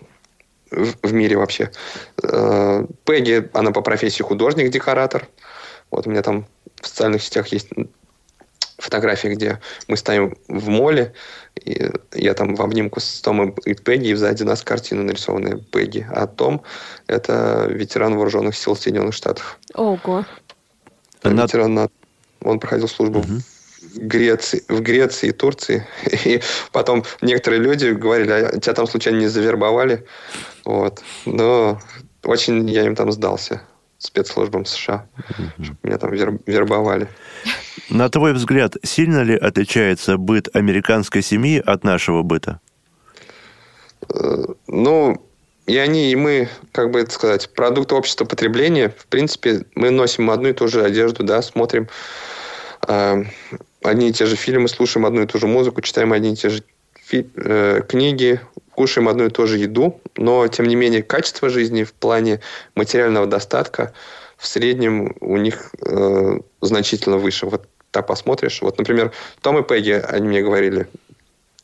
в, 0.70 1.08
в 1.08 1.14
мире 1.14 1.38
вообще. 1.38 1.72
Э, 2.24 2.86
Пегги, 3.06 3.50
она 3.54 3.72
по 3.72 3.82
профессии 3.82 4.24
художник-декоратор. 4.24 5.28
Вот 5.90 6.08
у 6.08 6.10
меня 6.10 6.22
там 6.22 6.48
в 6.80 6.88
социальных 6.88 7.22
сетях 7.22 7.48
есть 7.48 7.68
фотографии, 8.82 9.30
где 9.30 9.60
мы 9.88 9.98
стоим 9.98 10.36
в 10.48 10.70
моле, 10.70 11.14
и 11.64 11.90
я 12.14 12.34
там 12.34 12.56
в 12.56 12.62
обнимку 12.62 13.00
с 13.00 13.22
Томом 13.22 13.52
и 13.66 13.74
Пегги, 13.74 14.10
и 14.10 14.16
сзади 14.16 14.44
нас 14.44 14.64
картина 14.64 15.04
нарисованная 15.04 15.58
Пегги. 15.58 16.08
А 16.10 16.28
Том– 16.28 16.64
это 17.08 17.68
ветеран 17.70 18.16
вооруженных 18.16 18.56
сил 18.56 18.76
Соединенных 18.76 19.14
Штатов. 19.14 19.60
Ого. 19.76 20.26
Это 21.22 21.30
ветеран 21.30 21.74
НАТО. 21.74 21.94
Он 22.44 22.60
проходил 22.60 22.88
службу 22.88 23.20
угу. 23.20 23.28
в 23.28 24.00
Греции, 24.00 24.64
в 24.68 24.82
Греции 24.82 25.28
и 25.28 25.32
Турции. 25.32 25.88
И 26.26 26.42
потом 26.72 27.04
некоторые 27.22 27.62
люди 27.62 27.88
говорили, 27.88 28.32
а 28.32 28.60
тебя 28.60 28.74
там 28.74 28.88
случайно 28.88 29.20
не 29.20 29.28
завербовали? 29.28 30.06
Вот. 30.66 31.02
Но 31.26 31.80
очень 32.24 32.68
я 32.70 32.86
им 32.86 32.96
там 32.96 33.12
сдался 33.12 33.62
спецслужбам 34.02 34.66
США, 34.66 35.08
угу. 35.30 35.64
чтобы 35.64 35.80
меня 35.84 35.98
там 35.98 36.12
вербовали. 36.12 37.08
На 37.92 38.10
твой 38.10 38.32
взгляд, 38.32 38.78
сильно 38.84 39.22
ли 39.22 39.36
отличается 39.36 40.16
быт 40.16 40.48
американской 40.56 41.22
семьи 41.22 41.62
от 41.64 41.84
нашего 41.84 42.22
быта? 42.24 42.62
Э, 44.10 44.46
ну, 44.68 45.22
и 45.66 45.76
они, 45.76 46.10
и 46.10 46.16
мы, 46.16 46.48
как 46.72 46.92
бы 46.92 47.02
это 47.02 47.12
сказать, 47.12 47.54
продукт 47.54 47.92
общества 47.92 48.24
потребления. 48.24 48.96
В 48.98 49.08
принципе, 49.08 49.66
мы 49.76 49.90
носим 49.90 50.32
одну 50.32 50.48
и 50.48 50.54
ту 50.54 50.70
же 50.70 50.86
одежду, 50.86 51.26
да, 51.26 51.42
смотрим 51.42 51.90
э, 52.88 53.26
одни 53.84 54.10
и 54.10 54.14
те 54.14 54.26
же 54.26 54.38
фильмы, 54.38 54.70
слушаем 54.70 55.06
одну 55.06 55.24
и 55.24 55.28
ту 55.28 55.38
же 55.38 55.48
музыку, 55.48 55.82
читаем 55.82 56.14
одни 56.14 56.32
и 56.32 56.38
те 56.38 56.50
же 56.50 56.64
фи- 56.96 57.30
э, 57.36 57.82
книги, 57.90 58.40
кушаем 58.74 59.10
одну 59.10 59.26
и 59.26 59.30
ту 59.30 59.48
же 59.48 59.58
еду, 59.58 60.00
но, 60.16 60.48
тем 60.48 60.68
не 60.68 60.78
менее, 60.78 61.04
качество 61.04 61.50
жизни 61.50 61.84
в 61.84 61.92
плане 61.92 62.40
материального 62.74 63.28
достатка 63.28 63.92
в 64.38 64.48
среднем 64.48 65.14
у 65.20 65.36
них 65.36 65.72
э, 65.86 66.40
значительно 66.62 67.18
выше. 67.18 67.48
Вот 67.48 67.68
так 67.92 68.08
посмотришь. 68.08 68.62
Вот, 68.62 68.78
например, 68.78 69.12
Том 69.42 69.60
и 69.60 69.64
Пегги, 69.64 69.92
они 69.92 70.28
мне 70.28 70.42
говорили, 70.42 70.88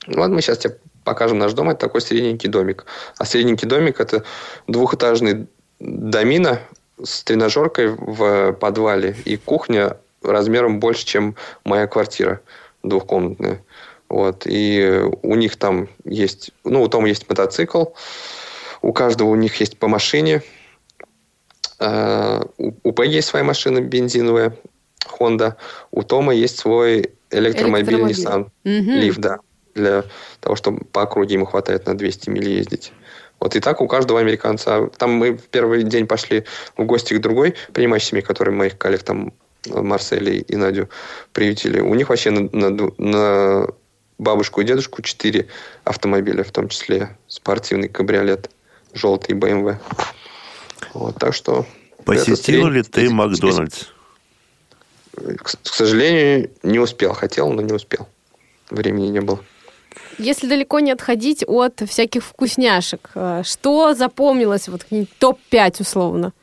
ну, 0.08 0.22
вот 0.22 0.30
мы 0.30 0.42
сейчас 0.42 0.60
тебе 0.60 0.78
покажем 1.04 1.38
наш 1.38 1.54
дом, 1.54 1.70
это 1.70 1.80
такой 1.80 2.02
средненький 2.02 2.50
домик. 2.50 2.86
А 3.18 3.26
средненький 3.26 3.68
домик– 3.68 4.00
это 4.02 4.24
двухэтажный 4.68 5.48
домина 5.80 6.60
с 7.02 7.24
тренажеркой 7.24 7.90
в 7.90 8.54
подвале 8.54 9.16
и 9.26 9.38
кухня 9.38 9.98
размером 10.22 10.80
больше, 10.80 11.06
чем 11.06 11.36
моя 11.64 11.88
квартира 11.88 12.42
двухкомнатная. 12.84 13.64
Вот. 14.10 14.44
И 14.46 15.02
у 15.22 15.36
них 15.36 15.56
там 15.58 15.90
есть... 16.04 16.52
Ну, 16.64 16.82
у 16.82 16.88
Тома 16.88 17.08
есть 17.08 17.30
мотоцикл, 17.30 17.86
у 18.82 18.94
каждого 18.94 19.30
у 19.30 19.36
них 19.36 19.56
есть 19.60 19.78
по 19.78 19.88
машине. 19.88 20.42
А, 21.80 22.42
у 22.58 22.92
Пегги 22.92 23.16
есть 23.16 23.28
своя 23.28 23.46
машина 23.46 23.82
бензиновая, 23.82 24.58
Honda. 25.20 25.56
У 25.92 26.04
Тома 26.04 26.34
есть 26.34 26.60
свой 26.60 27.12
электромобиль, 27.30 27.96
электромобиль. 27.96 28.16
Nissan 28.16 28.42
угу. 28.42 28.52
Leaf, 28.64 29.16
да. 29.18 29.40
Для 29.76 30.04
того, 30.40 30.56
чтобы 30.56 30.86
по 30.86 31.04
округе 31.04 31.36
ему 31.36 31.46
хватает 31.46 31.86
на 31.86 31.98
200 31.98 32.30
миль 32.30 32.50
ездить. 32.50 32.92
Вот 33.40 33.56
и 33.56 33.60
так 33.60 33.82
у 33.82 33.88
каждого 33.88 34.20
американца. 34.20 34.90
Там 34.98 35.12
мы 35.12 35.38
в 35.38 35.44
первый 35.44 35.84
день 35.84 36.08
пошли 36.08 36.46
в 36.76 36.84
гости 36.84 37.14
к 37.14 37.22
другой 37.22 37.56
принимающей 37.74 38.10
семье, 38.10 38.24
которые 38.24 38.56
моих 38.56 38.78
коллег 38.78 39.04
там 39.04 39.34
Марселе 39.68 40.40
и 40.40 40.56
Надю 40.56 40.90
приютили. 41.34 41.80
У 41.80 41.94
них 41.94 42.10
вообще 42.10 42.32
на, 42.32 42.50
на, 42.52 42.92
на 42.98 43.68
бабушку 44.18 44.62
и 44.62 44.64
дедушку 44.64 45.02
четыре 45.02 45.48
автомобиля, 45.84 46.44
в 46.44 46.52
том 46.52 46.70
числе 46.70 47.18
спортивный 47.28 47.90
кабриолет, 47.90 48.50
желтый 48.94 49.36
BMW. 49.36 49.78
Вот, 50.94 51.16
так 51.20 51.34
что... 51.34 51.66
Посетил 52.06 52.68
ли 52.68 52.84
ты 52.84 53.10
Макдональдс? 53.10 53.88
К, 55.18 55.50
сожалению, 55.64 56.52
не 56.64 56.80
успел. 56.80 57.14
Хотел, 57.14 57.52
но 57.52 57.62
не 57.62 57.74
успел. 57.74 58.08
Времени 58.70 59.08
не 59.08 59.22
было. 59.22 59.40
Если 60.18 60.48
далеко 60.48 60.80
не 60.80 60.92
отходить 60.92 61.44
от 61.48 61.82
всяких 61.88 62.24
вкусняшек, 62.24 63.10
э, 63.16 63.42
что 63.44 63.94
запомнилось, 63.94 64.68
вот 64.68 64.86
топ-5 65.20 65.82
условно? 65.82 66.34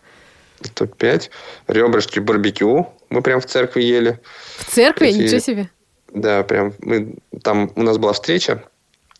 Топ-5. 0.75 1.31
Ребрышки 1.69 2.21
барбекю. 2.21 2.89
Мы 3.11 3.23
прям 3.23 3.41
в 3.41 3.47
церкви 3.47 3.83
ели. 3.83 4.21
В 4.59 4.71
церкви? 4.71 5.09
Эти... 5.09 5.19
Ничего 5.19 5.41
себе. 5.41 5.71
Да, 6.13 6.43
прям 6.43 6.75
мы 6.79 7.17
там 7.43 7.71
у 7.75 7.83
нас 7.83 7.99
была 7.99 8.13
встреча 8.13 8.63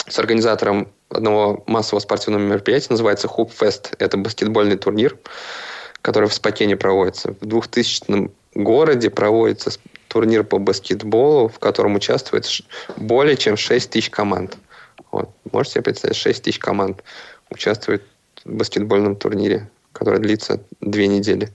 с 0.09 0.19
организатором 0.19 0.89
одного 1.09 1.65
массового 1.67 2.01
спортивного 2.01 2.43
мероприятия, 2.43 2.89
называется 2.91 3.29
Fest. 3.29 3.95
Это 3.99 4.17
баскетбольный 4.17 4.77
турнир, 4.77 5.17
который 6.05 6.29
в 6.29 6.35
Спокене 6.35 6.77
проводится. 6.77 7.35
В 7.41 7.47
2000 7.47 8.31
городе 8.55 9.09
проводится 9.09 9.71
турнир 10.09 10.45
по 10.45 10.59
баскетболу, 10.59 11.49
в 11.49 11.59
котором 11.59 11.95
участвует 11.95 12.47
более 12.99 13.39
чем 13.39 13.57
6 13.57 13.91
тысяч 13.91 14.11
команд. 14.11 14.59
Вот. 15.11 15.31
Можете 15.51 15.75
себе 15.75 15.85
представить, 15.85 16.17
6 16.17 16.43
тысяч 16.43 16.59
команд 16.59 17.03
участвует 17.51 18.03
в 18.45 18.53
баскетбольном 18.53 19.17
турнире, 19.17 19.71
который 19.95 20.21
длится 20.21 20.61
две 20.83 21.09
недели. 21.09 21.49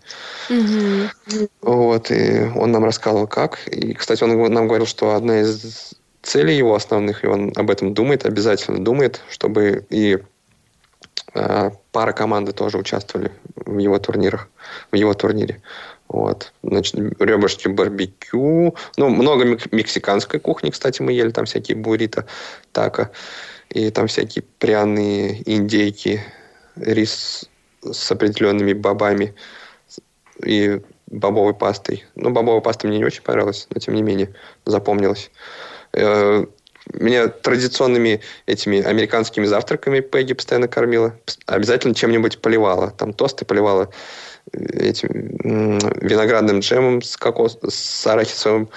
Угу. 0.49 1.47
Вот, 1.61 2.09
и 2.09 2.49
он 2.55 2.71
нам 2.71 2.83
рассказывал, 2.83 3.27
как. 3.27 3.67
И, 3.67 3.93
кстати, 3.93 4.23
он 4.23 4.51
нам 4.51 4.67
говорил, 4.67 4.87
что 4.87 5.13
одна 5.13 5.41
из 5.41 5.93
целей 6.23 6.57
его 6.57 6.73
основных, 6.73 7.23
и 7.23 7.27
он 7.27 7.53
об 7.55 7.69
этом 7.69 7.93
думает, 7.93 8.25
обязательно 8.25 8.83
думает, 8.83 9.21
чтобы 9.29 9.85
и 9.91 10.17
пара 11.33 12.11
команды 12.13 12.51
тоже 12.51 12.77
участвовали 12.77 13.31
в 13.55 13.77
его 13.77 13.99
турнирах, 13.99 14.49
в 14.91 14.95
его 14.95 15.13
турнире. 15.13 15.61
Вот. 16.07 16.53
Значит, 16.63 16.95
ребрышки 17.19 17.67
барбекю. 17.67 18.75
Ну, 18.97 19.09
много 19.09 19.45
мексиканской 19.71 20.39
кухни, 20.39 20.71
кстати, 20.71 21.01
мы 21.01 21.13
ели. 21.13 21.29
Там 21.29 21.45
всякие 21.45 21.77
буррито, 21.77 22.25
тако. 22.71 23.09
И 23.69 23.91
там 23.91 24.07
всякие 24.07 24.43
пряные 24.57 25.43
индейки, 25.45 26.23
рис 26.75 27.47
с 27.83 28.11
определенными 28.11 28.73
бобами 28.73 29.35
и 30.43 30.81
бобовой 31.05 31.53
пастой. 31.53 32.05
Ну, 32.15 32.31
бобовая 32.31 32.61
паста 32.61 32.87
мне 32.87 32.97
не 32.97 33.05
очень 33.05 33.21
понравилась, 33.21 33.67
но 33.69 33.79
тем 33.79 33.93
не 33.93 34.01
менее 34.01 34.33
запомнилась. 34.65 35.29
Э, 36.93 36.97
меня 37.03 37.27
традиционными 37.27 38.21
этими 38.45 38.81
американскими 38.81 39.45
завтраками 39.45 39.99
Пегги 39.99 40.33
постоянно 40.33 40.67
кормила. 40.67 41.15
Обязательно 41.45 41.95
чем-нибудь 41.95 42.39
поливала. 42.39 42.91
Там 42.91 43.13
тосты 43.13 43.45
поливала 43.45 43.89
этим 44.51 45.37
виноградным 46.01 46.59
джемом 46.59 47.01
с, 47.01 47.17
кокос, 47.17 47.59
с 47.67 48.07
арахисовым 48.07 48.69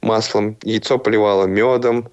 маслом. 0.00 0.56
Яйцо 0.62 0.98
поливала 0.98 1.46
медом. 1.46 2.10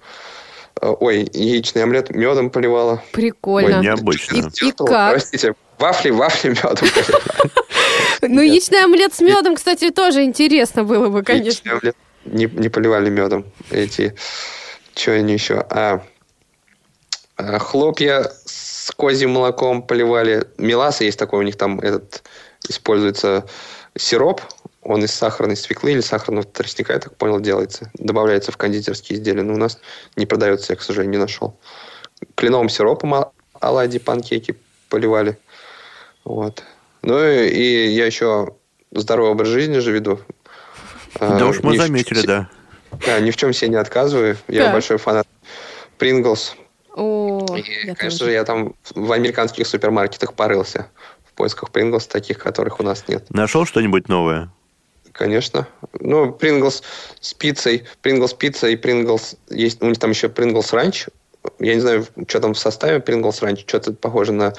Э, 0.80 0.94
ой, 0.98 1.28
яичный 1.32 1.82
омлет 1.82 2.10
медом 2.10 2.50
поливала. 2.50 3.02
Прикольно. 3.12 3.78
Ой, 3.78 3.84
необычно. 3.84 4.50
И, 4.60 4.68
и 4.68 4.72
как? 4.72 5.12
Простите, 5.12 5.54
вафли, 5.78 6.10
вафли 6.10 6.50
медом. 6.50 6.88
Ну, 8.22 8.40
яичный 8.40 8.82
омлет 8.82 9.14
с 9.14 9.20
медом, 9.20 9.54
кстати, 9.56 9.90
тоже 9.90 10.22
интересно 10.22 10.84
было 10.84 11.08
бы, 11.08 11.22
конечно. 11.22 11.80
Не, 12.24 12.46
не 12.46 12.68
поливали 12.70 13.10
медом. 13.10 13.44
Эти, 13.70 14.14
что 14.94 15.12
они 15.12 15.32
еще? 15.32 15.64
А, 15.70 16.02
а, 17.36 17.58
хлопья 17.58 18.30
с 18.44 18.90
козьим 18.96 19.30
молоком 19.32 19.82
поливали. 19.82 20.46
Меласа 20.58 21.04
есть 21.04 21.18
такой 21.18 21.40
у 21.40 21.42
них 21.42 21.56
там 21.56 21.80
этот 21.80 22.22
используется 22.68 23.46
сироп, 23.96 24.40
он 24.82 25.04
из 25.04 25.12
сахарной 25.12 25.56
свеклы 25.56 25.92
или 25.92 26.00
сахарного 26.00 26.44
тростника, 26.44 26.92
я 26.92 26.98
так 26.98 27.16
понял, 27.16 27.40
делается. 27.40 27.90
Добавляется 27.94 28.52
в 28.52 28.56
кондитерские 28.56 29.18
изделия, 29.18 29.42
но 29.42 29.54
у 29.54 29.56
нас 29.56 29.78
не 30.16 30.26
продается, 30.26 30.72
я, 30.72 30.76
к 30.76 30.82
сожалению, 30.82 31.18
не 31.18 31.22
нашел. 31.22 31.58
Кленовым 32.34 32.68
сиропом 32.68 33.32
оладьи, 33.60 33.98
панкейки 33.98 34.56
поливали. 34.88 35.38
Вот. 36.24 36.62
Ну 37.02 37.22
и, 37.22 37.48
и 37.48 37.88
я 37.90 38.06
еще 38.06 38.54
здоровый 38.92 39.32
образ 39.32 39.48
жизни 39.48 39.78
же 39.78 39.92
веду. 39.92 40.20
Да 41.18 41.38
а, 41.40 41.46
уж 41.46 41.62
мы 41.62 41.76
заметили, 41.76 42.26
да. 42.26 42.48
Да, 43.06 43.20
ни 43.20 43.30
в 43.30 43.36
чем 43.36 43.52
себе 43.52 43.70
не 43.70 43.76
отказываю. 43.76 44.36
Я 44.48 44.72
большой 44.72 44.98
фанат 44.98 45.26
Принглс. 45.98 46.56
О, 46.96 47.44
и, 47.56 47.92
конечно 47.94 48.18
тоже. 48.18 48.24
же, 48.26 48.32
я 48.32 48.44
там 48.44 48.74
в 48.94 49.10
американских 49.10 49.66
супермаркетах 49.66 50.34
порылся 50.34 50.86
поисках 51.34 51.70
Принглс, 51.70 52.06
таких, 52.06 52.38
которых 52.38 52.80
у 52.80 52.82
нас 52.82 53.04
нет. 53.08 53.24
Нашел 53.30 53.66
что-нибудь 53.66 54.08
новое? 54.08 54.50
Конечно. 55.12 55.68
Ну, 56.00 56.32
Принглс 56.32 56.82
с 57.20 57.34
пиццей, 57.34 57.84
Принглс 58.02 58.34
пицца 58.34 58.68
и 58.68 58.76
Принглс... 58.76 59.36
Есть, 59.48 59.82
у 59.82 59.86
них 59.86 59.98
там 59.98 60.10
еще 60.10 60.28
Принглс 60.28 60.72
ранч. 60.72 61.06
Я 61.60 61.74
не 61.74 61.80
знаю, 61.80 62.06
что 62.26 62.40
там 62.40 62.54
в 62.54 62.58
составе 62.58 63.00
Принглс 63.00 63.42
ранч. 63.42 63.64
Что-то 63.66 63.92
похоже 63.92 64.32
на 64.32 64.54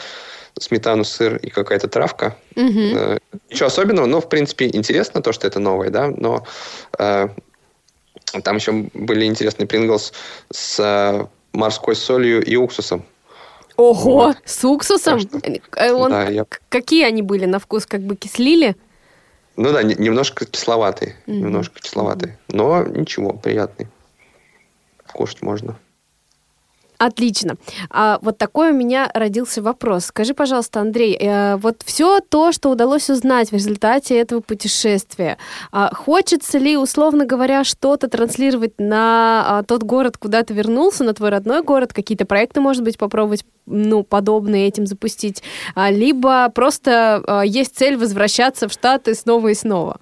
сметану, 0.57 1.03
сыр 1.03 1.35
и 1.37 1.49
какая-то 1.49 1.89
травка. 1.89 2.37
Угу. 2.55 2.79
Э, 2.79 3.17
ничего 3.49 3.67
особенного, 3.67 4.05
но, 4.05 4.21
в 4.21 4.29
принципе, 4.29 4.67
интересно 4.67 5.21
то, 5.21 5.33
что 5.33 5.47
это 5.47 5.59
новое, 5.59 5.89
да, 5.89 6.07
но 6.07 6.45
э, 6.97 7.27
там 8.41 8.57
еще 8.57 8.71
были 8.93 9.25
интересные 9.25 9.67
Принглс 9.67 10.13
с 10.51 10.79
э, 10.79 11.25
морской 11.53 11.95
солью 11.95 12.43
и 12.43 12.55
уксусом. 12.55 13.03
Ого, 13.77 14.13
вот. 14.13 14.37
с 14.45 14.63
уксусом? 14.63 15.19
Э, 15.75 15.91
он, 15.91 16.11
да, 16.11 16.29
я... 16.29 16.45
Какие 16.69 17.05
они 17.05 17.21
были 17.21 17.45
на 17.45 17.59
вкус? 17.59 17.85
Как 17.85 18.01
бы 18.01 18.15
кислили? 18.15 18.75
Ну 19.57 19.71
да, 19.71 19.83
немножко 19.83 20.45
кисловатые. 20.45 21.15
Mm-hmm. 21.27 21.33
Немножко 21.33 21.79
кисловатые. 21.79 22.37
Но 22.49 22.83
ничего, 22.83 23.33
приятный. 23.33 23.87
Кушать 25.13 25.41
можно. 25.41 25.77
Отлично. 26.97 27.55
А 27.89 28.19
вот 28.21 28.37
такой 28.37 28.71
у 28.71 28.73
меня 28.73 29.09
родился 29.13 29.61
вопрос. 29.61 30.05
Скажи, 30.05 30.33
пожалуйста, 30.33 30.79
Андрей, 30.79 31.17
э, 31.19 31.57
вот 31.57 31.81
все 31.85 32.19
то, 32.21 32.51
что 32.51 32.69
удалось 32.69 33.09
узнать 33.09 33.49
в 33.49 33.53
результате 33.53 34.17
этого 34.17 34.39
путешествия, 34.39 35.37
э, 35.73 35.87
хочется 35.93 36.57
ли, 36.57 36.77
условно 36.77 37.25
говоря, 37.25 37.63
что-то 37.63 38.07
транслировать 38.07 38.73
на 38.77 39.61
э, 39.61 39.65
тот 39.67 39.83
город, 39.83 40.17
куда 40.17 40.43
ты 40.43 40.53
вернулся, 40.53 41.03
на 41.03 41.13
твой 41.13 41.29
родной 41.29 41.63
город, 41.63 41.93
какие-то 41.93 42.25
проекты, 42.25 42.61
может 42.61 42.83
быть, 42.83 42.97
попробовать 42.97 43.45
ну, 43.65 44.03
подобные 44.03 44.67
этим 44.67 44.85
запустить, 44.85 45.41
а, 45.73 45.89
либо 45.89 46.49
просто 46.49 47.43
есть 47.45 47.75
цель 47.75 47.97
возвращаться 47.97 48.67
в 48.67 48.71
Штаты 48.71 49.15
снова 49.15 49.47
и 49.47 49.55
снова? 49.55 49.99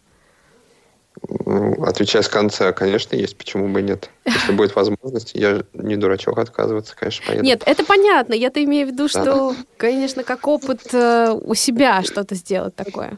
Отвечая 1.85 2.21
с 2.21 2.27
конца, 2.27 2.73
конечно, 2.73 3.15
есть, 3.15 3.37
почему 3.37 3.67
бы 3.67 3.79
и 3.79 3.83
нет. 3.83 4.09
Если 4.25 4.51
будет 4.51 4.75
возможность, 4.75 5.31
я 5.33 5.63
не 5.73 5.95
дурачок 5.95 6.37
отказываться, 6.37 6.95
конечно, 6.95 7.25
поеду. 7.25 7.43
Нет, 7.43 7.63
это 7.65 7.85
понятно. 7.85 8.33
Я-то 8.33 8.63
имею 8.63 8.87
в 8.87 8.91
виду, 8.91 9.07
что, 9.07 9.51
да. 9.51 9.55
конечно, 9.77 10.23
как 10.23 10.47
опыт 10.47 10.93
э, 10.93 11.31
у 11.31 11.53
себя 11.55 12.03
что-то 12.03 12.35
сделать 12.35 12.75
такое. 12.75 13.17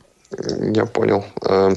Я 0.59 0.85
понял. 0.85 1.25
Э, 1.47 1.71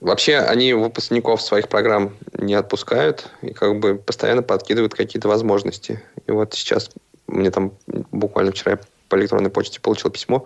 вообще, 0.00 0.38
они 0.38 0.74
выпускников 0.74 1.40
своих 1.40 1.68
программ 1.68 2.14
не 2.34 2.54
отпускают 2.54 3.30
и 3.42 3.52
как 3.52 3.78
бы 3.78 3.96
постоянно 3.96 4.42
подкидывают 4.42 4.94
какие-то 4.94 5.28
возможности. 5.28 6.02
И 6.26 6.32
вот 6.32 6.54
сейчас 6.54 6.90
мне 7.26 7.50
там 7.50 7.72
буквально 8.12 8.52
вчера 8.52 8.72
я 8.72 8.78
по 9.08 9.16
электронной 9.16 9.50
почте 9.50 9.80
получил 9.80 10.10
письмо, 10.10 10.44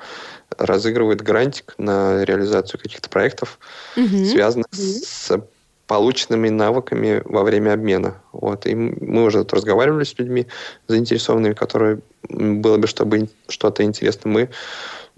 разыгрывает 0.59 1.23
грантик 1.23 1.75
на 1.79 2.25
реализацию 2.25 2.81
каких-то 2.81 3.09
проектов, 3.09 3.59
угу. 3.97 4.25
связанных 4.25 4.67
угу. 4.73 4.83
с 4.83 5.41
полученными 5.87 6.51
навыками 6.51 7.21
во 7.25 7.43
время 7.43 7.73
обмена. 7.73 8.23
Вот. 8.33 8.67
И 8.67 8.75
мы 8.75 9.25
уже 9.25 9.39
тут 9.39 9.55
разговаривали 9.55 10.05
с 10.05 10.17
людьми 10.19 10.47
заинтересованными, 10.87 11.55
которые 11.55 12.01
было 12.29 12.77
бы 12.77 12.87
чтобы 12.87 13.29
что-то 13.49 13.83
интересно. 13.83 14.31
Мы, 14.31 14.51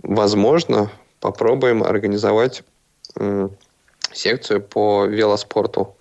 возможно, 0.03 0.91
попробуем 1.21 1.83
организовать 1.83 2.63
секцию 4.13 4.63
по 4.63 5.05
велоспорту 5.05 5.95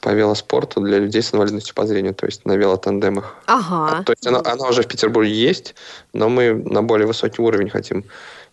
по 0.00 0.10
велоспорту 0.10 0.80
для 0.80 0.98
людей 0.98 1.22
с 1.22 1.34
инвалидностью 1.34 1.74
по 1.74 1.86
зрению, 1.86 2.14
то 2.14 2.26
есть 2.26 2.44
на 2.44 2.56
велотандемах. 2.56 3.36
Ага. 3.46 3.98
А, 3.98 4.02
то 4.02 4.12
есть 4.12 4.26
она, 4.26 4.40
она 4.44 4.68
уже 4.68 4.82
в 4.82 4.88
Петербурге 4.88 5.32
есть, 5.32 5.74
но 6.12 6.28
мы 6.28 6.54
на 6.54 6.82
более 6.82 7.06
высокий 7.06 7.42
уровень 7.42 7.70
хотим 7.70 8.04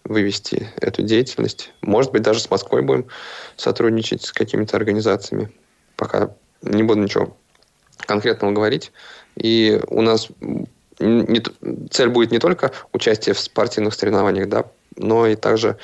вывести 0.03 0.69
эту 0.77 1.03
деятельность. 1.03 1.71
Может 1.81 2.11
быть, 2.11 2.21
даже 2.21 2.39
с 2.39 2.49
Москвой 2.49 2.81
будем 2.81 3.07
сотрудничать 3.55 4.23
с 4.23 4.31
какими-то 4.31 4.77
организациями. 4.77 5.51
Пока 5.95 6.31
не 6.61 6.83
буду 6.83 7.01
ничего 7.01 7.35
конкретного 8.05 8.51
говорить. 8.51 8.91
И 9.35 9.79
у 9.87 10.01
нас 10.01 10.29
не, 10.99 11.43
цель 11.89 12.09
будет 12.09 12.31
не 12.31 12.39
только 12.39 12.71
участие 12.93 13.33
в 13.35 13.39
спортивных 13.39 13.93
соревнованиях, 13.93 14.49
да, 14.49 14.65
но 14.95 15.27
и 15.27 15.35
также 15.35 15.77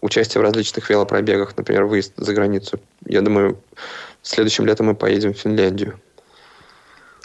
участие 0.00 0.40
в 0.40 0.44
различных 0.44 0.88
велопробегах, 0.90 1.56
например, 1.56 1.84
выезд 1.84 2.12
за 2.16 2.32
границу. 2.34 2.78
Я 3.04 3.20
думаю, 3.22 3.58
следующим 4.22 4.66
летом 4.66 4.86
мы 4.86 4.94
поедем 4.94 5.34
в 5.34 5.38
Финляндию. 5.38 6.00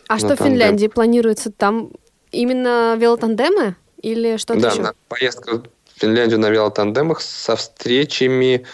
А 0.08 0.20
что 0.20 0.36
в 0.36 0.40
Финляндии 0.40 0.88
планируется? 0.88 1.52
Там 1.52 1.92
именно 2.32 2.96
велотандемы 2.98 3.76
или 4.02 4.38
что-то 4.38 4.60
да, 4.62 4.72
еще? 4.72 4.82
Да, 4.84 4.94
поездка 5.08 5.64
в 5.96 6.00
Финляндию 6.00 6.40
на 6.40 6.50
велотандемах 6.50 7.22
со 7.22 7.56
встречами 7.56 8.66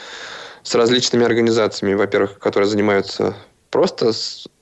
с 0.64 0.76
различными 0.76 1.26
организациями, 1.26 1.94
во-первых, 1.94 2.38
которые 2.40 2.70
занимаются 2.70 3.36
просто 3.70 4.12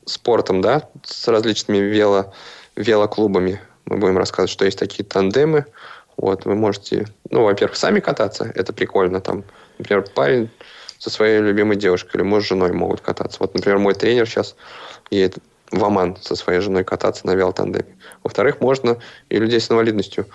спортом, 0.05 0.61
да, 0.61 0.89
с 1.03 1.27
различными 1.27 1.77
вело, 1.77 2.33
велоклубами. 2.75 3.61
Мы 3.85 3.97
будем 3.97 4.17
рассказывать, 4.17 4.51
что 4.51 4.65
есть 4.65 4.79
такие 4.79 5.03
тандемы. 5.03 5.65
Вот, 6.17 6.45
вы 6.45 6.55
можете, 6.55 7.07
ну, 7.29 7.43
во-первых, 7.43 7.77
сами 7.77 7.99
кататься, 7.99 8.51
это 8.53 8.73
прикольно. 8.73 9.21
Там, 9.21 9.43
например, 9.77 10.05
парень 10.13 10.49
со 10.99 11.09
своей 11.09 11.39
любимой 11.39 11.77
девушкой 11.77 12.17
или 12.17 12.23
муж 12.23 12.43
с 12.43 12.49
женой 12.49 12.71
могут 12.73 13.01
кататься. 13.01 13.37
Вот, 13.39 13.55
например, 13.55 13.79
мой 13.79 13.95
тренер 13.95 14.27
сейчас 14.27 14.55
едет 15.09 15.37
в 15.71 15.83
Оман 15.83 16.17
со 16.21 16.35
своей 16.35 16.59
женой 16.59 16.83
кататься 16.83 17.25
на 17.25 17.33
велотандеме. 17.33 17.95
Во-вторых, 18.23 18.59
можно 18.59 18.99
и 19.29 19.39
людей 19.39 19.59
с 19.59 19.71
инвалидностью 19.71 20.27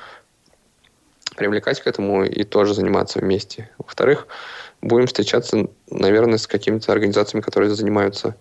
привлекать 1.37 1.81
к 1.81 1.87
этому 1.87 2.25
и 2.25 2.45
тоже 2.45 2.75
заниматься 2.75 3.19
вместе. 3.19 3.71
Во-вторых, 3.79 4.27
будем 4.81 5.07
встречаться, 5.07 5.69
наверное, 5.91 6.39
с 6.39 6.47
какими-то 6.47 6.93
организациями, 6.93 7.43
которые 7.43 7.75
занимаются 7.75 8.37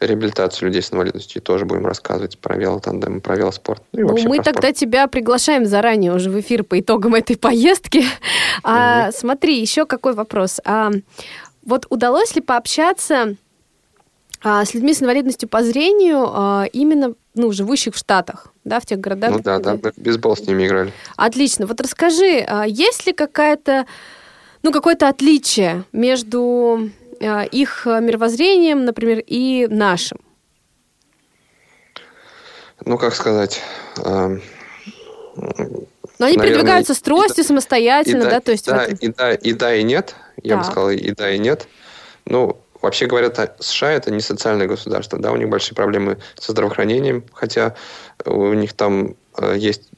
реабилитацией 0.00 0.68
людей 0.68 0.82
с 0.82 0.92
инвалидностью. 0.92 1.40
И 1.40 1.44
тоже 1.44 1.64
будем 1.64 1.86
рассказывать 1.86 2.38
про 2.38 2.56
велотандем, 2.56 3.20
про 3.20 3.36
велоспорт. 3.36 3.82
Ну, 3.92 4.08
ну 4.08 4.28
мы 4.28 4.36
тогда 4.38 4.60
спорт. 4.60 4.76
тебя 4.76 5.06
приглашаем 5.06 5.66
заранее 5.66 6.12
уже 6.12 6.30
в 6.30 6.40
эфир 6.40 6.64
по 6.64 6.78
итогам 6.78 7.14
этой 7.14 7.36
поездки. 7.36 7.98
Mm-hmm. 7.98 8.60
А, 8.64 9.12
смотри, 9.12 9.60
еще 9.60 9.86
какой 9.86 10.14
вопрос. 10.14 10.60
А, 10.64 10.90
вот 11.64 11.86
удалось 11.90 12.34
ли 12.34 12.40
пообщаться 12.40 13.36
а, 14.42 14.64
с 14.64 14.74
людьми 14.74 14.92
с 14.92 15.02
инвалидностью 15.02 15.48
по 15.48 15.62
зрению 15.62 16.28
а, 16.28 16.64
именно 16.72 17.14
ну, 17.34 17.50
живущих 17.52 17.94
в 17.94 17.98
Штатах, 17.98 18.48
да, 18.64 18.78
в 18.78 18.86
тех 18.86 19.00
городах. 19.00 19.30
Ну 19.30 19.38
да, 19.40 19.58
да, 19.58 19.78
бейсбол 19.96 20.36
с 20.36 20.40
ними 20.40 20.66
играли. 20.66 20.92
Отлично. 21.16 21.66
Вот 21.66 21.80
расскажи, 21.80 22.44
а 22.46 22.64
есть 22.64 23.06
ли 23.06 23.12
какая-то, 23.12 23.86
ну, 24.62 24.70
какое-то 24.70 25.08
отличие 25.08 25.84
между 25.92 26.90
а, 27.20 27.42
их 27.44 27.86
мировоззрением, 27.86 28.84
например, 28.84 29.22
и 29.26 29.66
нашим? 29.68 30.18
Ну, 32.84 32.98
как 32.98 33.14
сказать... 33.14 33.62
Э, 34.04 34.38
но 35.36 36.26
они 36.26 36.36
наверное, 36.36 36.42
передвигаются 36.42 36.94
с 36.94 37.00
тростью 37.00 37.42
да, 37.42 37.48
самостоятельно, 37.48 38.22
и 38.22 38.30
да, 38.30 38.40
то 38.40 38.52
есть... 38.52 38.66
Да, 38.66 38.84
и 38.84 39.08
да, 39.08 39.32
и 39.32 39.52
да, 39.52 39.74
и 39.74 39.82
нет. 39.82 40.14
Я 40.44 40.56
так. 40.56 40.58
бы 40.58 40.70
сказал, 40.70 40.90
и 40.90 41.10
да, 41.10 41.30
и 41.30 41.38
нет. 41.38 41.66
Ну, 42.26 42.60
Вообще 42.84 43.06
говорят, 43.06 43.56
США 43.60 43.92
это 43.92 44.10
не 44.10 44.20
социальное 44.20 44.66
государство, 44.66 45.18
да, 45.18 45.32
у 45.32 45.36
них 45.36 45.48
большие 45.48 45.74
проблемы 45.74 46.18
со 46.38 46.52
здравоохранением, 46.52 47.24
хотя 47.32 47.76
у 48.26 48.52
них 48.52 48.74
там 48.74 49.16
э, 49.38 49.54
есть 49.56 49.88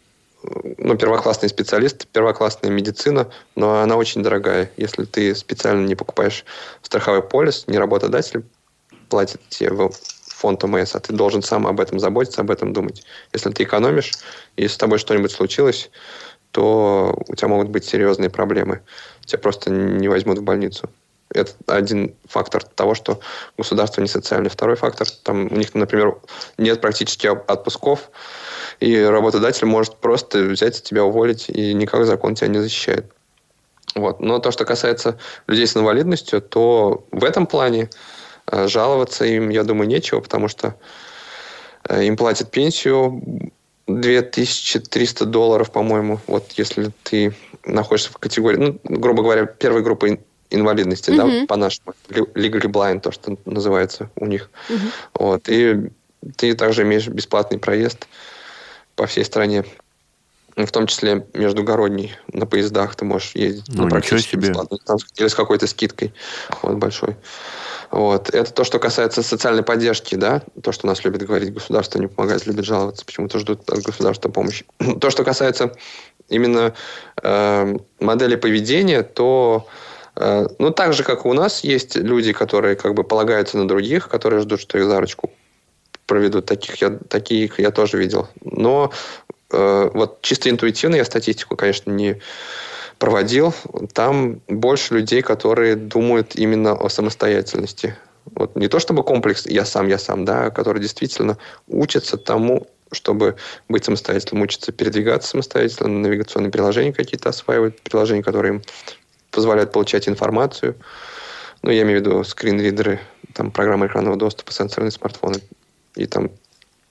ну, 0.79 0.97
первоклассный 0.97 1.49
специалист, 1.49 2.07
первоклассная 2.07 2.71
медицина, 2.71 3.29
но 3.57 3.81
она 3.81 3.97
очень 3.97 4.23
дорогая. 4.23 4.71
Если 4.77 5.05
ты 5.05 5.35
специально 5.35 5.85
не 5.85 5.97
покупаешь 5.97 6.45
страховой 6.83 7.23
полис, 7.23 7.65
не 7.67 7.77
работодатель 7.77 8.45
платит 9.09 9.41
тебе 9.49 9.71
в 9.71 9.91
фонд 10.29 10.63
ОМС, 10.63 10.95
а 10.95 11.01
ты 11.01 11.13
должен 11.13 11.43
сам 11.43 11.67
об 11.67 11.81
этом 11.81 11.99
заботиться, 11.99 12.43
об 12.43 12.53
этом 12.53 12.73
думать. 12.73 13.03
Если 13.33 13.51
ты 13.51 13.65
экономишь, 13.65 14.13
и 14.57 14.69
с 14.69 14.77
тобой 14.77 14.99
что-нибудь 14.99 15.33
случилось, 15.33 15.91
то 16.57 17.15
у 17.29 17.35
тебя 17.35 17.49
могут 17.49 17.69
быть 17.69 17.85
серьезные 17.85 18.31
проблемы. 18.31 18.81
Тебя 19.27 19.39
просто 19.41 19.71
не 19.71 20.09
возьмут 20.09 20.39
в 20.39 20.43
больницу. 20.43 20.89
Это 21.29 21.53
один 21.67 22.15
фактор 22.27 22.65
того, 22.65 22.95
что 22.95 23.21
государство 23.59 24.01
не 24.01 24.09
социальное. 24.09 24.49
Второй 24.49 24.77
фактор, 24.77 25.07
там 25.23 25.53
у 25.53 25.55
них, 25.55 25.75
например, 25.75 26.17
нет 26.57 26.81
практически 26.81 27.27
отпусков, 27.27 28.11
и 28.81 28.99
работодатель 29.03 29.67
может 29.67 29.97
просто 29.97 30.45
взять 30.45 30.83
тебя 30.83 31.05
уволить, 31.05 31.51
и 31.51 31.75
никак 31.75 32.07
закон 32.07 32.35
тебя 32.35 32.49
не 32.49 32.61
защищает. 32.61 33.13
Вот. 33.95 34.21
Но 34.21 34.39
то, 34.39 34.51
что 34.51 34.65
касается 34.65 35.19
людей 35.47 35.67
с 35.67 35.77
инвалидностью, 35.77 36.41
то 36.41 37.05
в 37.11 37.23
этом 37.23 37.47
плане 37.47 37.91
э, 38.51 38.67
жаловаться 38.67 39.27
им, 39.27 39.51
я 39.51 39.63
думаю, 39.63 39.89
нечего, 39.89 40.21
потому 40.21 40.49
что 40.49 40.75
э, 41.87 42.05
им 42.05 42.17
платят 42.17 42.51
пенсию 42.51 43.53
2300 43.87 45.25
долларов, 45.27 45.71
по-моему, 45.71 46.21
вот 46.27 46.53
если 46.53 46.91
ты 47.03 47.35
находишься 47.65 48.11
в 48.11 48.19
категории, 48.19 48.57
ну, 48.57 48.81
грубо 48.85 49.23
говоря, 49.23 49.47
первой 49.47 49.83
группы 49.83 50.21
инвалидности, 50.51 51.11
mm-hmm. 51.11 51.41
да, 51.41 51.47
по-нашему. 51.47 51.95
Legally 52.09 52.71
blind, 52.71 53.01
то, 53.01 53.13
что 53.13 53.37
называется 53.45 54.11
у 54.17 54.27
них. 54.27 54.51
Mm-hmm. 54.69 54.93
Вот. 55.15 55.49
И 55.49 55.91
ты 56.37 56.55
также 56.55 56.83
имеешь 56.83 57.09
бесплатный 57.09 57.59
проезд 57.59 58.07
по 58.95 59.07
всей 59.07 59.25
стране. 59.25 59.65
В 60.57 60.71
том 60.71 60.87
числе 60.87 61.27
междугородний 61.35 62.17
на 62.33 62.47
поездах 62.47 62.97
ты 62.97 63.05
можешь 63.05 63.33
ездить 63.35 63.69
ну, 63.69 63.85
ну 63.85 63.91
практически 63.91 64.33
себе. 64.33 64.49
бесплатно. 64.49 64.79
Там, 64.87 64.97
или 65.17 65.29
с 65.29 65.35
какой-то 65.35 65.67
скидкой 65.67 66.15
вот, 66.63 66.77
большой. 66.77 67.17
Вот. 67.97 68.29
Это 68.35 68.53
то, 68.53 68.65
что 68.65 68.79
касается 68.79 69.23
социальной 69.23 69.63
поддержки, 69.63 70.17
да, 70.17 70.43
то, 70.63 70.73
что 70.73 70.87
нас 70.87 71.05
любит 71.05 71.23
говорить, 71.23 71.55
государство 71.55 71.99
не 71.99 72.09
помогает, 72.09 72.47
любит 72.47 72.65
жаловаться, 72.65 73.05
почему-то 73.05 73.39
ждут 73.39 73.69
от 73.71 73.83
государства 73.83 74.29
помощи. 74.29 74.65
То, 75.01 75.11
что 75.11 75.25
касается 75.25 75.75
именно 76.29 76.75
э, 77.23 77.77
модели 78.01 78.37
поведения, 78.37 79.03
то 79.03 79.67
Э, 80.17 80.47
ну, 80.59 80.71
так 80.71 80.93
же, 80.93 81.05
как 81.05 81.25
и 81.25 81.29
у 81.29 81.33
нас 81.35 81.63
есть 81.63 81.97
люди, 81.97 82.33
которые 82.33 82.75
как 82.75 82.95
бы 82.95 83.05
полагаются 83.05 83.59
на 83.59 83.69
других, 83.69 84.09
которые 84.09 84.41
ждут, 84.41 84.61
что 84.61 84.79
их 84.79 84.87
за 84.87 85.01
ручку 85.01 85.31
проведут. 86.07 86.47
Таких 86.47 86.77
я, 86.81 86.91
таких 86.91 87.59
я 87.61 87.71
тоже 87.71 87.99
видел. 87.99 88.29
Но 88.43 88.91
э, 89.53 89.91
вот 89.93 90.23
чисто 90.23 90.49
интуитивно 90.49 90.97
я 90.97 91.05
статистику, 91.05 91.57
конечно, 91.57 91.91
не 91.91 92.21
проводил. 92.99 93.55
Там 93.93 94.41
больше 94.49 94.95
людей, 94.95 95.23
которые 95.23 95.77
думают 95.77 96.37
именно 96.37 96.73
о 96.73 96.89
самостоятельности. 96.89 97.97
Вот 98.35 98.57
не 98.57 98.69
то 98.69 98.79
чтобы 98.79 99.03
комплекс 99.03 99.47
«я 99.47 99.65
сам, 99.65 99.89
я 99.89 99.99
сам», 99.99 100.25
да, 100.25 100.51
которые 100.51 100.83
действительно 100.83 101.39
учатся 101.69 102.17
тому, 102.17 102.67
чтобы 102.93 103.37
быть 103.69 103.85
самостоятельным, 103.85 104.43
учатся 104.43 104.73
передвигаться 104.73 105.31
самостоятельно, 105.31 105.89
навигационные 105.89 106.51
приложения 106.51 106.93
какие-то 106.93 107.29
осваивают, 107.29 107.81
приложения, 107.83 108.23
которые 108.23 108.55
им 108.55 108.63
позволяют 109.31 109.73
получать 109.73 110.09
информацию. 110.09 110.77
Ну, 111.63 111.71
я 111.71 111.83
имею 111.83 112.01
в 112.01 112.05
виду 112.05 112.25
скринридеры, 112.25 113.01
там 113.33 113.51
программы 113.51 113.87
экранного 113.87 114.17
доступа, 114.17 114.53
сенсорные 114.53 114.91
смартфоны 114.91 115.41
и 115.95 116.07
там 116.07 116.31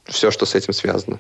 все, 0.06 0.32
что 0.32 0.46
с 0.46 0.56
этим 0.56 0.74
связано. 0.74 1.20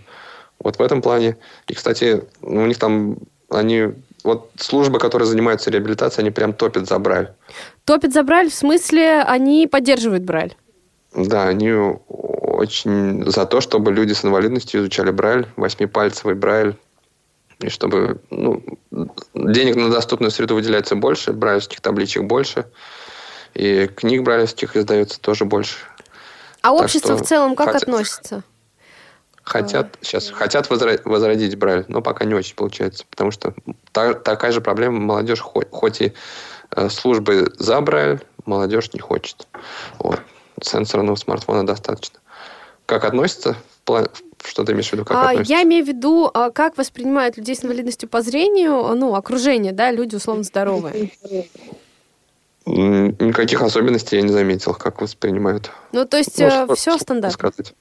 Вот 0.59 0.77
в 0.77 0.81
этом 0.81 1.01
плане. 1.01 1.38
И, 1.67 1.73
кстати, 1.73 2.23
у 2.41 2.65
них 2.65 2.77
там 2.77 3.17
они 3.49 3.93
вот 4.26 4.49
службы, 4.57 4.99
которые 4.99 5.28
занимаются 5.28 5.69
реабилитацией, 5.69 6.23
они 6.23 6.32
прям 6.32 6.53
топят 6.53 6.88
за 6.88 6.97
Брайль. 6.99 7.30
Топят 7.86 8.11
за 8.11 8.23
Брайль, 8.23 8.49
в 8.49 8.55
смысле, 8.55 9.21
они 9.21 9.67
поддерживают 9.67 10.23
Брайль? 10.23 10.57
Да, 11.13 11.47
они 11.47 11.71
очень 11.71 13.23
за 13.30 13.45
то, 13.45 13.61
чтобы 13.61 13.93
люди 13.93 14.13
с 14.13 14.26
инвалидностью 14.26 14.82
изучали 14.82 15.11
Брайль, 15.11 15.47
восьмипальцевый 15.55 16.36
Брайль, 16.36 16.76
и 17.59 17.69
чтобы 17.69 18.19
ну, 18.32 18.61
денег 19.34 19.76
на 19.76 19.89
доступную 19.89 20.32
среду 20.32 20.55
выделяется 20.55 20.95
больше, 20.95 21.32
брайлевских 21.32 21.80
табличек 21.80 22.23
больше, 22.23 22.65
и 23.53 23.88
книг 23.88 24.23
брайлевских 24.23 24.76
издается 24.76 25.21
тоже 25.21 25.45
больше. 25.45 25.78
А 26.61 26.71
так 26.71 26.86
общество 26.86 27.15
в 27.15 27.21
целом 27.21 27.55
как 27.55 27.67
хотя... 27.67 27.78
относится? 27.78 28.43
Хотят, 29.45 29.97
сейчас, 30.01 30.31
хотят 30.31 30.69
возродить 30.69 31.55
Брайль, 31.55 31.85
но 31.87 32.01
пока 32.01 32.25
не 32.25 32.33
очень 32.33 32.55
получается, 32.55 33.05
потому 33.09 33.29
что 33.29 33.53
та, 33.91 34.15
такая 34.15 34.51
же 34.51 34.59
проблема 34.59 34.99
молодежь, 34.99 35.39
хоть, 35.39 35.67
хоть 35.69 36.01
и 36.01 36.13
э, 36.71 36.89
службы 36.89 37.53
за 37.59 37.79
Брайль, 37.79 38.21
молодежь 38.45 38.91
не 38.93 38.99
хочет. 38.99 39.47
Вот. 39.99 40.19
Сенсорного 40.61 41.15
смартфона 41.15 41.65
достаточно. 41.65 42.19
Как 42.87 43.05
относится 43.05 43.55
что 44.43 44.63
ты 44.63 44.73
имеешь 44.73 44.89
в 44.89 44.93
виду? 44.93 45.05
Как 45.05 45.17
а, 45.17 45.33
я 45.33 45.63
имею 45.63 45.85
в 45.85 45.87
виду, 45.87 46.29
а, 46.33 46.51
как 46.51 46.77
воспринимают 46.77 47.37
людей 47.37 47.55
с 47.55 47.63
инвалидностью 47.63 48.09
по 48.09 48.21
зрению, 48.21 48.95
ну, 48.95 49.15
окружение, 49.15 49.73
да, 49.73 49.91
люди 49.91 50.15
условно 50.15 50.43
здоровые. 50.43 51.11
Никаких 52.65 53.61
особенностей 53.61 54.15
я 54.15 54.23
не 54.23 54.29
заметил, 54.29 54.73
как 54.73 55.01
воспринимают. 55.01 55.71
Ну, 55.91 56.05
то 56.05 56.17
есть 56.17 56.39
ну, 56.39 56.45
э, 56.45 56.75
все 56.75 56.97
стандартно. 56.97 57.49
Сказать. 57.49 57.75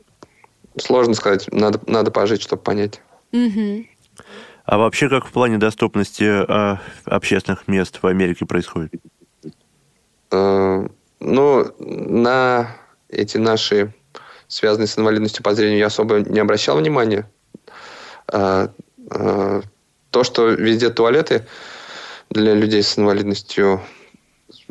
Сложно 0.76 1.14
сказать, 1.14 1.48
надо, 1.52 1.80
надо 1.86 2.10
пожить, 2.10 2.42
чтобы 2.42 2.62
понять. 2.62 3.00
Угу. 3.32 3.86
А 4.64 4.78
вообще, 4.78 5.08
как 5.08 5.26
в 5.26 5.32
плане 5.32 5.58
доступности 5.58 6.24
э, 6.24 6.78
общественных 7.04 7.68
мест 7.68 7.98
в 8.00 8.06
Америке 8.06 8.46
происходит? 8.46 8.92
Э, 10.30 10.86
ну, 11.20 11.74
на 11.78 12.76
эти 13.08 13.36
наши 13.36 13.92
связанные 14.48 14.86
с 14.86 14.98
инвалидностью 14.98 15.42
по 15.42 15.54
зрению, 15.54 15.78
я 15.78 15.86
особо 15.86 16.20
не 16.20 16.38
обращал 16.38 16.78
внимания. 16.78 17.28
А, 18.32 18.70
а, 19.10 19.62
то, 20.10 20.24
что 20.24 20.48
везде 20.50 20.90
туалеты 20.90 21.46
для 22.30 22.54
людей 22.54 22.82
с 22.82 22.98
инвалидностью, 22.98 23.80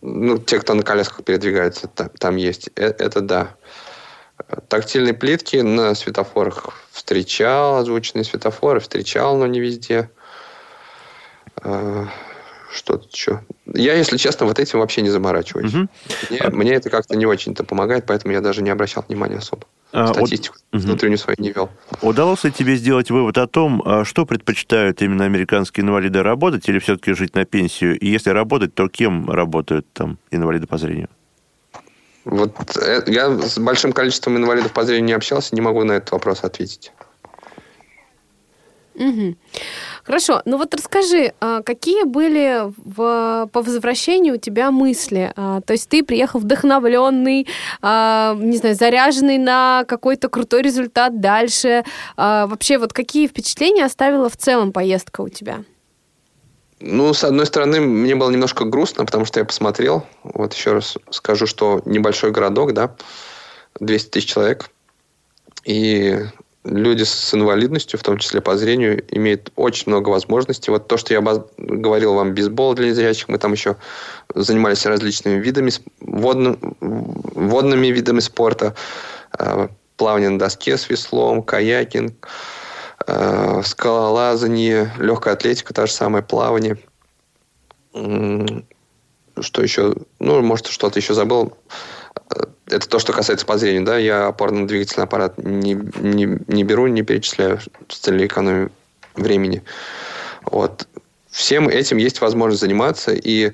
ну, 0.01 0.37
те, 0.37 0.59
кто 0.59 0.73
на 0.73 0.83
колясках 0.83 1.25
передвигается, 1.25 1.87
там, 1.87 2.09
там 2.17 2.35
есть, 2.37 2.69
это, 2.75 3.03
это 3.03 3.21
да. 3.21 3.55
Тактильные 4.67 5.13
плитки 5.13 5.57
на 5.57 5.93
светофорах 5.95 6.69
встречал, 6.91 7.77
озвученные 7.77 8.23
светофоры 8.23 8.79
встречал, 8.79 9.37
но 9.37 9.47
не 9.47 9.59
везде. 9.59 10.09
А, 11.61 12.07
что 12.73 12.97
тут 12.97 13.13
еще? 13.13 13.41
Я, 13.67 13.93
если 13.93 14.17
честно, 14.17 14.47
вот 14.47 14.59
этим 14.59 14.79
вообще 14.79 15.01
не 15.01 15.09
заморачиваюсь. 15.09 15.73
Угу. 15.73 15.87
Мне, 16.29 16.39
а... 16.39 16.49
мне 16.49 16.73
это 16.73 16.89
как-то 16.89 17.15
не 17.15 17.25
очень-то 17.25 17.63
помогает, 17.63 18.05
поэтому 18.07 18.33
я 18.33 18.41
даже 18.41 18.63
не 18.63 18.71
обращал 18.71 19.05
внимания 19.07 19.37
особо. 19.37 19.67
А, 19.91 20.07
Статистику 20.07 20.57
от... 20.71 20.81
внутреннюю 20.81 21.19
свою 21.19 21.35
не 21.39 21.51
вел. 21.51 21.69
Удалось 22.01 22.43
ли 22.43 22.51
тебе 22.51 22.75
сделать 22.75 23.11
вывод 23.11 23.37
о 23.37 23.45
том, 23.45 23.83
а, 23.85 24.03
что 24.03 24.25
предпочитают 24.25 25.03
именно 25.03 25.25
американские 25.25 25.85
инвалиды 25.85 26.23
работать 26.23 26.67
или 26.67 26.79
все-таки 26.79 27.13
жить 27.13 27.35
на 27.35 27.45
пенсию? 27.45 27.99
И 27.99 28.07
если 28.07 28.31
работать, 28.31 28.73
то 28.73 28.89
кем 28.89 29.29
работают 29.29 29.85
там 29.93 30.17
инвалиды 30.31 30.65
по 30.65 30.79
зрению? 30.79 31.09
Вот 32.25 32.77
э, 32.77 33.03
я 33.07 33.37
с 33.37 33.57
большим 33.57 33.91
количеством 33.91 34.37
инвалидов 34.37 34.71
по 34.71 34.83
зрению 34.83 35.05
не 35.05 35.13
общался, 35.13 35.55
не 35.55 35.61
могу 35.61 35.83
на 35.83 35.93
этот 35.93 36.11
вопрос 36.11 36.43
ответить. 36.43 36.91
Угу. 38.95 39.35
Хорошо, 40.03 40.41
ну 40.45 40.57
вот 40.57 40.73
расскажи, 40.75 41.33
а, 41.39 41.61
какие 41.63 42.03
были 42.03 42.63
в, 42.77 43.49
по 43.51 43.61
возвращению 43.61 44.35
у 44.35 44.37
тебя 44.37 44.69
мысли? 44.69 45.31
А, 45.35 45.61
то 45.61 45.73
есть 45.73 45.89
ты 45.89 46.03
приехал 46.03 46.39
вдохновленный, 46.39 47.47
а, 47.81 48.35
не 48.37 48.57
знаю, 48.57 48.75
заряженный 48.75 49.37
на 49.37 49.85
какой-то 49.87 50.29
крутой 50.29 50.61
результат 50.61 51.19
дальше. 51.19 51.83
Вообще, 52.17 52.77
вот 52.77 52.93
какие 52.93 53.27
впечатления 53.27 53.85
оставила 53.85 54.29
в 54.29 54.37
целом 54.37 54.71
поездка 54.71 55.21
у 55.21 55.29
тебя? 55.29 55.63
Ну, 56.85 57.13
с 57.13 57.23
одной 57.23 57.45
стороны, 57.45 57.79
мне 57.79 58.13
было 58.13 58.29
немножко 58.29 58.65
грустно, 58.65 59.05
потому 59.05 59.23
что 59.23 59.39
я 59.39 59.45
посмотрел, 59.45 60.05
вот 60.23 60.53
еще 60.53 60.73
раз 60.73 60.97
скажу, 61.11 61.47
что 61.47 61.81
небольшой 61.85 62.31
городок, 62.31 62.73
да, 62.73 62.93
200 63.79 64.09
тысяч 64.09 64.33
человек, 64.33 64.69
и 65.63 66.25
люди 66.65 67.03
с 67.03 67.33
инвалидностью, 67.33 67.97
в 67.97 68.03
том 68.03 68.17
числе 68.17 68.41
по 68.41 68.57
зрению, 68.57 69.01
имеют 69.15 69.53
очень 69.55 69.85
много 69.87 70.09
возможностей. 70.09 70.71
Вот 70.71 70.89
то, 70.89 70.97
что 70.97 71.13
я 71.13 71.21
говорил 71.57 72.15
вам, 72.15 72.33
бейсбол 72.33 72.73
для 72.73 72.93
зрячих, 72.93 73.29
мы 73.29 73.37
там 73.37 73.53
еще 73.53 73.77
занимались 74.35 74.85
различными 74.85 75.39
видами, 75.39 75.71
водным, 76.01 76.75
водными 76.81 77.87
видами 77.87 78.19
спорта, 78.19 78.75
э, 79.39 79.69
плавание 79.95 80.29
на 80.29 80.39
доске 80.39 80.77
с 80.77 80.89
веслом, 80.89 81.43
каякинг, 81.43 82.27
скалолазание, 83.63 84.91
легкая 84.97 85.33
атлетика, 85.33 85.73
та 85.73 85.85
же 85.85 85.91
самое 85.91 86.23
плавание. 86.23 86.77
Что 87.93 89.63
еще? 89.63 89.95
Ну, 90.19 90.41
может, 90.41 90.67
что-то 90.67 90.99
еще 90.99 91.13
забыл 91.13 91.53
это 92.67 92.87
то, 92.87 92.99
что 92.99 93.13
касается 93.13 93.45
по 93.45 93.57
да, 93.57 93.97
я 93.97 94.27
опорно-двигательный 94.27 95.03
аппарат 95.03 95.37
не, 95.37 95.73
не, 95.73 96.39
не 96.47 96.63
беру, 96.63 96.87
не 96.87 97.03
перечисляю 97.03 97.59
с 97.87 97.97
целью 97.97 98.25
экономии 98.25 98.69
времени. 99.15 99.63
Вот. 100.43 100.87
Всем 101.29 101.67
этим 101.67 101.97
есть 101.97 102.21
возможность 102.21 102.61
заниматься, 102.61 103.13
и 103.13 103.51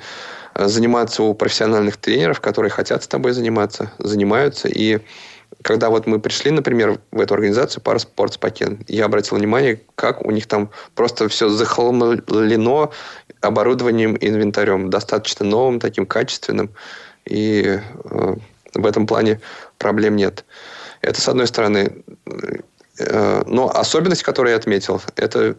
э, 0.54 0.68
заниматься 0.68 1.24
у 1.24 1.34
профессиональных 1.34 1.98
тренеров, 1.98 2.42
которые 2.42 2.72
хотят 2.72 3.04
с 3.04 3.08
тобой 3.08 3.32
заниматься, 3.32 3.92
занимаются, 4.00 4.68
и 4.68 5.00
когда 5.62 5.90
вот 5.90 6.08
мы 6.08 6.20
пришли, 6.20 6.52
например, 6.52 7.00
в 7.12 7.20
эту 7.20 7.34
организацию 7.34 7.84
Пара 7.84 8.00
Спортспокен, 8.00 8.84
я 8.88 9.06
обратил 9.06 9.38
внимание, 9.38 9.82
как 9.96 10.26
у 10.26 10.32
них 10.32 10.48
там 10.48 10.70
просто 10.96 11.28
все 11.28 11.50
захламлено 11.50 12.92
оборудованием, 13.42 14.18
инвентарем, 14.20 14.90
достаточно 14.90 15.46
новым, 15.46 15.80
таким 15.80 16.06
качественным. 16.06 16.72
И 17.26 17.80
э, 18.04 18.36
в 18.74 18.86
этом 18.86 19.06
плане 19.06 19.42
проблем 19.78 20.16
нет. 20.16 20.46
Это 21.02 21.20
с 21.20 21.28
одной 21.28 21.48
стороны. 21.48 22.04
Э, 23.00 23.44
но 23.46 23.70
особенность, 23.70 24.24
которую 24.24 24.52
я 24.52 24.58
отметил, 24.58 25.02
это 25.16 25.56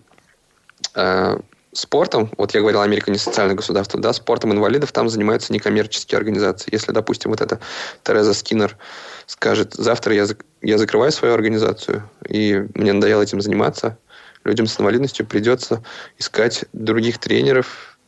э, 0.95 1.38
спортом, 1.72 2.30
вот 2.36 2.54
я 2.54 2.60
говорил, 2.60 2.80
Америка 2.80 3.10
не 3.10 3.18
социальное 3.18 3.54
государство, 3.54 4.00
да, 4.00 4.12
спортом 4.12 4.52
инвалидов 4.52 4.92
там 4.92 5.08
занимаются 5.08 5.52
некоммерческие 5.52 6.18
организации. 6.18 6.70
Если, 6.72 6.92
допустим, 6.92 7.30
вот 7.30 7.40
эта 7.40 7.60
Тереза 8.02 8.34
Скиннер 8.34 8.76
скажет, 9.26 9.74
завтра 9.74 10.14
я, 10.14 10.26
я 10.62 10.78
закрываю 10.78 11.12
свою 11.12 11.34
организацию, 11.34 12.08
и 12.28 12.66
мне 12.74 12.92
надоело 12.92 13.22
этим 13.22 13.40
заниматься, 13.40 13.98
людям 14.44 14.66
с 14.66 14.80
инвалидностью 14.80 15.26
придется 15.26 15.82
искать 16.18 16.64
других 16.72 17.18
тренеров, 17.18 17.98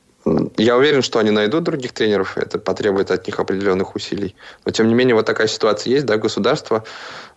я 0.56 0.76
уверен, 0.76 1.02
что 1.02 1.18
они 1.18 1.30
найдут 1.30 1.64
других 1.64 1.92
тренеров, 1.92 2.38
это 2.38 2.58
потребует 2.58 3.10
от 3.10 3.26
них 3.26 3.40
определенных 3.40 3.96
усилий. 3.96 4.36
Но, 4.64 4.70
тем 4.70 4.86
не 4.86 4.94
менее, 4.94 5.16
вот 5.16 5.26
такая 5.26 5.48
ситуация 5.48 5.92
есть, 5.92 6.06
да, 6.06 6.16
государство 6.16 6.84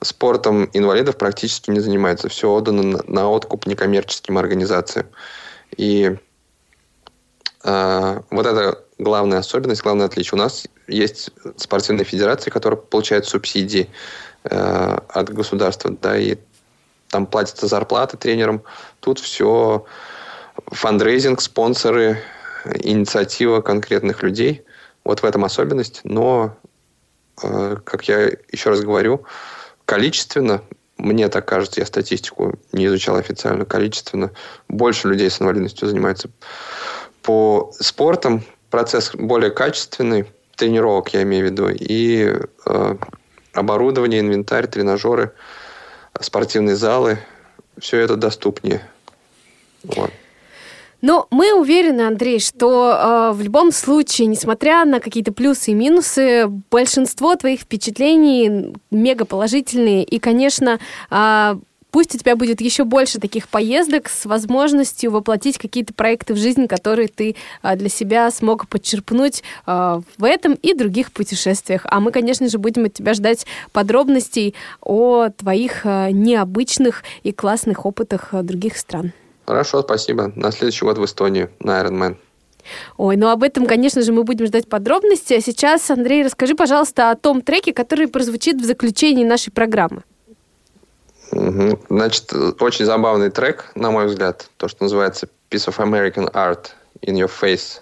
спортом 0.02 0.70
инвалидов 0.74 1.18
практически 1.18 1.72
не 1.72 1.80
занимается. 1.80 2.30
Все 2.30 2.52
отдано 2.52 3.02
на, 3.08 3.30
откуп 3.30 3.66
некоммерческим 3.66 4.38
организациям. 4.38 5.08
И 5.78 6.16
э, 7.64 8.22
вот 8.30 8.46
это 8.46 8.84
главная 8.98 9.40
особенность, 9.40 9.82
главное 9.82 10.06
отличие. 10.06 10.40
У 10.40 10.42
нас 10.42 10.68
есть 10.88 11.32
спортивные 11.58 12.06
федерации, 12.06 12.50
которые 12.50 12.80
получают 12.80 13.26
субсидии 13.26 13.90
э, 14.44 14.98
от 15.10 15.30
государства, 15.34 15.92
да, 16.02 16.18
и 16.18 16.38
там 17.10 17.26
платятся 17.26 17.68
зарплаты 17.68 18.18
тренерам. 18.18 18.64
Тут 19.00 19.20
все 19.20 19.86
фандрейзинг, 20.68 21.42
спонсоры, 21.42 22.20
инициатива 22.82 23.62
конкретных 23.62 24.24
людей. 24.24 24.64
Вот 25.04 25.22
в 25.22 25.26
этом 25.26 25.46
особенность. 25.46 26.02
Но, 26.04 26.58
э, 27.42 27.78
как 27.84 28.08
я 28.08 28.32
еще 28.52 28.70
раз 28.70 28.82
говорю, 28.82 29.24
количественно, 29.86 30.62
мне 30.98 31.28
так 31.30 31.46
кажется, 31.46 31.82
я 31.82 31.86
статистику 31.86 32.58
не 32.72 32.86
изучал 32.86 33.18
официально, 33.18 33.66
количественно 33.66 34.32
больше 34.68 35.08
людей 35.08 35.30
с 35.30 35.42
инвалидностью 35.42 35.88
занимаются 35.88 36.30
по 37.22 37.72
спортам. 37.80 38.44
Процесс 38.70 39.12
более 39.14 39.52
качественный, 39.52 40.26
тренировок 40.56 41.14
я 41.14 41.24
имею 41.24 41.48
в 41.48 41.52
виду, 41.52 41.70
и 41.70 42.34
э, 42.66 42.96
оборудование, 43.54 44.22
инвентарь, 44.22 44.68
тренажеры, 44.68 45.34
спортивные 46.20 46.76
залы, 46.76 47.20
все 47.78 48.00
это 48.00 48.16
доступнее. 48.16 48.88
Вот. 49.84 50.12
Но 51.06 51.28
мы 51.30 51.54
уверены, 51.54 52.02
Андрей, 52.02 52.40
что 52.40 52.90
э, 52.90 53.32
в 53.36 53.44
любом 53.44 53.72
случае, 53.72 54.26
несмотря 54.26 54.86
на 54.86 55.00
какие-то 55.00 55.32
плюсы 55.32 55.70
и 55.70 55.76
минусы, 55.76 56.48
большинство 56.72 57.36
твоих 57.36 57.60
впечатлений 57.60 58.74
мега 58.90 59.26
положительные. 59.26 60.04
И, 60.04 60.18
конечно, 60.18 60.80
э, 61.12 61.56
пусть 61.92 62.16
у 62.16 62.18
тебя 62.18 62.36
будет 62.36 62.60
еще 62.60 62.86
больше 62.86 63.20
таких 63.20 63.50
поездок 63.50 64.10
с 64.10 64.26
возможностью 64.26 65.12
воплотить 65.12 65.60
какие-то 65.60 65.94
проекты 65.94 66.34
в 66.34 66.38
жизнь, 66.38 66.66
которые 66.66 67.08
ты 67.08 67.36
а, 67.62 67.76
для 67.76 67.90
себя 67.90 68.32
смог 68.32 68.68
подчерпнуть 68.68 69.44
а, 69.68 70.02
в 70.18 70.24
этом 70.24 70.56
и 70.56 70.74
других 70.74 71.12
путешествиях. 71.12 71.86
А 71.88 72.00
мы, 72.00 72.12
конечно 72.12 72.50
же, 72.50 72.58
будем 72.58 72.86
от 72.86 72.94
тебя 72.94 73.14
ждать 73.14 73.46
подробностей 73.72 74.56
о 74.82 75.30
твоих 75.30 75.86
необычных 75.86 77.04
и 77.22 77.32
классных 77.32 77.86
опытах 77.86 78.30
других 78.44 78.76
стран. 78.76 79.14
Хорошо, 79.46 79.82
спасибо. 79.82 80.32
На 80.36 80.52
следующий 80.52 80.86
год 80.86 80.98
в 80.98 81.06
Эстонию 81.06 81.50
на 81.60 81.82
Ironman. 81.82 82.18
Ой, 82.98 83.16
ну 83.16 83.30
об 83.30 83.44
этом, 83.44 83.68
конечно 83.68 84.02
же, 84.02 84.12
мы 84.12 84.24
будем 84.24 84.48
ждать 84.48 84.68
подробностей. 84.68 85.38
А 85.38 85.42
сейчас, 85.42 85.90
Андрей, 85.92 86.24
расскажи, 86.24 86.56
пожалуйста, 86.56 87.12
о 87.12 87.16
том 87.16 87.42
треке, 87.42 87.74
который 87.74 88.08
прозвучит 88.08 88.60
в 88.60 88.66
заключении 88.66 89.24
нашей 89.24 89.52
программы. 89.52 90.04
Значит, 91.32 92.34
очень 92.60 92.86
забавный 92.86 93.30
трек, 93.30 93.72
на 93.76 93.92
мой 93.92 94.08
взгляд, 94.08 94.50
то, 94.58 94.68
что 94.68 94.84
называется 94.84 95.28
Piece 95.50 95.68
of 95.68 95.78
American 95.78 96.32
Art 96.34 96.70
in 97.02 97.16
Your 97.16 97.30
Face. 97.30 97.82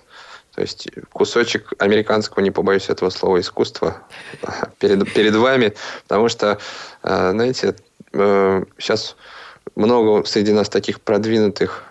То 0.56 0.62
есть 0.62 0.88
кусочек 1.12 1.74
американского, 1.80 2.42
не 2.42 2.52
побоюсь 2.52 2.90
этого 2.90 3.10
слова, 3.10 3.40
искусства 3.40 4.04
перед, 4.80 5.12
перед 5.14 5.36
вами, 5.36 5.74
потому 6.04 6.30
что, 6.30 6.60
э, 7.02 7.32
знаете, 7.32 7.76
сейчас 8.12 9.12
э, 9.12 9.14
много 9.76 10.26
среди 10.26 10.52
нас 10.52 10.70
таких 10.70 11.02
продвинутых 11.02 11.84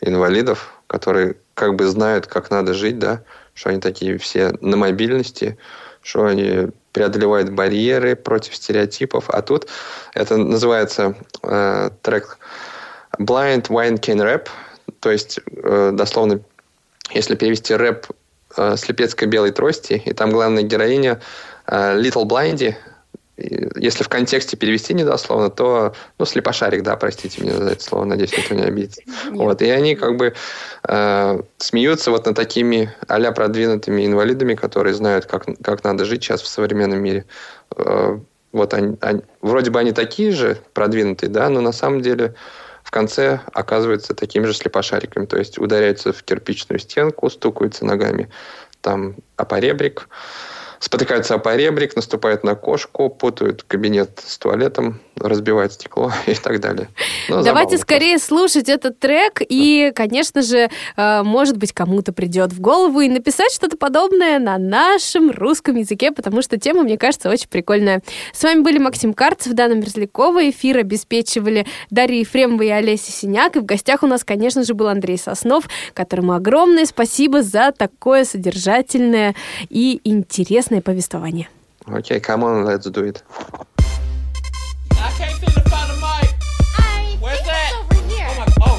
инвалидов, 0.00 0.74
которые 0.86 1.36
как 1.54 1.74
бы 1.74 1.86
знают, 1.86 2.26
как 2.26 2.50
надо 2.50 2.74
жить, 2.74 2.98
да, 2.98 3.22
что 3.54 3.70
они 3.70 3.80
такие 3.80 4.18
все 4.18 4.52
на 4.60 4.76
мобильности, 4.76 5.58
что 6.02 6.26
они 6.26 6.68
преодолевают 6.92 7.50
барьеры 7.50 8.16
против 8.16 8.54
стереотипов. 8.56 9.28
А 9.30 9.42
тут 9.42 9.68
это 10.14 10.36
называется 10.36 11.14
э, 11.42 11.90
трек 12.02 12.38
Blind 13.18 13.68
Wine 13.68 13.98
Can 13.98 14.18
Rap, 14.18 14.48
то 15.00 15.10
есть 15.10 15.40
э, 15.46 15.90
дословно 15.92 16.40
если 17.12 17.36
перевести 17.36 17.74
рэп 17.74 18.06
э, 18.56 18.76
«Слепецкой 18.76 19.28
белой 19.28 19.52
трости», 19.52 20.02
и 20.04 20.12
там 20.12 20.30
главная 20.30 20.62
героиня 20.62 21.20
э, 21.66 21.98
Little 22.00 22.24
Blindy, 22.24 22.74
если 23.36 24.02
в 24.02 24.08
контексте 24.08 24.56
перевести 24.56 24.94
недословно, 24.94 25.50
то, 25.50 25.94
ну, 26.18 26.24
слепошарик, 26.24 26.82
да, 26.82 26.96
простите 26.96 27.42
меня 27.42 27.54
за 27.56 27.70
это 27.70 27.82
слово, 27.82 28.04
надеюсь, 28.04 28.36
никто 28.36 28.54
не 28.54 28.62
обидится. 28.62 29.02
Вот, 29.30 29.60
и 29.60 29.68
они 29.68 29.94
как 29.94 30.16
бы 30.16 30.34
э, 30.88 31.40
смеются 31.58 32.10
вот 32.10 32.24
над 32.26 32.34
такими 32.34 32.94
а 33.06 33.32
продвинутыми 33.32 34.06
инвалидами, 34.06 34.54
которые 34.54 34.94
знают, 34.94 35.26
как, 35.26 35.44
как 35.62 35.84
надо 35.84 36.06
жить 36.06 36.24
сейчас 36.24 36.40
в 36.40 36.46
современном 36.46 37.00
мире. 37.00 37.26
Э, 37.76 38.18
вот 38.52 38.72
они, 38.72 38.96
они, 39.02 39.20
вроде 39.42 39.70
бы 39.70 39.80
они 39.80 39.92
такие 39.92 40.32
же 40.32 40.58
продвинутые, 40.72 41.28
да, 41.28 41.50
но 41.50 41.60
на 41.60 41.72
самом 41.72 42.00
деле 42.00 42.34
в 42.82 42.90
конце 42.90 43.40
оказываются 43.52 44.14
такими 44.14 44.46
же 44.46 44.54
слепошариками, 44.54 45.26
то 45.26 45.36
есть 45.36 45.58
ударяются 45.58 46.12
в 46.12 46.22
кирпичную 46.22 46.78
стенку, 46.78 47.28
стукаются 47.28 47.84
ногами 47.84 48.30
там 48.80 49.16
о 49.36 49.44
поребрик, 49.44 50.08
спотыкаются 50.78 51.34
о 51.34 51.38
поребрик, 51.38 51.96
наступают 51.96 52.44
на 52.44 52.54
кошку, 52.54 53.08
путают 53.08 53.62
кабинет 53.62 54.22
с 54.24 54.38
туалетом, 54.38 55.00
разбивают 55.18 55.72
стекло 55.72 56.12
и 56.26 56.34
так 56.34 56.60
далее. 56.60 56.88
Но 57.28 57.42
Давайте 57.42 57.78
скорее 57.78 58.18
слушать 58.18 58.68
этот 58.68 58.98
трек, 58.98 59.40
и, 59.40 59.92
конечно 59.94 60.42
же, 60.42 60.70
э, 60.96 61.22
может 61.22 61.56
быть, 61.56 61.72
кому-то 61.72 62.12
придет 62.12 62.52
в 62.52 62.60
голову 62.60 63.00
и 63.00 63.08
написать 63.08 63.52
что-то 63.52 63.76
подобное 63.76 64.38
на 64.38 64.58
нашем 64.58 65.30
русском 65.30 65.76
языке, 65.76 66.12
потому 66.12 66.42
что 66.42 66.58
тема, 66.58 66.82
мне 66.82 66.98
кажется, 66.98 67.30
очень 67.30 67.48
прикольная. 67.48 68.02
С 68.32 68.42
вами 68.42 68.60
были 68.60 68.78
Максим 68.78 69.14
Карцев, 69.14 69.54
Дана 69.54 69.74
Мерзлякова. 69.74 70.50
Эфир 70.50 70.78
обеспечивали 70.78 71.66
Дарья 71.90 72.20
Ефремова 72.20 72.62
и 72.62 72.68
Олеся 72.68 73.12
Синяк. 73.12 73.56
И 73.56 73.60
в 73.60 73.64
гостях 73.64 74.02
у 74.02 74.06
нас, 74.06 74.24
конечно 74.24 74.62
же, 74.64 74.74
был 74.74 74.88
Андрей 74.88 75.18
Соснов, 75.18 75.68
которому 75.94 76.32
огромное 76.32 76.86
спасибо 76.86 77.42
за 77.42 77.72
такое 77.72 78.24
содержательное 78.24 79.34
и 79.68 80.00
интересное 80.04 80.65
повествование. 80.82 81.48
Окей, 81.86 82.16
okay, 82.16 82.20
come 82.20 82.44
on, 82.44 82.64
let's 82.64 82.90
do 82.90 83.04
it. 83.04 83.22
I 84.92 85.12
can't 85.16 85.38
seem 85.38 85.50
to 85.50 85.60
find 85.70 85.90
the 85.90 85.96
Where's 87.20 87.42
that? 87.42 87.72
It's 87.72 87.76
over 87.76 87.94
here. 88.08 88.26
Oh 88.28 88.34
my, 88.38 88.46
oh. 88.62 88.76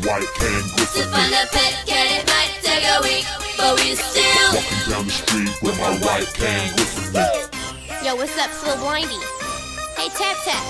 Street 0.00 0.06
with 0.06 0.06
my 0.06 0.12
white 0.12 0.28
can 0.34 0.62
To 0.94 1.02
find 1.10 1.32
a 1.32 1.46
pet 1.52 1.74
cat, 1.86 2.06
it 2.08 2.24
might 2.26 2.52
take 2.62 2.84
a 2.84 3.00
week, 3.02 3.26
but 3.56 3.78
we 3.80 3.94
still. 3.94 4.54
Walking 4.54 4.90
down 4.90 5.04
the 5.04 5.12
street 5.12 5.50
with 5.62 5.78
my 5.78 5.92
white 6.00 6.28
can 6.34 6.74
glistening. 6.76 8.04
Yo, 8.04 8.16
what's 8.16 8.36
up, 8.38 8.50
Slow 8.50 8.76
Blindy? 8.76 9.20
Hey, 9.96 10.08
Tap 10.16 10.36
Tap. 10.44 10.64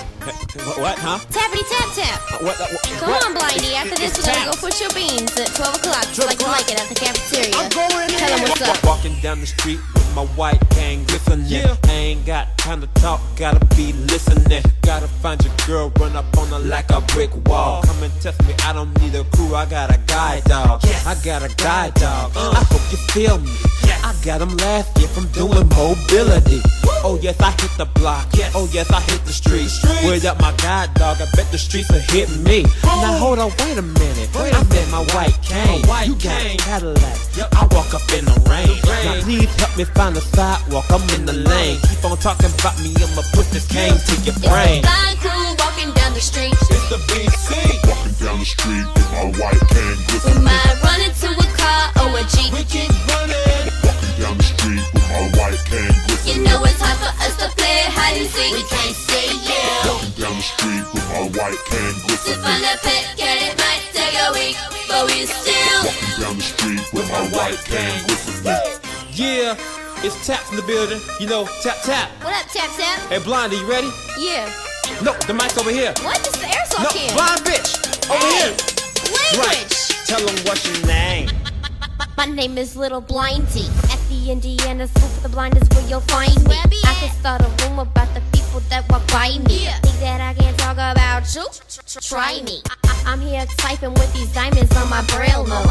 What, 0.67 0.77
what 0.79 0.99
huh? 0.99 1.19
Tappity 1.31 1.63
Tap 1.71 1.87
Tap. 1.95 2.43
What, 2.43 2.59
uh, 2.59 2.67
what, 2.67 2.83
Come 2.99 3.09
what? 3.09 3.25
on, 3.25 3.35
Blindy. 3.35 3.73
After 3.73 3.95
this, 3.95 4.19
we're 4.19 4.33
gonna 4.33 4.51
go 4.51 4.57
push 4.59 4.81
your 4.81 4.91
beans 4.91 5.31
at 5.39 5.55
12 5.55 5.75
o'clock, 5.79 6.03
just 6.11 6.19
12 6.19 6.27
like 6.27 6.41
you 6.41 6.47
like 6.51 6.67
it 6.67 6.79
at 6.81 6.89
the 6.89 6.95
cafeteria. 6.95 7.55
I'm 7.55 7.69
going 7.71 8.09
Tell 8.09 8.29
them 8.35 8.49
what's 8.49 8.61
up. 8.61 8.83
Walking 8.83 9.15
down 9.21 9.39
the 9.39 9.47
street 9.47 9.79
with 9.93 10.00
my 10.15 10.25
white 10.35 10.61
gang 10.69 11.03
glistening. 11.05 11.45
Yeah. 11.47 11.75
I 11.85 11.91
ain't 11.91 12.25
got 12.25 12.57
time 12.57 12.81
to 12.81 12.87
talk, 13.01 13.21
gotta 13.35 13.63
be 13.75 13.93
listening. 13.93 14.63
Gotta 14.81 15.07
find 15.07 15.43
your 15.43 15.53
girl, 15.67 15.91
run 15.99 16.15
up 16.15 16.37
on 16.37 16.47
her 16.49 16.59
like 16.59 16.89
a 16.91 17.01
brick 17.13 17.31
wall. 17.47 17.83
Come 17.83 18.03
and 18.03 18.13
test 18.21 18.41
me, 18.47 18.53
I 18.63 18.73
don't 18.73 18.93
need 19.01 19.15
a 19.15 19.23
crew, 19.35 19.55
I 19.55 19.65
got 19.65 19.93
a 19.95 19.99
guide 20.07 20.43
dog. 20.45 20.81
I 21.05 21.15
got 21.23 21.43
a 21.43 21.55
guide 21.55 21.93
dog. 21.95 22.31
Uh. 22.35 22.51
I 22.51 22.63
hope 22.63 22.91
you 22.91 22.97
feel 23.13 23.37
me. 23.39 23.51
I 24.03 24.13
got 24.23 24.39
them 24.39 24.55
laughing 24.57 25.07
from 25.07 25.27
doing 25.33 25.67
mobility. 25.69 26.61
Oh 27.03 27.17
yes, 27.21 27.39
I 27.41 27.51
hit 27.51 27.71
the 27.77 27.85
block. 27.99 28.27
Oh 28.53 28.69
yes, 28.71 28.89
I 28.91 29.01
hit 29.01 29.23
the 29.25 29.33
street. 29.33 29.69
Streets. 29.69 30.05
Word 30.05 30.25
up 30.25 30.39
my 30.41 30.53
god 30.57 30.93
dog, 30.95 31.17
I 31.21 31.25
bet 31.35 31.49
the 31.51 31.57
streets 31.57 31.89
will 31.91 31.99
hit 32.13 32.29
me. 32.45 32.63
Now 32.83 33.17
hold 33.17 33.39
on, 33.39 33.49
wait 33.59 33.77
a 33.77 33.81
minute. 33.81 34.29
Wait 34.35 34.53
a 34.53 34.57
I'm 34.57 34.71
in 34.71 34.89
my 34.91 35.03
white 35.13 35.37
cane. 35.41 35.83
A 35.83 35.87
white 35.87 36.07
you 36.07 36.13
got 36.15 36.37
cane. 36.41 36.55
a 36.59 36.63
Cadillac. 36.63 37.17
Yep. 37.37 37.47
I 37.53 37.61
walk 37.73 37.93
up 37.93 38.05
in 38.13 38.25
the 38.25 38.37
rain. 38.49 38.67
The 38.69 38.89
rain. 38.89 39.05
Now 39.05 39.21
please 39.25 39.49
help 39.57 39.77
me 39.77 39.83
find 39.85 40.15
a 40.17 40.21
sidewalk. 40.21 40.85
I'm 40.89 41.01
in 41.17 41.25
the 41.25 41.33
lane. 41.33 41.79
Keep 41.89 42.05
on 42.05 42.17
talking 42.17 42.49
about 42.59 42.77
me, 42.81 42.93
I'ma 42.97 43.21
put 43.33 43.45
this 43.49 43.65
cane 43.67 43.97
to 43.97 44.13
your 44.25 44.33
It's 44.33 44.41
the 44.41 44.49
brain. 44.49 44.81
blind 44.85 45.17
crew 45.21 45.45
walking 45.57 45.89
down 45.97 46.13
the 46.13 46.21
street. 46.21 46.53
It's 46.53 46.85
the 46.89 46.97
BC. 47.09 47.49
Walking 47.89 48.13
down 48.21 48.37
the 48.39 48.45
street 48.45 48.85
with 48.93 49.09
my 49.13 49.25
white 49.41 49.61
can 49.73 49.97
We 49.97 50.05
glistening. 50.09 50.43
might 50.45 50.77
run 50.85 51.01
into 51.01 51.29
a 51.33 51.47
car 51.57 51.83
or 52.05 52.17
a 52.17 52.23
jeep. 52.29 52.53
Down 54.21 54.37
the 54.37 54.43
street 54.43 54.83
with 54.93 55.07
my 55.09 55.23
white 55.41 55.61
can 55.65 55.89
You 56.29 56.43
know 56.45 56.61
it's 56.63 56.77
hard 56.79 56.97
for 57.01 57.11
us 57.25 57.33
to 57.41 57.47
play 57.57 57.81
hide 57.89 58.17
and 58.21 58.29
seek. 58.29 58.53
We 58.53 58.63
can't 58.69 58.95
say 58.95 59.25
yeah. 59.41 59.89
Walking 59.89 60.13
down 60.21 60.35
the 60.37 60.45
street 60.45 60.83
with 60.93 61.05
my 61.09 61.23
white 61.41 61.61
can 61.65 61.89
To 61.89 62.01
glistening. 62.05 62.41
find 62.45 62.63
a 62.63 62.75
pet 62.85 63.03
cat, 63.17 63.37
it 63.41 63.55
might 63.57 63.83
take 63.91 64.15
a 64.21 64.29
week, 64.37 64.55
but 64.87 65.01
we 65.09 65.25
still. 65.25 65.79
Walking 65.89 66.15
down 66.21 66.35
the 66.37 66.45
street 66.45 66.81
with 66.93 67.07
my 67.09 67.23
white 67.33 67.59
can 67.65 67.91
glistening. 68.05 68.77
Yeah, 69.11 69.57
it's 70.05 70.17
Tap 70.25 70.41
in 70.51 70.55
the 70.55 70.63
building. 70.69 71.01
You 71.19 71.27
know, 71.27 71.45
tap 71.65 71.81
tap. 71.83 72.09
What 72.23 72.33
up, 72.37 72.47
Tap 72.53 72.69
Tap? 72.77 72.99
Hey, 73.09 73.19
Blondie, 73.19 73.57
you 73.57 73.65
ready? 73.69 73.89
Yeah. 74.17 74.45
No, 75.03 75.13
the 75.27 75.33
mic's 75.33 75.57
over 75.57 75.71
here. 75.71 75.93
What? 76.05 76.17
This 76.21 76.33
is 76.35 76.41
the 76.41 76.47
airsoft 76.47 76.83
No, 76.83 76.89
can. 76.93 77.13
blind 77.17 77.41
bitch, 77.41 77.69
over 78.09 78.21
Hey, 78.21 78.53
here. 78.53 78.53
Language. 79.41 80.07
Tell 80.07 80.21
them 80.25 80.35
what's 80.45 80.65
your 80.67 80.85
name. 80.87 81.29
My 82.17 82.25
name 82.25 82.57
is 82.57 82.75
Little 82.75 83.01
Blindy. 83.01 83.67
At 83.91 83.99
the 84.09 84.31
Indiana 84.31 84.87
School 84.87 85.07
for 85.09 85.21
the 85.21 85.29
Blind 85.29 85.57
is 85.57 85.67
where 85.69 85.87
you'll 85.87 86.01
find 86.01 86.35
me. 86.47 86.55
I 86.85 86.93
can 86.99 87.09
start 87.19 87.41
a 87.41 87.49
room 87.63 87.79
about 87.79 88.13
the 88.13 88.21
people 88.31 88.59
that 88.69 88.89
walk 88.89 89.05
by 89.07 89.37
me. 89.47 89.67
Think 89.81 89.99
that 89.99 90.21
I 90.21 90.33
can't 90.33 90.57
talk 90.57 90.73
about 90.77 91.33
you? 91.35 91.45
Try 92.01 92.41
me. 92.43 92.61
I- 92.69 93.03
I'm 93.05 93.21
here 93.21 93.45
typing 93.57 93.93
with 93.93 94.13
these 94.13 94.31
diamonds 94.33 94.75
on 94.77 94.89
my 94.89 95.01
braille 95.03 95.45
note. 95.45 95.65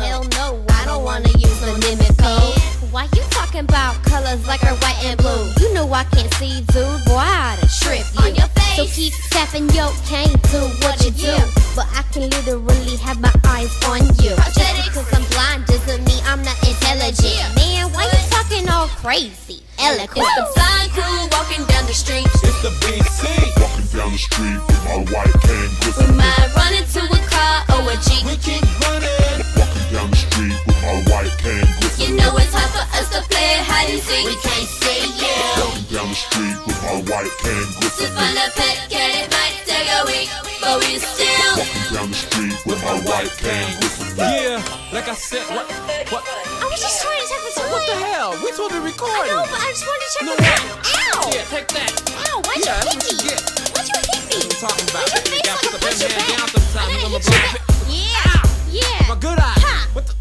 Hell 0.00 0.24
no, 0.32 0.64
I 0.70 0.84
don't 0.84 1.04
wanna 1.04 1.28
use 1.38 1.60
the 1.60 1.72
limit 1.72 2.16
code. 2.18 2.83
Why 2.94 3.10
you 3.10 3.26
talking 3.28 3.66
about 3.66 4.00
colors 4.04 4.46
like 4.46 4.62
are 4.62 4.76
white 4.78 5.02
and 5.02 5.18
blue? 5.18 5.50
You 5.58 5.74
know 5.74 5.92
I 5.92 6.04
can't 6.14 6.32
see, 6.34 6.62
dude. 6.70 6.86
Boy, 7.10 7.18
I 7.18 7.58
oughta 7.58 7.66
trip 7.82 8.06
you. 8.14 8.22
On 8.22 8.30
your 8.38 8.46
face. 8.54 8.78
So 8.78 8.86
keep 8.86 9.12
tapping 9.34 9.66
your 9.74 9.90
cane, 10.06 10.30
do 10.54 10.62
what 10.78 11.02
you 11.02 11.10
do. 11.10 11.34
But 11.74 11.90
I 11.90 12.06
can 12.14 12.30
literally 12.30 12.94
have 13.02 13.18
my 13.18 13.34
eyes 13.50 13.74
on 13.90 14.06
you. 14.22 14.38
Prosthetics. 14.38 14.94
Because 14.94 15.10
I'm 15.10 15.26
blind 15.34 15.66
doesn't 15.66 16.06
mean 16.06 16.22
I'm 16.22 16.38
not 16.46 16.54
intelligent. 16.62 17.42
Man, 17.58 17.90
why 17.90 18.06
you 18.06 18.22
talking 18.30 18.62
all 18.70 18.86
crazy? 19.02 19.66
Eloquent. 19.82 20.22
It's 20.22 20.38
the 20.38 20.46
blind 20.54 20.90
crew 20.94 21.18
walking 21.34 21.66
down 21.66 21.90
the 21.90 21.98
street. 21.98 22.30
It's 22.46 22.62
the 22.62 22.70
BC. 22.78 23.26
Walking 23.58 23.90
down 23.90 24.14
the 24.14 24.22
street 24.22 24.62
with 24.70 24.82
my 24.86 25.02
white 25.10 25.34
can 25.42 25.66
We 25.66 25.90
glistening. 25.90 26.14
might 26.14 26.46
run 26.54 26.72
into 26.78 27.02
a 27.02 27.20
car 27.26 27.58
or 27.74 27.90
a 27.90 27.98
jeep. 28.06 28.22
We 28.22 28.38
keep 28.38 28.62
running. 28.86 29.42
Walking 29.58 29.86
down 29.90 30.14
the 30.14 30.20
street 30.30 30.54
with 30.62 30.78
my 30.78 30.94
white 31.10 31.34
can 31.42 31.83
You 31.98 32.16
know 32.16 32.34
it's 32.36 32.50
hard 32.52 32.70
for 32.74 32.84
us 32.98 33.06
to 33.14 33.20
play 33.30 33.62
hide 33.62 33.90
and 33.90 34.02
seek. 34.02 34.26
We 34.26 34.34
can't 34.42 34.66
say 34.66 35.06
yeah. 35.14 35.62
Walking 35.62 35.86
down 35.94 36.08
the 36.10 36.18
street 36.18 36.56
with 36.66 36.78
my 36.82 36.96
white 37.06 37.32
can 37.38 37.54
To 37.54 37.74
glistening. 37.80 38.12
find 38.18 38.36
a 38.38 38.46
pet 38.58 38.76
cat, 38.90 39.10
it 39.14 39.28
might 39.30 39.56
take 39.64 39.88
a 39.88 40.02
week, 40.10 40.28
but 40.60 40.74
we 40.82 40.98
still. 40.98 41.54
Walking 41.54 41.94
down 41.94 42.08
the 42.10 42.18
street 42.18 42.56
with 42.66 42.80
my 42.82 42.96
white 43.06 43.30
can 43.38 43.66
glistening. 43.78 44.18
Yeah, 44.18 44.58
like 44.92 45.06
I 45.08 45.14
said, 45.14 45.46
what? 45.54 45.66
What? 46.10 46.22
I 46.26 46.66
was 46.66 46.80
just 46.82 46.98
trying 47.02 47.18
to 47.22 47.26
check 47.30 47.42
the 47.46 47.62
What 47.70 47.82
the 47.86 47.96
hell? 48.10 48.30
We 48.42 48.50
supposed 48.50 48.74
to 48.74 48.82
be 48.82 48.90
recording. 48.90 49.30
No, 49.30 49.46
but 49.46 49.58
I 49.62 49.70
just 49.70 49.86
wanted 49.86 50.02
to 50.02 50.10
check 50.18 50.24
No, 50.26 50.34
the 50.34 50.42
time. 50.42 50.66
Ow! 50.98 51.30
Yeah, 51.30 51.46
take 51.50 51.68
that. 51.78 51.90
Ow, 52.26 52.42
why'd 52.42 52.58
Yeah, 52.58 52.74
you 52.74 52.90
that's 52.90 53.06
hit 53.06 53.06
what 53.06 53.22
you 53.22 53.30
me? 53.30 53.38
Why'd 53.70 53.86
you 53.86 53.98
hit 54.02 54.22
me? 54.34 54.38
I'm 54.42 54.58
talking 54.58 54.86
about 54.90 55.06
Why'd 55.14 55.14
it. 55.14 55.30
your 55.30 55.34
You 55.34 55.42
face 55.42 55.46
gotta 55.46 55.62
like 55.62 55.74
a 55.74 55.82
punch 55.82 56.00
your 56.02 56.10
back? 56.10 56.26
I'm 56.34 56.50
I'm 56.50 56.90
gonna 56.90 57.14
hit 57.14 57.22
you 57.22 57.38
back. 57.38 57.54
Yeah, 57.86 58.82
yeah, 58.82 59.08
My 59.08 59.14
good 59.14 59.38
eye. 59.38 59.58
Ha. 59.62 59.74
What 59.94 60.06
the? 60.10 60.14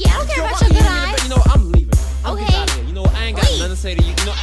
Yeah, 0.00 0.12
I 0.12 0.16
don't 0.18 0.28
care 0.30 0.40
about 0.46 0.60
your 0.62 0.70
good 0.70 0.82
eyes. 0.88 1.22
You 1.24 1.28
know, 1.30 1.42
I'm 1.52 1.72
leaving. 1.72 1.98
I'm 2.24 2.34
Okay. 2.34 2.54
out 2.56 2.68
of 2.70 2.74
here. 2.76 2.84
You 2.84 2.92
know, 2.94 3.04
I 3.14 3.24
ain't 3.26 3.36
got 3.36 3.44
Wait. 3.46 3.58
nothing 3.58 3.76
to 3.76 3.80
say 3.80 3.94
to 3.94 4.02
you. 4.02 4.14
You 4.16 4.24
know, 4.26 4.34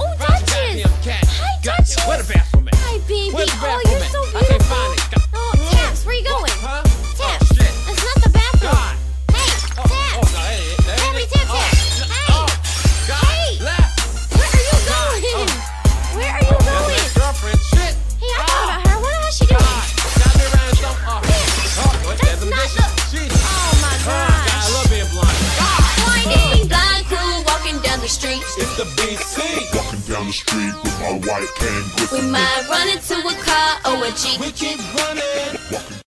Oh, 0.00 0.14
Duchess. 0.18 1.04
cat. 1.04 1.24
Hi, 1.28 1.60
Got- 1.62 1.78
Duchess. 1.84 2.06
Where 2.08 2.18
the 2.22 2.32
bathroom 2.32 2.68
at? 2.68 2.74
Hi, 2.76 2.98
baby. 3.06 3.30
Where 3.34 3.44
the 3.46 3.52
Oh, 3.60 3.80
you're 3.84 3.98
at? 4.00 4.10
so 4.10 4.20
I 4.20 4.24
can't 4.32 4.48
beautiful. 4.48 4.76
find 4.76 4.92
it. 4.98 5.10
Got- 5.10 5.28
Oh, 5.34 5.68
Taps, 5.70 6.04
where 6.06 6.14
you 6.16 6.24
going? 6.24 6.52
Huh? 6.64 6.82
The 28.80 28.86
BC. 28.96 29.76
Walking 29.76 30.00
down 30.10 30.26
the 30.26 30.32
street 30.32 30.72
with 30.82 31.00
my 31.00 31.12
white 31.28 31.52
cane 31.56 31.84
We 32.12 32.30
might 32.30 32.66
run 32.70 32.88
into 32.88 33.14
a 33.14 33.34
car 33.44 33.76
or 33.84 34.06
a 34.06 34.10
jeep. 34.12 34.40
We 34.40 34.50
keep 34.52 34.78
running. 34.96 35.60
Walking 35.70 36.09